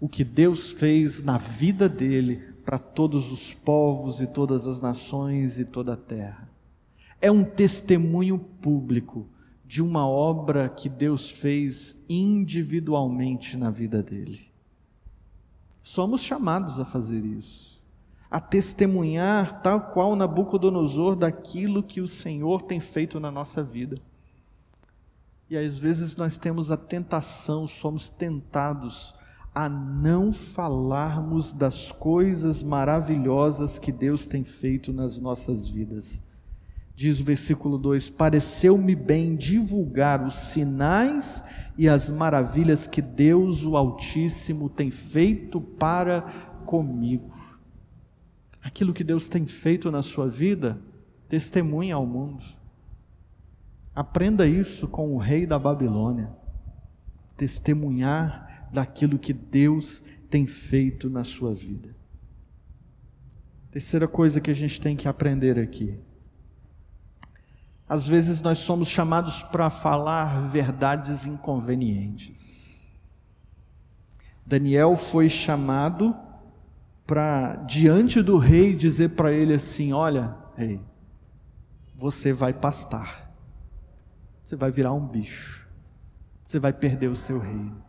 o 0.00 0.08
que 0.08 0.24
Deus 0.24 0.70
fez 0.70 1.22
na 1.22 1.36
vida 1.36 1.86
dele 1.86 2.36
para 2.64 2.78
todos 2.78 3.30
os 3.30 3.52
povos 3.52 4.22
e 4.22 4.26
todas 4.26 4.66
as 4.66 4.80
nações 4.80 5.58
e 5.58 5.66
toda 5.66 5.92
a 5.92 5.96
terra. 5.96 6.48
É 7.20 7.30
um 7.30 7.44
testemunho 7.44 8.38
público 8.38 9.28
de 9.62 9.82
uma 9.82 10.08
obra 10.08 10.70
que 10.70 10.88
Deus 10.88 11.28
fez 11.28 12.02
individualmente 12.08 13.58
na 13.58 13.68
vida 13.68 14.02
dele. 14.02 14.40
Somos 15.82 16.22
chamados 16.22 16.80
a 16.80 16.84
fazer 16.86 17.22
isso, 17.26 17.73
a 18.34 18.40
testemunhar, 18.40 19.62
tal 19.62 19.80
qual 19.80 20.16
Nabucodonosor, 20.16 21.14
daquilo 21.14 21.84
que 21.84 22.00
o 22.00 22.08
Senhor 22.08 22.62
tem 22.62 22.80
feito 22.80 23.20
na 23.20 23.30
nossa 23.30 23.62
vida. 23.62 23.96
E 25.48 25.56
às 25.56 25.78
vezes 25.78 26.16
nós 26.16 26.36
temos 26.36 26.72
a 26.72 26.76
tentação, 26.76 27.64
somos 27.68 28.08
tentados 28.08 29.14
a 29.54 29.68
não 29.68 30.32
falarmos 30.32 31.52
das 31.52 31.92
coisas 31.92 32.60
maravilhosas 32.60 33.78
que 33.78 33.92
Deus 33.92 34.26
tem 34.26 34.42
feito 34.42 34.92
nas 34.92 35.16
nossas 35.16 35.68
vidas. 35.68 36.20
Diz 36.96 37.20
o 37.20 37.24
versículo 37.24 37.78
2: 37.78 38.10
Pareceu-me 38.10 38.96
bem 38.96 39.36
divulgar 39.36 40.26
os 40.26 40.34
sinais 40.34 41.44
e 41.78 41.88
as 41.88 42.10
maravilhas 42.10 42.84
que 42.84 43.00
Deus, 43.00 43.64
o 43.64 43.76
Altíssimo, 43.76 44.68
tem 44.68 44.90
feito 44.90 45.60
para 45.60 46.22
comigo. 46.66 47.33
Aquilo 48.64 48.94
que 48.94 49.04
Deus 49.04 49.28
tem 49.28 49.46
feito 49.46 49.90
na 49.90 50.02
sua 50.02 50.26
vida, 50.26 50.80
testemunha 51.28 51.96
ao 51.96 52.06
mundo. 52.06 52.42
Aprenda 53.94 54.46
isso 54.46 54.88
com 54.88 55.14
o 55.14 55.18
rei 55.18 55.44
da 55.44 55.58
Babilônia. 55.58 56.32
Testemunhar 57.36 58.70
daquilo 58.72 59.18
que 59.18 59.34
Deus 59.34 60.02
tem 60.30 60.46
feito 60.46 61.10
na 61.10 61.24
sua 61.24 61.52
vida. 61.52 61.94
Terceira 63.70 64.08
coisa 64.08 64.40
que 64.40 64.50
a 64.50 64.54
gente 64.54 64.80
tem 64.80 64.96
que 64.96 65.06
aprender 65.06 65.58
aqui. 65.58 65.98
Às 67.86 68.08
vezes 68.08 68.40
nós 68.40 68.58
somos 68.58 68.88
chamados 68.88 69.42
para 69.42 69.68
falar 69.68 70.48
verdades 70.48 71.26
inconvenientes. 71.26 72.90
Daniel 74.46 74.96
foi 74.96 75.28
chamado 75.28 76.16
para, 77.06 77.56
diante 77.66 78.22
do 78.22 78.38
rei, 78.38 78.74
dizer 78.74 79.10
para 79.10 79.32
ele 79.32 79.54
assim: 79.54 79.92
Olha, 79.92 80.34
rei, 80.56 80.80
você 81.96 82.32
vai 82.32 82.52
pastar 82.52 83.24
você 84.44 84.56
vai 84.56 84.70
virar 84.70 84.92
um 84.92 85.06
bicho. 85.06 85.66
Você 86.46 86.58
vai 86.58 86.72
perder 86.72 87.08
o 87.08 87.16
seu 87.16 87.38
reino. 87.38 87.82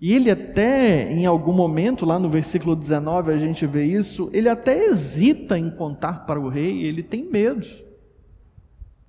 E 0.00 0.12
ele 0.12 0.30
até, 0.30 1.12
em 1.12 1.24
algum 1.26 1.52
momento, 1.52 2.04
lá 2.04 2.18
no 2.18 2.28
versículo 2.28 2.74
19, 2.74 3.32
a 3.32 3.38
gente 3.38 3.64
vê 3.66 3.84
isso, 3.84 4.28
ele 4.32 4.48
até 4.48 4.86
hesita 4.86 5.56
em 5.56 5.70
contar 5.70 6.26
para 6.26 6.40
o 6.40 6.48
rei, 6.48 6.82
ele 6.82 7.04
tem 7.04 7.24
medo. 7.24 7.64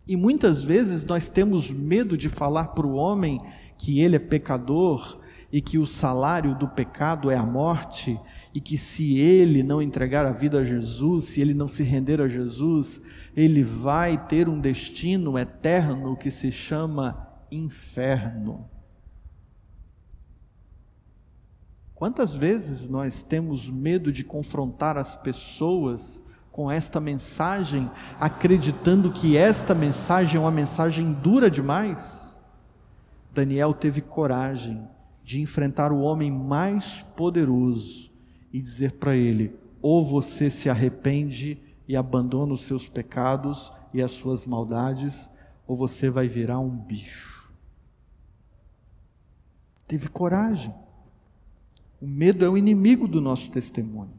E 0.07 0.15
muitas 0.15 0.63
vezes 0.63 1.03
nós 1.03 1.27
temos 1.27 1.71
medo 1.71 2.15
de 2.15 2.29
falar 2.29 2.67
para 2.67 2.85
o 2.85 2.93
homem 2.93 3.41
que 3.75 3.99
ele 3.99 4.17
é 4.17 4.19
pecador 4.19 5.19
e 5.53 5.61
que 5.61 5.77
o 5.77 5.85
salário 5.85 6.55
do 6.55 6.67
pecado 6.67 7.29
é 7.29 7.35
a 7.35 7.45
morte, 7.45 8.19
e 8.55 8.59
que 8.59 8.75
se 8.75 9.19
ele 9.19 9.61
não 9.61 9.83
entregar 9.83 10.25
a 10.25 10.31
vida 10.31 10.61
a 10.61 10.63
Jesus, 10.63 11.25
se 11.25 11.41
ele 11.41 11.53
não 11.53 11.67
se 11.67 11.83
render 11.83 12.19
a 12.19 12.27
Jesus, 12.27 12.99
ele 13.35 13.61
vai 13.61 14.17
ter 14.25 14.49
um 14.49 14.59
destino 14.59 15.37
eterno 15.37 16.17
que 16.17 16.31
se 16.31 16.51
chama 16.51 17.27
inferno. 17.51 18.67
Quantas 21.93 22.33
vezes 22.33 22.89
nós 22.89 23.21
temos 23.21 23.69
medo 23.69 24.11
de 24.11 24.23
confrontar 24.23 24.97
as 24.97 25.15
pessoas 25.15 26.25
com 26.51 26.69
esta 26.69 26.99
mensagem, 26.99 27.91
acreditando 28.19 29.11
que 29.11 29.37
esta 29.37 29.75
mensagem 29.75 30.37
é 30.37 30.39
uma 30.39 30.51
mensagem 30.51 31.13
dura 31.13 31.49
demais? 31.49 32.39
Daniel 33.31 33.71
teve 33.71 34.01
coragem 34.01 34.87
de 35.23 35.41
enfrentar 35.41 35.91
o 35.91 36.01
homem 36.01 36.29
mais 36.29 37.01
poderoso 37.15 38.11
e 38.51 38.59
dizer 38.61 38.93
para 38.93 39.15
ele: 39.15 39.55
ou 39.81 40.05
você 40.05 40.49
se 40.49 40.69
arrepende 40.69 41.57
e 41.87 41.95
abandona 41.95 42.53
os 42.53 42.61
seus 42.61 42.87
pecados 42.87 43.71
e 43.93 44.01
as 44.01 44.11
suas 44.11 44.45
maldades, 44.45 45.29
ou 45.67 45.75
você 45.75 46.09
vai 46.09 46.27
virar 46.27 46.59
um 46.59 46.69
bicho. 46.69 47.51
Teve 49.87 50.07
coragem. 50.07 50.73
O 52.01 52.07
medo 52.07 52.43
é 52.43 52.49
o 52.49 52.57
inimigo 52.57 53.07
do 53.07 53.21
nosso 53.21 53.51
testemunho. 53.51 54.13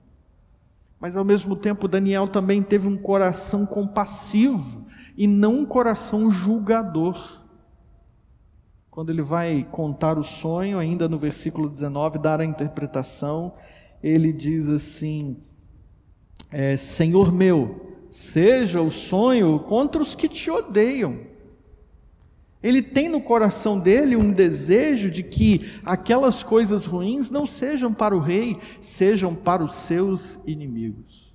Mas 1.01 1.17
ao 1.17 1.25
mesmo 1.25 1.55
tempo, 1.55 1.89
Daniel 1.89 2.29
também 2.29 2.63
teve 2.63 2.89
um 2.89 2.97
coração 2.97 3.67
compassivo 3.67 4.87
e 5.17 5.27
não 5.27 5.61
um 5.61 5.67
coração 5.67 6.31
julgador. 6.31 7.44
Quando 8.95 9.11
ele 9.11 9.23
vai 9.23 9.67
contar 9.73 10.17
o 10.21 10.23
sonho, 10.23 10.79
ainda 10.79 11.09
no 11.09 11.19
versículo 11.19 11.69
19, 11.69 12.17
dar 12.17 12.41
a 12.41 12.45
interpretação, 12.45 13.53
ele 14.01 14.33
diz 14.33 14.69
assim: 14.69 15.37
é, 16.49 16.77
Senhor 16.77 17.33
meu, 17.33 17.99
seja 18.09 18.81
o 18.81 18.93
sonho 18.93 19.59
contra 19.59 20.01
os 20.01 20.15
que 20.15 20.29
te 20.29 20.49
odeiam. 20.49 21.19
Ele 22.63 22.81
tem 22.81 23.09
no 23.09 23.21
coração 23.21 23.81
dele 23.81 24.15
um 24.15 24.31
desejo 24.31 25.11
de 25.11 25.25
que 25.25 25.73
aquelas 25.85 26.45
coisas 26.45 26.87
ruins 26.87 27.29
não 27.29 27.47
sejam 27.47 27.93
para 27.93 28.17
o 28.17 28.21
rei, 28.21 28.61
sejam 28.81 29.35
para 29.35 29.65
os 29.65 29.75
seus 29.75 30.39
inimigos. 30.47 31.35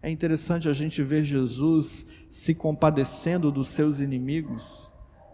É 0.00 0.08
interessante 0.08 0.68
a 0.68 0.72
gente 0.72 1.02
ver 1.02 1.24
Jesus 1.24 2.06
se 2.30 2.54
compadecendo 2.54 3.50
dos 3.50 3.66
seus 3.66 3.98
inimigos 3.98 4.87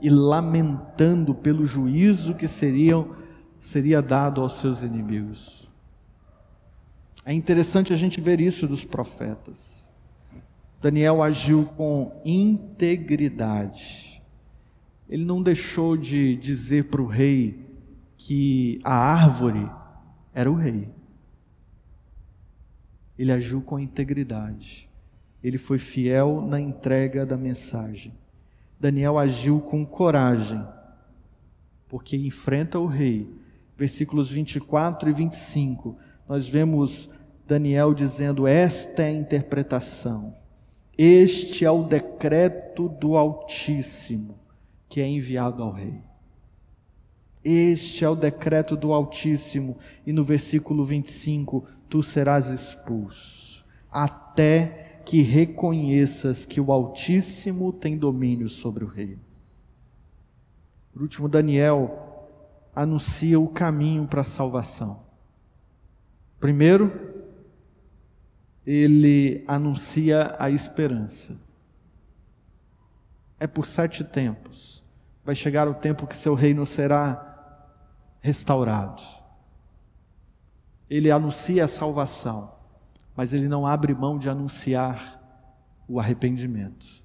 e 0.05 0.11
lamentando 0.11 1.35
pelo 1.35 1.65
juízo 1.65 2.35
que 2.35 2.47
seriam, 2.47 3.17
seria 3.59 4.03
dado 4.03 4.43
aos 4.43 4.61
seus 4.61 4.83
inimigos. 4.83 5.67
É 7.25 7.33
interessante 7.33 7.91
a 7.91 7.97
gente 7.97 8.21
ver 8.21 8.39
isso 8.39 8.69
dos 8.69 8.85
profetas. 8.85 9.95
Daniel 10.79 11.23
agiu 11.23 11.65
com 11.65 12.21
integridade. 12.23 14.23
Ele 15.09 15.25
não 15.25 15.43
deixou 15.43 15.97
de 15.97 16.37
dizer 16.37 16.91
para 16.91 17.01
o 17.01 17.07
rei 17.07 17.65
que 18.19 18.79
a 18.85 18.95
árvore 18.95 19.67
era 20.35 20.51
o 20.51 20.55
rei. 20.55 20.91
Ele 23.19 23.33
agiu 23.33 23.63
com 23.63 23.81
integridade. 23.81 24.87
Ele 25.43 25.57
foi 25.57 25.79
fiel 25.79 26.47
na 26.47 26.61
entrega 26.61 27.25
da 27.25 27.39
mensagem. 27.39 28.13
Daniel 28.85 29.19
agiu 29.19 29.63
com 29.63 29.83
coragem, 29.87 30.63
porque 31.89 32.19
enfrenta 32.19 32.79
o 32.79 32.85
rei. 32.85 33.35
Versículos 33.79 34.31
24 34.31 35.09
e 35.09 35.13
25 35.15 35.97
nós 36.29 36.47
vemos 36.47 37.09
Daniel 37.47 37.95
dizendo: 37.95 38.47
Esta 38.47 39.05
é 39.05 39.07
a 39.07 39.13
interpretação, 39.13 40.37
este 40.99 41.65
é 41.65 41.71
o 41.71 41.83
decreto 41.83 42.91
do 42.91 43.17
Altíssimo 43.17 44.39
que 44.87 45.01
é 45.01 45.09
enviado 45.09 45.63
ao 45.63 45.73
rei. 45.73 46.03
Este 47.43 48.05
é 48.05 48.09
o 48.11 48.15
decreto 48.15 48.77
do 48.77 48.93
Altíssimo, 48.93 49.79
e 50.07 50.13
no 50.13 50.23
versículo 50.23 50.85
25: 50.85 51.67
Tu 51.89 52.03
serás 52.03 52.49
expulso, 52.49 53.65
até 53.91 54.84
que 55.05 55.23
reconheças 55.23 56.45
que 56.47 56.61
o 56.61 56.73
Altíssimo 56.73 57.73
tem 57.73 57.97
domínio 57.97 58.49
sobre 58.49 58.85
o 58.85 58.89
rei. 58.89 59.19
Por 60.93 61.03
último, 61.03 61.29
Daniel 61.29 62.31
anuncia 62.75 63.39
o 63.39 63.49
caminho 63.49 64.07
para 64.07 64.23
a 64.23 64.25
salvação. 64.25 65.03
Primeiro, 66.41 66.93
ele 68.67 69.45
anuncia 69.47 70.35
a 70.39 70.51
esperança. 70.51 71.37
É 73.39 73.47
por 73.47 73.67
sete 73.67 74.03
tempos. 74.03 74.83
Vai 75.25 75.35
chegar 75.35 75.69
o 75.69 75.75
tempo 75.75 76.07
que 76.07 76.17
seu 76.17 76.35
reino 76.35 76.65
será 76.65 77.31
restaurado. 78.21 79.03
Ele 80.89 81.11
anuncia 81.11 81.65
a 81.65 81.69
salvação, 81.69 82.53
mas 83.17 83.33
ele 83.33 83.49
não 83.49 83.67
abre 83.67 83.95
mão 83.95 84.19
de 84.19 84.29
anunciar 84.29 85.21
o 85.89 86.01
arrependimento. 86.01 87.03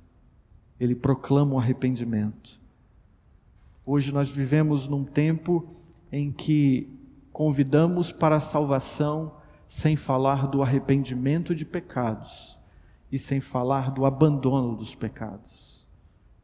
Ele 0.79 0.95
proclama 0.95 1.55
o 1.55 1.59
arrependimento. 1.59 2.59
Hoje 3.85 4.11
nós 4.11 4.29
vivemos 4.29 4.87
num 4.87 5.03
tempo 5.03 5.67
em 6.11 6.31
que 6.31 6.89
convidamos 7.31 8.11
para 8.11 8.37
a 8.37 8.39
salvação 8.39 9.33
sem 9.67 9.95
falar 9.95 10.47
do 10.47 10.63
arrependimento 10.63 11.53
de 11.53 11.65
pecados 11.65 12.59
e 13.11 13.17
sem 13.17 13.39
falar 13.39 13.91
do 13.91 14.05
abandono 14.05 14.75
dos 14.75 14.95
pecados. 14.95 15.87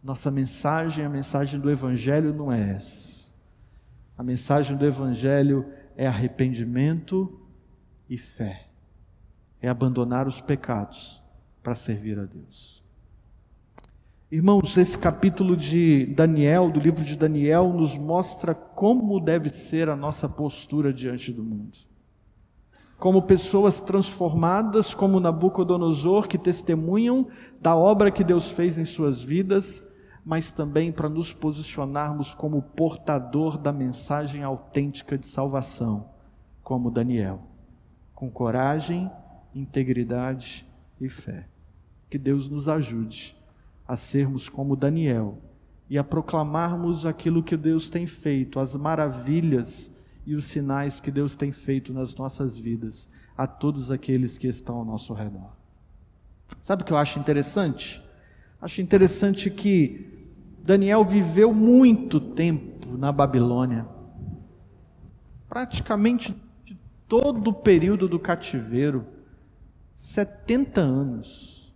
Nossa 0.04 0.30
mensagem, 0.30 1.04
a 1.04 1.10
mensagem 1.10 1.60
do 1.60 1.72
Evangelho 1.72 2.34
não 2.34 2.52
é 2.52 2.76
essa. 2.76 3.34
A 4.18 4.24
mensagem 4.24 4.78
do 4.78 4.86
Evangelho 4.86 5.66
é 5.98 6.06
arrependimento 6.06 7.40
e 8.08 8.18
fé. 8.18 8.68
É 9.66 9.68
abandonar 9.68 10.28
os 10.28 10.40
pecados 10.40 11.24
para 11.64 11.74
servir 11.74 12.20
a 12.20 12.24
Deus. 12.24 12.84
Irmãos, 14.32 14.78
esse 14.78 14.96
capítulo 14.96 15.58
de 15.58 16.06
Daniel, 16.06 16.70
do 16.70 16.80
livro 16.80 17.04
de 17.04 17.16
Daniel, 17.18 17.74
nos 17.74 17.98
mostra 17.98 18.54
como 18.54 19.20
deve 19.20 19.50
ser 19.50 19.90
a 19.90 19.96
nossa 19.96 20.30
postura 20.30 20.94
diante 20.94 21.34
do 21.34 21.44
mundo. 21.44 21.80
Como 23.00 23.24
pessoas 23.24 23.82
transformadas, 23.82 24.94
como 24.94 25.20
Nabucodonosor, 25.20 26.28
que 26.28 26.38
testemunham 26.38 27.28
da 27.60 27.76
obra 27.76 28.12
que 28.12 28.24
Deus 28.24 28.52
fez 28.52 28.78
em 28.78 28.86
suas 28.86 29.20
vidas, 29.20 29.84
mas 30.24 30.52
também 30.52 30.92
para 30.92 31.10
nos 31.10 31.34
posicionarmos 31.34 32.36
como 32.36 32.62
portador 32.62 33.58
da 33.58 33.74
mensagem 33.74 34.44
autêntica 34.44 35.18
de 35.18 35.26
salvação, 35.26 36.12
como 36.62 36.92
Daniel, 36.92 37.40
com 38.14 38.30
coragem, 38.30 39.10
integridade 39.56 40.68
e 41.00 41.08
fé. 41.08 41.48
Que 42.10 42.18
Deus 42.18 42.50
nos 42.50 42.68
ajude 42.68 43.36
a 43.88 43.96
sermos 43.96 44.50
como 44.50 44.76
Daniel 44.76 45.40
e 45.90 45.98
a 45.98 46.04
proclamarmos 46.04 47.06
aquilo 47.06 47.42
que 47.42 47.56
Deus 47.56 47.90
tem 47.90 48.06
feito, 48.06 48.60
as 48.60 48.76
maravilhas 48.76 49.92
e 50.26 50.36
os 50.36 50.44
sinais 50.44 51.00
que 51.00 51.12
Deus 51.12 51.36
tem 51.36 51.52
feito 51.52 51.94
nas 51.94 52.16
nossas 52.16 52.58
vidas, 52.58 53.08
a 53.38 53.46
todos 53.48 53.92
aqueles 53.92 54.38
que 54.38 54.48
estão 54.48 54.78
ao 54.78 54.86
nosso 54.86 55.14
redor. 55.14 55.56
Sabe 56.62 56.82
o 56.82 56.86
que 56.86 56.92
eu 56.92 56.98
acho 56.98 57.20
interessante? 57.20 58.04
Acho 58.60 58.82
interessante 58.82 59.52
que 59.52 60.26
Daniel 60.64 61.06
viveu 61.06 61.54
muito 61.54 62.20
tempo 62.20 62.98
na 62.98 63.12
Babilônia, 63.12 63.88
praticamente 65.48 66.36
todo 67.08 67.50
o 67.50 67.54
período 67.54 68.08
do 68.08 68.18
cativeiro 68.18 69.06
70 69.96 70.82
anos. 70.82 71.74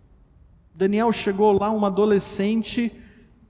Daniel 0.74 1.10
chegou 1.10 1.52
lá, 1.58 1.72
um 1.72 1.84
adolescente, 1.84 2.92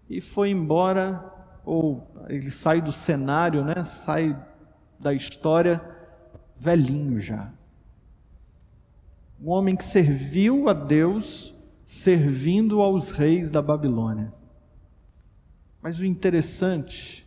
e 0.08 0.20
foi 0.20 0.50
embora, 0.50 1.24
ou 1.64 2.06
ele 2.28 2.50
sai 2.50 2.80
do 2.80 2.92
cenário, 2.92 3.64
né? 3.64 3.84
sai 3.84 4.36
da 4.98 5.12
história 5.12 5.82
velhinho 6.56 7.20
já. 7.20 7.52
Um 9.42 9.50
homem 9.50 9.74
que 9.74 9.84
serviu 9.84 10.68
a 10.68 10.72
Deus, 10.72 11.54
servindo 11.84 12.80
aos 12.80 13.10
reis 13.10 13.50
da 13.50 13.62
Babilônia. 13.62 14.32
Mas 15.82 15.98
o 15.98 16.04
interessante 16.04 17.26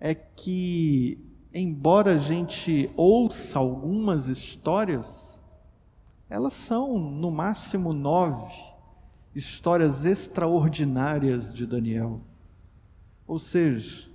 é 0.00 0.14
que, 0.14 1.18
embora 1.54 2.14
a 2.14 2.18
gente 2.18 2.90
ouça 2.96 3.58
algumas 3.58 4.26
histórias, 4.26 5.29
elas 6.30 6.52
são 6.52 6.96
no 6.96 7.28
máximo 7.28 7.92
nove 7.92 8.54
histórias 9.34 10.04
extraordinárias 10.04 11.52
de 11.52 11.66
Daniel. 11.66 12.20
Ou 13.26 13.38
seja, 13.38 14.08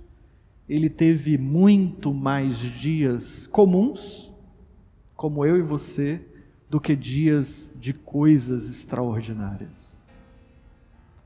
ele 0.66 0.88
teve 0.88 1.36
muito 1.36 2.12
mais 2.14 2.58
dias 2.58 3.46
comuns, 3.46 4.32
como 5.14 5.44
eu 5.44 5.58
e 5.58 5.62
você, 5.62 6.24
do 6.68 6.80
que 6.80 6.96
dias 6.96 7.70
de 7.76 7.92
coisas 7.92 8.70
extraordinárias. 8.70 10.04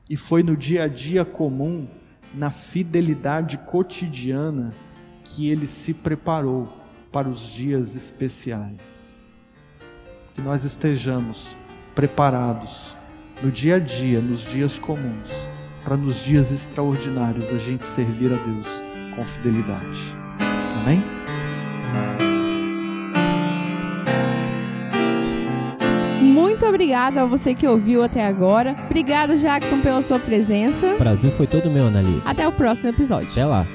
E 0.09 0.17
foi 0.17 0.43
no 0.43 0.57
dia 0.57 0.83
a 0.83 0.87
dia 0.87 1.23
comum, 1.23 1.87
na 2.33 2.51
fidelidade 2.51 3.57
cotidiana, 3.57 4.73
que 5.23 5.49
ele 5.49 5.67
se 5.67 5.93
preparou 5.93 6.71
para 7.11 7.29
os 7.29 7.41
dias 7.41 7.95
especiais. 7.95 9.10
Que 10.33 10.41
nós 10.41 10.63
estejamos 10.63 11.55
preparados 11.93 12.95
no 13.43 13.51
dia 13.51 13.75
a 13.75 13.79
dia, 13.79 14.19
nos 14.19 14.41
dias 14.41 14.79
comuns, 14.79 15.29
para 15.83 15.97
nos 15.97 16.23
dias 16.23 16.51
extraordinários 16.51 17.51
a 17.51 17.57
gente 17.57 17.85
servir 17.85 18.31
a 18.31 18.37
Deus 18.37 18.81
com 19.15 19.25
fidelidade. 19.25 19.99
Amém? 20.79 21.03
Muito 26.21 26.65
obrigada 26.65 27.23
a 27.23 27.25
você 27.25 27.53
que 27.53 27.67
ouviu 27.67 28.03
até 28.03 28.25
agora. 28.25 28.75
Obrigado, 28.85 29.35
Jackson, 29.37 29.81
pela 29.81 30.01
sua 30.01 30.19
presença. 30.19 30.95
Prazer 30.95 31.31
foi 31.31 31.47
todo 31.47 31.69
meu, 31.69 31.87
Anali. 31.87 32.21
Até 32.23 32.47
o 32.47 32.51
próximo 32.51 32.89
episódio. 32.89 33.31
Até 33.31 33.45
lá. 33.45 33.65